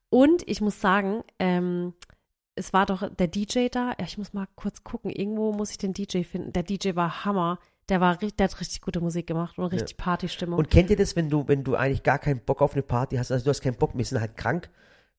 Und 0.09 0.47
ich 0.47 0.61
muss 0.61 0.81
sagen, 0.81 1.23
ähm, 1.39 1.93
es 2.55 2.73
war 2.73 2.85
doch 2.85 3.07
der 3.13 3.27
DJ 3.27 3.67
da. 3.71 3.93
Ja, 3.99 4.05
ich 4.05 4.17
muss 4.17 4.33
mal 4.33 4.47
kurz 4.55 4.83
gucken. 4.83 5.11
Irgendwo 5.11 5.53
muss 5.53 5.71
ich 5.71 5.77
den 5.77 5.93
DJ 5.93 6.23
finden. 6.23 6.51
Der 6.53 6.63
DJ 6.63 6.95
war 6.95 7.23
Hammer. 7.23 7.59
Der 7.87 8.01
war, 8.01 8.17
der 8.17 8.43
hat 8.43 8.59
richtig 8.59 8.81
gute 8.81 8.99
Musik 8.99 9.27
gemacht 9.27 9.57
und 9.57 9.65
richtig 9.65 9.97
Partystimmung. 9.97 10.57
Und 10.57 10.69
kennt 10.69 10.89
ihr 10.89 10.95
das, 10.95 11.15
wenn 11.15 11.29
du, 11.29 11.47
wenn 11.47 11.63
du 11.63 11.75
eigentlich 11.75 12.03
gar 12.03 12.19
keinen 12.19 12.39
Bock 12.39 12.61
auf 12.61 12.73
eine 12.73 12.83
Party 12.83 13.17
hast? 13.17 13.31
Also 13.31 13.43
du 13.43 13.49
hast 13.49 13.61
keinen 13.61 13.75
Bock, 13.75 13.91
wir 13.93 14.05
sind 14.05 14.19
halt 14.19 14.37
krank. 14.37 14.69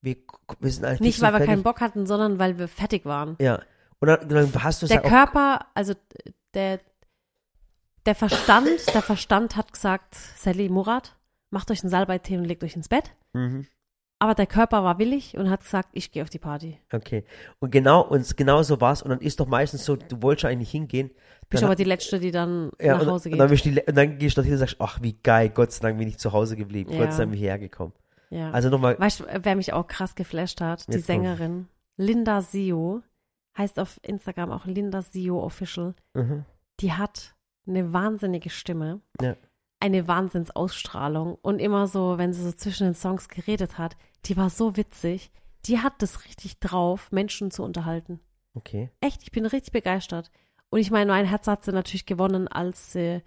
Wir, 0.02 0.16
wir 0.60 0.70
sind 0.70 0.84
halt 0.84 1.00
Nicht, 1.00 1.20
weil 1.20 1.28
wir 1.32 1.38
fertig. 1.38 1.48
keinen 1.48 1.62
Bock 1.62 1.80
hatten, 1.80 2.06
sondern 2.06 2.38
weil 2.38 2.58
wir 2.58 2.68
fertig 2.68 3.04
waren. 3.06 3.36
Ja. 3.40 3.62
Und 4.00 4.08
dann, 4.08 4.28
dann 4.28 4.64
hast 4.64 4.82
du 4.82 4.86
Der 4.86 4.98
gesagt, 4.98 5.14
Körper, 5.14 5.66
also 5.74 5.94
der, 6.54 6.80
der 8.04 8.14
Verstand, 8.16 8.68
der 8.94 9.02
Verstand 9.02 9.56
hat 9.56 9.72
gesagt, 9.72 10.16
Sally 10.16 10.68
Murat, 10.68 11.16
macht 11.50 11.70
euch 11.70 11.82
einen 11.82 11.90
Salbeitee 11.90 12.36
und 12.36 12.44
legt 12.44 12.64
euch 12.64 12.74
ins 12.74 12.88
Bett. 12.88 13.12
mhm, 13.32 13.66
Aber 14.18 14.34
der 14.34 14.46
Körper 14.46 14.82
war 14.82 14.98
willig 14.98 15.36
und 15.36 15.48
hat 15.50 15.60
gesagt, 15.62 15.90
ich 15.92 16.10
gehe 16.10 16.22
auf 16.24 16.30
die 16.30 16.40
Party. 16.40 16.80
okay. 16.92 17.24
Und 17.60 17.70
genau, 17.70 18.00
und 18.02 18.36
genau 18.36 18.62
so 18.64 18.80
war's. 18.80 19.02
Und 19.02 19.10
dann 19.10 19.20
ist 19.20 19.38
doch 19.38 19.46
meistens 19.46 19.84
so, 19.84 19.94
du 19.94 20.20
wolltest 20.20 20.46
eigentlich 20.46 20.70
hingehen. 20.72 21.12
Bist 21.48 21.62
aber 21.62 21.76
die 21.76 21.84
Letzte, 21.84 22.18
die 22.18 22.30
dann 22.32 22.70
ja, 22.80 22.94
nach 22.94 23.02
und, 23.02 23.08
Hause 23.10 23.28
und 23.30 23.38
dann, 23.38 23.48
geht. 23.48 23.62
bist 23.62 23.64
die, 23.66 23.80
und 23.88 23.94
dann 23.96 24.18
gehst 24.18 24.36
du 24.36 24.40
dorthin 24.40 24.54
und 24.54 24.58
sagst, 24.58 24.76
ach, 24.80 25.00
wie 25.02 25.12
geil, 25.22 25.50
Gott 25.50 25.70
sei 25.70 25.82
Dank 25.82 25.98
bin 25.98 26.08
ich 26.08 26.18
zu 26.18 26.32
Hause 26.32 26.56
geblieben. 26.56 26.90
Ja. 26.92 26.98
Gott 27.04 27.12
sei 27.12 27.18
Dank 27.18 27.30
bin 27.30 27.34
ich 27.34 27.40
hierher 27.40 27.58
gekommen. 27.58 27.92
Ja. 28.32 28.50
Also 28.50 28.70
nochmal, 28.70 28.98
Weißt 28.98 29.20
du, 29.20 29.24
wer 29.42 29.54
mich 29.56 29.72
auch 29.72 29.86
krass 29.86 30.14
geflasht 30.14 30.60
hat? 30.60 30.88
Die 30.88 30.92
Jetzt 30.92 31.06
komm. 31.06 31.16
Sängerin 31.16 31.68
Linda 31.96 32.40
Sio. 32.40 33.02
Heißt 33.58 33.78
auf 33.78 34.00
Instagram 34.02 34.50
auch 34.50 34.64
Linda 34.64 35.02
Sio 35.02 35.42
Official. 35.44 35.94
mhm, 36.14 36.44
Die 36.80 36.92
hat 36.94 37.34
eine 37.66 37.92
wahnsinnige 37.92 38.48
Stimme. 38.50 39.00
Ja. 39.20 39.36
Eine 39.80 40.08
Wahnsinnsausstrahlung. 40.08 41.36
Und 41.42 41.58
immer 41.60 41.86
so, 41.86 42.16
wenn 42.18 42.32
sie 42.32 42.42
so 42.42 42.52
zwischen 42.52 42.84
den 42.84 42.94
Songs 42.94 43.28
geredet 43.28 43.78
hat, 43.78 43.96
die 44.24 44.36
war 44.36 44.48
so 44.50 44.76
witzig. 44.76 45.30
Die 45.66 45.78
hat 45.80 46.00
das 46.00 46.24
richtig 46.24 46.58
drauf, 46.60 47.12
Menschen 47.12 47.50
zu 47.50 47.62
unterhalten. 47.62 48.20
okay. 48.54 48.90
Echt, 49.00 49.22
ich 49.22 49.30
bin 49.32 49.44
richtig 49.46 49.72
begeistert. 49.72 50.30
Und 50.70 50.80
ich 50.80 50.90
meine, 50.90 51.10
mein 51.12 51.26
Herz 51.26 51.46
hat 51.46 51.64
sie 51.64 51.72
natürlich 51.72 52.06
gewonnen, 52.06 52.48
als 52.48 52.92
sie 52.92 53.22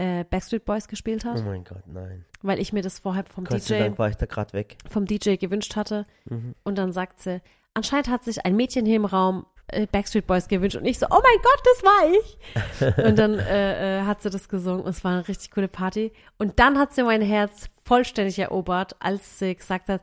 äh, 0.00 0.24
Backstreet 0.24 0.64
Boys 0.64 0.88
gespielt 0.88 1.24
hat, 1.24 1.38
Oh 1.38 1.42
mein 1.42 1.64
Gott, 1.64 1.82
nein. 1.86 2.24
weil 2.42 2.58
ich 2.58 2.72
mir 2.72 2.82
das 2.82 2.98
vorher 2.98 3.24
vom 3.24 3.44
Gott 3.44 3.68
DJ, 3.68 3.78
Dank 3.78 3.98
war 3.98 4.08
ich 4.08 4.16
da 4.16 4.26
gerade 4.26 4.52
weg. 4.54 4.76
vom 4.88 5.04
DJ 5.06 5.36
gewünscht 5.36 5.76
hatte. 5.76 6.06
Mhm. 6.24 6.54
Und 6.64 6.78
dann 6.78 6.92
sagt 6.92 7.20
sie, 7.20 7.40
anscheinend 7.74 8.08
hat 8.08 8.24
sich 8.24 8.44
ein 8.44 8.56
Mädchen 8.56 8.86
hier 8.86 8.96
im 8.96 9.04
Raum 9.04 9.46
äh, 9.68 9.86
Backstreet 9.86 10.26
Boys 10.26 10.48
gewünscht. 10.48 10.76
Und 10.76 10.84
ich 10.86 10.98
so, 10.98 11.06
oh 11.10 11.20
mein 11.22 11.42
Gott, 11.42 11.62
das 11.64 11.82
war 11.84 12.96
ich. 12.98 13.04
und 13.08 13.18
dann 13.18 13.38
äh, 13.38 14.00
äh, 14.00 14.02
hat 14.04 14.22
sie 14.22 14.30
das 14.30 14.48
gesungen. 14.48 14.82
und 14.84 14.90
Es 14.90 15.04
war 15.04 15.12
eine 15.12 15.28
richtig 15.28 15.50
coole 15.50 15.68
Party. 15.68 16.12
Und 16.38 16.58
dann 16.58 16.78
hat 16.78 16.92
sie 16.94 17.02
mein 17.02 17.22
Herz 17.22 17.66
vollständig 17.84 18.38
erobert, 18.38 18.96
als 19.00 19.38
sie 19.38 19.54
gesagt 19.54 19.88
hat, 19.88 20.02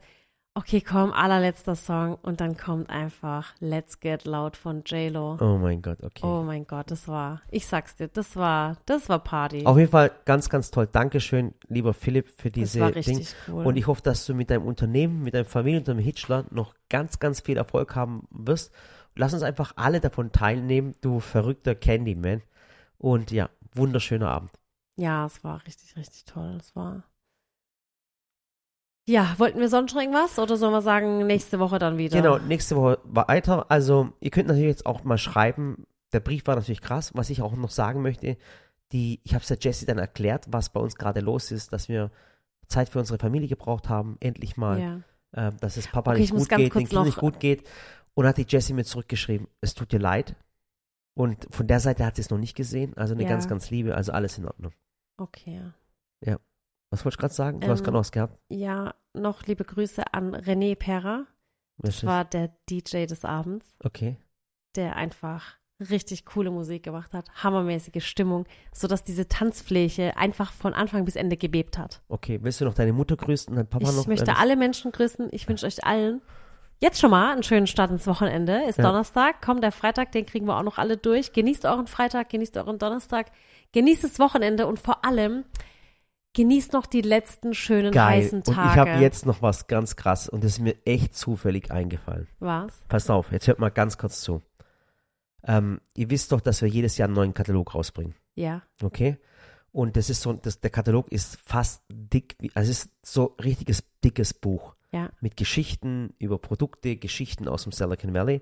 okay, 0.58 0.82
komm, 0.82 1.14
allerletzter 1.14 1.76
Song. 1.76 2.18
Und 2.22 2.42
dann 2.42 2.58
kommt 2.58 2.90
einfach 2.90 3.54
Let's 3.60 4.00
Get 4.00 4.26
Loud 4.26 4.58
von 4.58 4.84
J-Lo. 4.84 5.38
Oh 5.40 5.58
mein 5.58 5.82
Gott, 5.82 6.04
okay. 6.04 6.22
Oh 6.24 6.42
mein 6.44 6.66
Gott, 6.66 6.90
das 6.90 7.08
war, 7.08 7.42
ich 7.52 7.68
sag's 7.68 7.96
dir, 7.96 8.08
das 8.08 8.36
war, 8.36 8.78
das 8.86 9.08
war 9.08 9.20
Party. 9.20 9.66
Auf 9.66 9.78
jeden 9.78 9.92
Fall 9.92 10.12
ganz, 10.26 10.50
ganz 10.50 10.72
toll. 10.72 10.88
Dankeschön, 10.92 11.54
lieber 11.68 11.94
Philipp, 11.94 12.30
für 12.30 12.50
das 12.50 12.54
diese 12.54 12.80
war 12.80 12.92
Ding. 12.92 13.04
richtig 13.18 13.36
cool. 13.48 13.66
Und 13.66 13.78
ich 13.78 13.88
hoffe, 13.88 14.02
dass 14.02 14.26
du 14.26 14.34
mit 14.34 14.50
deinem 14.50 14.66
Unternehmen, 14.66 15.22
mit 15.22 15.36
deinem 15.36 15.46
Familienunternehmen 15.46 16.04
Hitchler 16.04 16.46
noch 16.50 16.74
ganz, 16.90 17.20
ganz 17.20 17.42
viel 17.42 17.58
Erfolg 17.58 17.96
haben 17.96 18.28
wirst. 18.32 18.74
Lass 19.16 19.34
uns 19.34 19.44
einfach 19.44 19.74
alle 19.76 20.00
davon 20.00 20.32
teilnehmen, 20.32 20.96
du 21.02 21.20
verrückter 21.20 21.76
Candyman. 21.76 22.42
Und 22.98 23.32
ja, 23.32 23.50
wunderschöner 23.74 24.30
Abend. 24.30 24.52
Ja, 24.96 25.26
es 25.28 25.44
war 25.44 25.64
richtig, 25.66 25.96
richtig 25.96 26.26
toll. 26.26 26.58
Es 26.60 26.76
war. 26.76 27.04
Ja, 29.08 29.36
wollten 29.38 29.60
wir 29.60 29.70
sonst 29.70 29.94
noch 29.94 30.02
irgendwas 30.02 30.38
oder 30.38 30.58
sollen 30.58 30.74
wir 30.74 30.82
sagen, 30.82 31.26
nächste 31.26 31.60
Woche 31.60 31.80
dann 31.80 31.98
wieder? 31.98 32.22
Genau, 32.22 32.38
nächste 32.40 32.76
Woche 32.76 33.00
weiter. 33.06 33.66
Also, 33.72 34.10
ihr 34.20 34.32
könnt 34.32 34.48
natürlich 34.50 34.68
jetzt 34.70 34.86
auch 34.86 35.04
mal 35.06 35.18
schreiben. 35.18 35.86
Der 36.12 36.20
Brief 36.20 36.46
war 36.46 36.56
natürlich 36.56 36.82
krass. 36.82 37.12
Was 37.14 37.30
ich 37.30 37.42
auch 37.42 37.56
noch 37.56 37.70
sagen 37.70 38.02
möchte, 38.02 38.38
die, 38.92 39.22
ich 39.24 39.34
habe 39.34 39.42
es 39.44 39.48
der 39.48 39.58
Jessie 39.60 39.86
dann 39.86 39.98
erklärt, 39.98 40.46
was 40.50 40.70
bei 40.70 40.82
uns 40.82 40.96
gerade 40.96 41.22
los 41.22 41.52
ist, 41.52 41.72
dass 41.72 41.88
wir 41.88 42.12
Zeit 42.68 42.90
für 42.90 43.00
unsere 43.00 43.18
Familie 43.18 43.48
gebraucht 43.48 43.88
haben, 43.88 44.18
endlich 44.20 44.58
mal, 44.58 45.04
Ja. 45.34 45.48
äh, 45.50 45.54
dass 45.62 45.78
es 45.78 45.88
Papa 45.88 46.12
Okay, 46.12 46.20
nicht 46.22 46.34
gut 46.34 46.50
geht, 46.50 46.76
den 46.76 46.88
Kindern 46.88 47.06
nicht 47.06 47.18
gut 47.18 47.40
geht. 47.40 47.66
Und 48.14 48.26
hat 48.26 48.38
die 48.38 48.46
Jessie 48.48 48.74
mir 48.74 48.84
zurückgeschrieben, 48.84 49.48
es 49.62 49.74
tut 49.74 49.92
dir 49.94 50.00
leid. 50.00 50.36
Und 51.14 51.48
von 51.50 51.66
der 51.66 51.80
Seite 51.80 52.06
hat 52.06 52.16
sie 52.18 52.24
es 52.24 52.30
noch 52.30 52.38
nicht 52.40 52.56
gesehen, 52.56 52.94
also 52.98 53.14
eine 53.14 53.24
Ja. 53.24 53.30
ganz, 53.30 53.48
ganz 53.48 53.70
liebe, 53.70 53.96
also 53.96 54.12
alles 54.12 54.38
in 54.38 54.46
Ordnung. 54.46 54.74
Okay. 55.18 55.62
Was 56.90 57.04
wolltest 57.06 57.18
du 57.18 57.22
gerade 57.22 57.34
sagen? 57.34 57.60
Du 57.60 57.68
hast 57.68 57.80
Ähm, 57.80 57.84
gerade 57.86 57.94
noch 57.96 58.00
was 58.02 58.12
gehabt. 58.12 58.38
Ja, 58.50 58.94
noch 59.14 59.44
liebe 59.46 59.64
Grüße 59.66 60.04
an 60.14 60.36
René 60.36 60.76
Perra. 60.76 61.26
Das 61.80 62.04
war 62.06 62.26
der 62.26 62.50
DJ 62.70 63.06
des 63.06 63.24
Abends, 63.26 63.66
Okay. 63.84 64.18
der 64.76 64.96
einfach 64.96 65.58
richtig 65.80 66.26
coole 66.26 66.50
Musik 66.50 66.82
gemacht 66.84 67.14
hat, 67.14 67.28
hammermäßige 67.44 68.04
Stimmung, 68.04 68.46
sodass 68.74 69.04
diese 69.04 69.28
Tanzfläche 69.28 70.18
einfach 70.18 70.52
von 70.52 70.74
Anfang 70.74 71.06
bis 71.06 71.16
Ende 71.16 71.38
gebebt 71.38 71.78
hat. 71.78 72.02
Okay, 72.08 72.40
willst 72.42 72.62
du 72.62 72.66
noch 72.66 72.74
deine 72.74 72.94
Mutter 72.94 73.16
grüßen 73.16 73.52
und 73.52 73.58
dein 73.58 73.68
Papa 73.70 73.88
ich 73.88 73.96
noch? 73.96 74.08
möchte 74.08 74.32
Äh, 74.32 74.36
alle 74.38 74.56
Menschen 74.56 74.92
grüßen. 74.92 75.28
Ich 75.32 75.48
wünsche 75.48 75.68
euch 75.68 75.84
allen 75.86 76.22
jetzt 76.80 77.00
schon 77.00 77.12
mal 77.12 77.32
einen 77.34 77.44
schönen 77.44 77.68
Start 77.68 77.92
ins 77.92 78.08
Wochenende. 78.08 78.64
Ist 78.68 78.80
Ja. 78.80 78.86
Donnerstag, 78.86 79.40
kommt 79.44 79.64
der 79.64 79.72
Freitag, 79.72 80.12
den 80.14 80.26
kriegen 80.26 80.48
wir 80.48 80.58
auch 80.58 80.64
noch 80.64 80.80
alle 80.80 80.98
durch. 80.98 81.32
Genießt 81.34 81.66
euren 81.66 81.86
Freitag, 81.86 82.30
genießt 82.30 82.58
euren 82.58 82.80
Donnerstag, 82.80 83.32
genießt 83.74 84.04
das 84.04 84.18
Wochenende 84.18 84.66
und 84.66 84.80
vor 84.80 85.06
allem 85.06 85.44
genießt 86.38 86.72
noch 86.72 86.86
die 86.86 87.02
letzten 87.02 87.54
schönen 87.54 87.92
Geil. 87.92 88.24
heißen 88.24 88.40
Und 88.48 88.54
Tage. 88.56 88.70
ich 88.72 88.78
habe 88.78 89.02
jetzt 89.02 89.26
noch 89.26 89.42
was 89.42 89.68
ganz 89.68 89.96
krass 89.98 90.30
und 90.30 90.44
das 90.44 90.54
ist 90.54 90.60
mir 90.60 90.76
echt 90.86 91.16
zufällig 91.16 91.70
eingefallen. 91.72 92.28
was? 92.40 92.74
Passt 92.88 93.12
auf, 93.12 93.32
jetzt 93.34 93.48
hört 93.48 93.60
mal 93.60 93.70
ganz 93.72 93.98
kurz 93.98 94.22
zu. 94.22 94.42
Ähm, 95.44 95.80
ihr 95.96 96.10
wisst 96.10 96.32
doch, 96.32 96.42
dass 96.42 96.62
wir 96.62 96.70
jedes 96.70 96.98
Jahr 96.98 97.08
einen 97.08 97.16
neuen 97.16 97.34
Katalog 97.34 97.76
rausbringen. 97.76 98.16
Ja. 98.36 98.62
Okay? 98.82 99.18
Und 99.72 99.96
das 99.98 100.10
ist 100.10 100.22
so, 100.22 100.34
das, 100.34 100.60
der 100.60 100.70
Katalog 100.72 101.12
ist 101.12 101.38
fast 101.46 101.84
dick, 101.92 102.36
wie- 102.40 102.52
also 102.56 102.72
es 102.72 102.86
ist 102.86 102.92
so 103.04 103.36
richtiges 103.44 103.84
dickes 104.04 104.34
Buch. 104.34 104.76
Ja. 104.94 105.10
Mit 105.20 105.36
Geschichten 105.36 106.14
über 106.18 106.40
Produkte, 106.40 106.96
Geschichten 106.96 107.50
aus 107.50 107.64
dem 107.64 107.74
Silicon 107.74 108.14
Valley. 108.14 108.42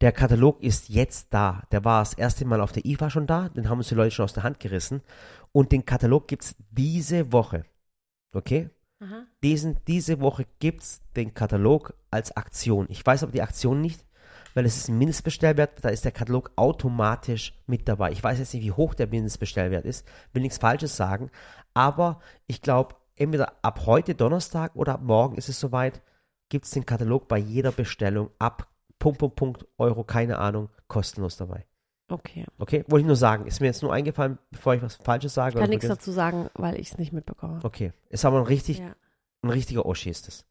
Der 0.00 0.12
Katalog 0.12 0.62
ist 0.62 0.88
jetzt 0.88 1.34
da. 1.34 1.64
Der 1.72 1.84
war 1.84 2.00
das 2.00 2.14
erste 2.14 2.44
Mal 2.44 2.60
auf 2.60 2.70
der 2.70 2.84
IFA 2.86 3.10
schon 3.10 3.26
da. 3.26 3.48
Den 3.48 3.68
haben 3.68 3.78
uns 3.78 3.88
die 3.88 3.96
Leute 3.96 4.12
schon 4.12 4.24
aus 4.24 4.32
der 4.32 4.44
Hand 4.44 4.60
gerissen. 4.60 5.02
Und 5.52 5.72
den 5.72 5.84
Katalog 5.84 6.28
gibt 6.28 6.44
es 6.44 6.56
diese 6.70 7.32
Woche. 7.32 7.64
Okay? 8.32 8.70
Aha. 9.00 9.26
Diesen, 9.42 9.78
diese 9.86 10.20
Woche 10.20 10.46
gibt 10.58 10.82
es 10.82 11.00
den 11.16 11.34
Katalog 11.34 11.94
als 12.10 12.36
Aktion. 12.36 12.86
Ich 12.90 13.04
weiß 13.04 13.22
aber 13.22 13.32
die 13.32 13.42
Aktion 13.42 13.80
nicht, 13.80 14.04
weil 14.54 14.66
es 14.66 14.76
ist 14.76 14.88
ein 14.88 14.98
Mindestbestellwert, 14.98 15.84
da 15.84 15.88
ist 15.88 16.04
der 16.04 16.12
Katalog 16.12 16.50
automatisch 16.56 17.54
mit 17.66 17.88
dabei. 17.88 18.12
Ich 18.12 18.22
weiß 18.22 18.38
jetzt 18.38 18.52
nicht, 18.52 18.62
wie 18.62 18.72
hoch 18.72 18.94
der 18.94 19.06
Mindestbestellwert 19.06 19.84
ist, 19.84 20.06
will 20.32 20.42
nichts 20.42 20.58
Falsches 20.58 20.96
sagen, 20.96 21.30
aber 21.72 22.20
ich 22.46 22.60
glaube, 22.60 22.96
entweder 23.16 23.54
ab 23.62 23.86
heute 23.86 24.14
Donnerstag 24.14 24.74
oder 24.76 24.94
ab 24.94 25.02
morgen 25.02 25.36
ist 25.36 25.48
es 25.48 25.60
soweit, 25.60 26.02
gibt 26.48 26.64
es 26.66 26.72
den 26.72 26.84
Katalog 26.84 27.28
bei 27.28 27.38
jeder 27.38 27.72
Bestellung 27.72 28.30
ab 28.38 28.68
Punkt, 28.98 29.18
Punkt, 29.18 29.36
Punkt, 29.36 29.66
Euro, 29.78 30.04
keine 30.04 30.38
Ahnung, 30.38 30.68
kostenlos 30.86 31.36
dabei. 31.36 31.64
Okay. 32.10 32.44
Okay, 32.58 32.84
wollte 32.88 33.02
ich 33.02 33.06
nur 33.06 33.16
sagen. 33.16 33.46
Ist 33.46 33.60
mir 33.60 33.66
jetzt 33.68 33.82
nur 33.82 33.92
eingefallen, 33.92 34.38
bevor 34.50 34.74
ich 34.74 34.82
was 34.82 34.96
Falsches 34.96 35.34
sage. 35.34 35.54
Ich 35.54 35.60
kann 35.60 35.70
nichts 35.70 35.86
dazu 35.88 36.10
sagen, 36.10 36.50
weil 36.54 36.78
ich 36.78 36.90
es 36.92 36.98
nicht 36.98 37.12
mitbekomme. 37.12 37.60
Okay, 37.62 37.92
ist 38.08 38.24
aber 38.24 38.38
ein 38.38 38.46
richtig, 38.46 38.78
Ja. 38.78 38.94
ein 39.42 39.50
richtiger 39.50 39.86
Oschi 39.86 40.10
ist 40.10 40.28
es. 40.28 40.44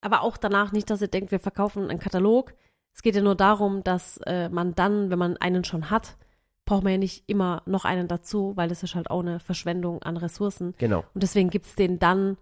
Aber 0.00 0.22
auch 0.22 0.36
danach 0.36 0.72
nicht, 0.72 0.88
dass 0.88 1.02
ihr 1.02 1.08
denkt, 1.08 1.30
wir 1.30 1.40
verkaufen 1.40 1.90
einen 1.90 1.98
Katalog. 1.98 2.54
Es 2.94 3.02
geht 3.02 3.14
ja 3.14 3.22
nur 3.22 3.34
darum, 3.34 3.84
dass 3.84 4.18
äh, 4.26 4.48
man 4.48 4.74
dann, 4.74 5.10
wenn 5.10 5.18
man 5.18 5.36
einen 5.36 5.64
schon 5.64 5.90
hat, 5.90 6.16
braucht 6.64 6.84
man 6.84 6.92
ja 6.92 6.98
nicht 6.98 7.28
immer 7.28 7.62
noch 7.66 7.84
einen 7.84 8.08
dazu, 8.08 8.52
weil 8.56 8.68
das 8.68 8.82
ist 8.82 8.94
halt 8.94 9.10
auch 9.10 9.20
eine 9.20 9.40
Verschwendung 9.40 10.02
an 10.02 10.16
Ressourcen. 10.16 10.74
Genau. 10.78 11.04
Und 11.14 11.22
deswegen 11.22 11.50
gibt 11.50 11.66
es 11.66 11.74
den 11.74 11.98
dann, 11.98 12.36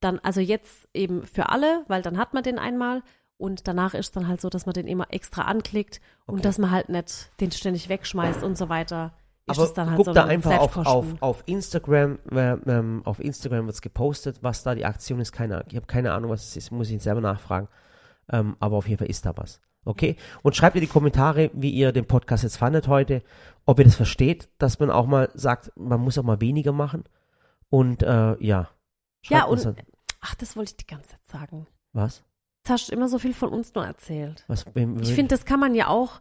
dann, 0.00 0.18
also 0.20 0.40
jetzt 0.40 0.88
eben 0.94 1.22
für 1.24 1.48
alle, 1.48 1.84
weil 1.88 2.02
dann 2.02 2.18
hat 2.18 2.34
man 2.34 2.42
den 2.42 2.58
einmal 2.58 3.02
und 3.42 3.66
danach 3.68 3.94
ist 3.94 4.16
dann 4.16 4.28
halt 4.28 4.40
so, 4.40 4.48
dass 4.48 4.66
man 4.66 4.72
den 4.74 4.86
immer 4.86 5.06
extra 5.10 5.42
anklickt 5.42 6.00
Okay. 6.26 6.32
und 6.36 6.44
dass 6.44 6.58
man 6.58 6.70
halt 6.70 6.88
nicht 6.88 7.30
den 7.40 7.50
ständig 7.50 7.88
wegschmeißt 7.88 8.42
und 8.42 8.56
so 8.56 8.68
weiter. 8.68 9.12
Ist 9.46 9.58
Aber 9.58 9.66
es 9.66 9.74
dann 9.74 9.88
halt 9.88 9.96
guck 9.96 10.06
so 10.06 10.12
da 10.12 10.22
ein 10.24 10.30
einfach 10.30 10.58
auf, 10.58 10.76
auf, 10.76 11.06
auf 11.20 11.42
Instagram, 11.46 12.20
äh, 12.30 12.52
ähm, 12.52 13.02
auf 13.04 13.18
Instagram 13.18 13.66
wird 13.66 13.74
es 13.74 13.82
gepostet, 13.82 14.38
was 14.42 14.62
da 14.62 14.74
die 14.76 14.84
Aktion 14.84 15.18
ist. 15.20 15.32
Keine, 15.32 15.64
ich 15.68 15.74
habe 15.76 15.86
keine 15.86 16.12
Ahnung, 16.12 16.30
was 16.30 16.44
es 16.44 16.56
ist, 16.56 16.70
muss 16.70 16.88
ich 16.90 17.02
selber 17.02 17.20
nachfragen. 17.20 17.66
Ähm, 18.30 18.56
aber 18.60 18.76
auf 18.76 18.86
jeden 18.86 18.98
Fall 18.98 19.08
ist 19.10 19.26
da 19.26 19.36
was. 19.36 19.60
Okay? 19.84 20.14
Und 20.42 20.54
schreibt 20.54 20.76
in 20.76 20.82
die 20.82 20.86
Kommentare, 20.86 21.50
wie 21.54 21.70
ihr 21.70 21.90
den 21.90 22.06
Podcast 22.06 22.44
jetzt 22.44 22.56
fandet 22.56 22.86
heute, 22.86 23.22
ob 23.66 23.80
ihr 23.80 23.84
das 23.84 23.96
versteht, 23.96 24.48
dass 24.58 24.78
man 24.78 24.90
auch 24.92 25.06
mal 25.06 25.28
sagt, 25.34 25.72
man 25.76 26.00
muss 26.00 26.16
auch 26.18 26.22
mal 26.22 26.40
weniger 26.40 26.70
machen. 26.70 27.02
Und 27.68 28.04
äh, 28.04 28.36
ja. 28.40 28.68
Ja, 29.24 29.44
und- 29.46 29.74
Ach, 30.20 30.36
das 30.36 30.54
wollte 30.56 30.70
ich 30.70 30.76
die 30.76 30.86
ganze 30.86 31.10
Zeit 31.10 31.26
sagen. 31.26 31.66
was? 31.92 32.22
Jetzt 32.62 32.70
hast 32.70 32.88
du 32.88 32.92
immer 32.92 33.08
so 33.08 33.18
viel 33.18 33.34
von 33.34 33.48
uns 33.48 33.74
nur 33.74 33.84
erzählt. 33.84 34.44
was 34.46 34.64
Ich 35.00 35.14
finde, 35.14 35.34
das 35.34 35.44
kann 35.44 35.58
man 35.58 35.74
ja 35.74 35.88
auch 35.88 36.20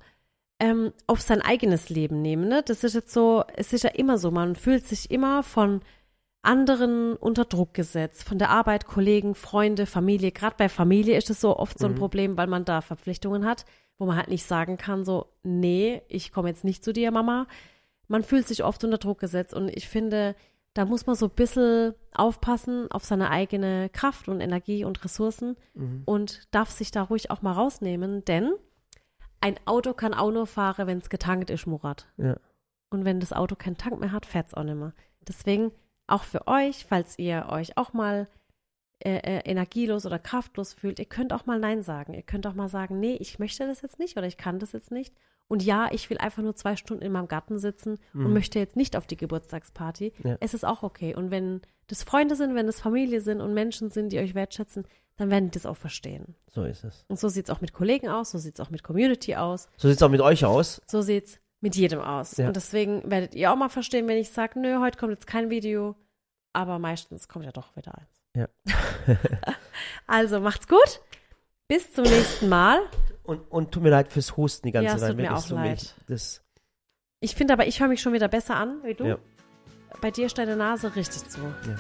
ähm, 0.60 0.92
auf 1.06 1.22
sein 1.22 1.42
eigenes 1.42 1.90
Leben 1.90 2.24
nehmen. 2.24 2.48
Ne? 2.48 2.64
Das 2.66 2.84
ist 2.84 2.96
jetzt 2.96 3.14
so, 3.14 3.44
es 3.56 3.74
ist 3.74 3.84
ja 3.84 3.92
immer 3.92 4.18
so, 4.18 4.32
man 4.32 4.56
fühlt 4.56 4.88
sich 4.88 5.12
immer 5.12 5.44
von 5.44 5.82
anderen 6.42 7.16
unter 7.16 7.46
Druck 7.46 7.76
gesetzt, 7.76 8.24
von 8.24 8.40
der 8.40 8.50
Arbeit, 8.50 8.88
Kollegen, 8.88 9.36
Freunde, 9.36 9.86
Familie. 9.86 10.32
Gerade 10.32 10.56
bei 10.58 10.68
Familie 10.68 11.16
ist 11.16 11.30
es 11.30 11.40
so 11.40 11.58
oft 11.58 11.78
so 11.78 11.86
ein 11.86 11.92
Mhm. 11.94 11.98
Problem, 11.98 12.38
weil 12.38 12.48
man 12.48 12.66
da 12.66 12.82
Verpflichtungen 12.82 13.46
hat, 13.46 13.66
wo 14.00 14.08
man 14.08 14.18
halt 14.18 14.30
nicht 14.30 14.48
sagen 14.48 14.78
kann, 14.78 15.04
so, 15.06 15.28
nee, 15.44 16.02
ich 16.08 16.32
komme 16.32 16.50
jetzt 16.50 16.64
nicht 16.64 16.84
zu 16.84 16.92
dir, 16.92 17.12
Mama. 17.12 17.46
Man 18.08 18.24
fühlt 18.24 18.48
sich 18.48 18.64
oft 18.64 18.84
unter 18.84 18.98
Druck 18.98 19.20
gesetzt 19.20 19.54
und 19.54 19.70
ich 19.70 19.88
finde, 19.88 20.36
da 20.74 20.86
muss 20.86 21.06
man 21.06 21.16
so 21.16 21.26
ein 21.28 21.32
bisschen 21.36 21.94
aufpassen 22.14 22.90
auf 22.92 23.04
seine 23.04 23.30
eigene 23.30 23.90
Kraft 23.90 24.28
und 24.30 24.40
Energie 24.42 24.86
und 24.86 25.04
Ressourcen 25.04 25.58
Mhm. 25.74 26.04
und 26.06 26.48
darf 26.54 26.70
sich 26.72 26.92
da 26.92 27.02
ruhig 27.04 27.30
auch 27.32 27.42
mal 27.42 27.52
rausnehmen, 27.54 28.24
denn 28.26 28.52
ein 29.42 29.56
Auto 29.66 29.94
kann 29.94 30.14
auch 30.14 30.32
nur 30.32 30.48
fahren, 30.48 30.88
wenn 30.88 31.00
es 31.00 31.10
getankt 31.10 31.50
ist, 31.50 31.66
Murat. 31.68 32.08
Ja. 32.18 32.38
Und 32.90 33.06
wenn 33.06 33.20
das 33.20 33.34
Auto 33.34 33.56
keinen 33.56 33.78
Tank 33.78 34.00
mehr 34.00 34.12
hat, 34.12 34.26
fährt 34.26 34.48
es 34.48 34.54
auch 34.54 34.64
nicht 34.64 34.76
mehr. 34.76 34.94
Deswegen 35.28 35.72
auch 36.08 36.24
für 36.24 36.48
euch, 36.48 36.86
falls 36.86 37.18
ihr 37.18 37.48
euch 37.50 37.78
auch 37.78 37.94
mal 37.94 38.28
äh, 39.04 39.16
äh, 39.18 39.50
energielos 39.50 40.06
oder 40.06 40.20
kraftlos 40.20 40.74
fühlt, 40.74 41.00
ihr 41.00 41.06
könnt 41.06 41.34
auch 41.34 41.48
mal 41.48 41.60
Nein 41.60 41.82
sagen. 41.82 42.14
Ihr 42.14 42.22
könnt 42.22 42.46
auch 42.46 42.54
mal 42.54 42.68
sagen, 42.70 43.00
nee, 43.00 43.16
ich 43.16 43.40
möchte 43.40 43.66
das 43.66 43.82
jetzt 43.82 43.98
nicht 43.98 44.16
oder 44.18 44.28
ich 44.28 44.38
kann 44.38 44.60
das 44.60 44.74
jetzt 44.74 44.92
nicht. 44.92 45.16
Und 45.52 45.62
ja, 45.64 45.90
ich 45.92 46.10
will 46.10 46.18
einfach 46.18 46.42
nur 46.42 46.56
zwei 46.56 46.76
Stunden 46.78 47.04
in 47.04 47.12
meinem 47.12 47.28
Garten 47.28 47.60
sitzen 47.60 48.00
und 48.14 48.28
Mhm. 48.28 48.34
möchte 48.34 48.58
jetzt 48.58 48.78
nicht 48.78 48.96
auf 48.96 49.06
die 49.06 49.18
Geburtstagsparty. 49.18 50.14
Ja. 50.24 50.38
Es 50.40 50.54
ist 50.54 50.64
auch 50.66 50.82
okay. 50.82 51.14
Und 51.14 51.30
wenn 51.30 51.62
das 51.88 52.04
Freunde 52.04 52.36
sind, 52.38 52.56
wenn 52.56 52.68
das 52.68 52.80
Familie 52.80 53.20
sind 53.20 53.42
und 53.42 53.54
Menschen 53.54 53.90
sind, 53.90 54.14
die 54.14 54.20
euch 54.20 54.34
wertschätzen, 54.34 54.86
dann 55.18 55.30
werden 55.30 55.52
die 55.52 55.52
das 55.60 55.66
auch 55.66 55.76
verstehen. 55.76 56.36
So 56.48 56.64
ist 56.64 56.86
es. 56.86 57.04
Und 57.10 57.20
so 57.20 57.28
sieht 57.28 57.50
es 57.50 57.56
auch 57.56 57.60
mit 57.60 57.74
Kollegen 57.74 58.08
aus, 58.08 58.32
so 58.32 58.38
sieht 58.38 58.56
es 58.56 58.60
auch 58.66 58.70
mit 58.70 58.82
Community 58.82 59.36
aus, 59.36 59.68
So 59.76 59.90
sieht 59.90 59.98
es 59.98 60.04
auch 60.04 60.10
mit 60.10 60.22
euch 60.22 60.46
aus. 60.46 60.82
so 60.88 61.02
sieht 61.02 61.26
es 61.26 61.40
mit 61.60 61.76
jedem 61.76 62.00
aus. 62.00 62.38
Ja. 62.38 62.48
Und 62.48 62.56
deswegen 62.56 63.12
werdet 63.12 63.36
ihr 63.36 63.52
auch 63.52 63.58
mal 63.58 63.70
verstehen, 63.70 64.08
wenn 64.08 64.18
ich 64.18 64.30
sage, 64.30 64.58
nö, 64.60 64.80
heute 64.80 64.98
kommt 64.98 65.12
jetzt 65.12 65.28
kein 65.28 65.50
Video, 65.50 65.96
aber 66.54 66.80
meistens 66.80 67.28
kommt 67.28 67.44
ja 67.46 67.52
doch 67.52 67.76
wieder 67.76 67.94
eins. 67.98 68.24
Ja. 68.38 68.48
also 70.08 70.40
macht's 70.40 70.68
gut, 70.68 71.02
bis 71.68 71.92
zum 71.94 72.06
nächsten 72.06 72.48
Mal. 72.50 72.80
Und, 73.24 73.40
und 73.52 73.72
tut 73.72 73.84
mir 73.84 73.90
leid 73.90 74.12
fürs 74.12 74.36
Husten 74.38 74.68
die 74.68 74.72
ganze 74.72 74.92
Ja, 74.94 74.98
Zeit. 74.98 75.10
tut 75.12 75.18
mir 75.18 75.34
auch 75.36 75.40
so 75.42 75.56
leid. 75.56 75.70
mich- 75.80 75.94
Das, 76.08 76.42
Ich 77.20 77.36
finde 77.36 77.54
aber, 77.54 77.68
ich 77.68 77.80
höre 77.80 77.88
mich 77.88 78.02
schon 78.02 78.14
wieder 78.14 78.28
besser 78.28 78.56
an 78.56 78.82
wie 78.84 78.94
du. 78.96 79.06
Ja. 79.06 79.18
Bei 80.02 80.10
dir 80.12 80.26
ist 80.26 80.38
deine 80.38 80.56
Nase 80.56 80.96
richtig 80.96 81.28
zu. 81.30 81.40
ja. 81.40 81.76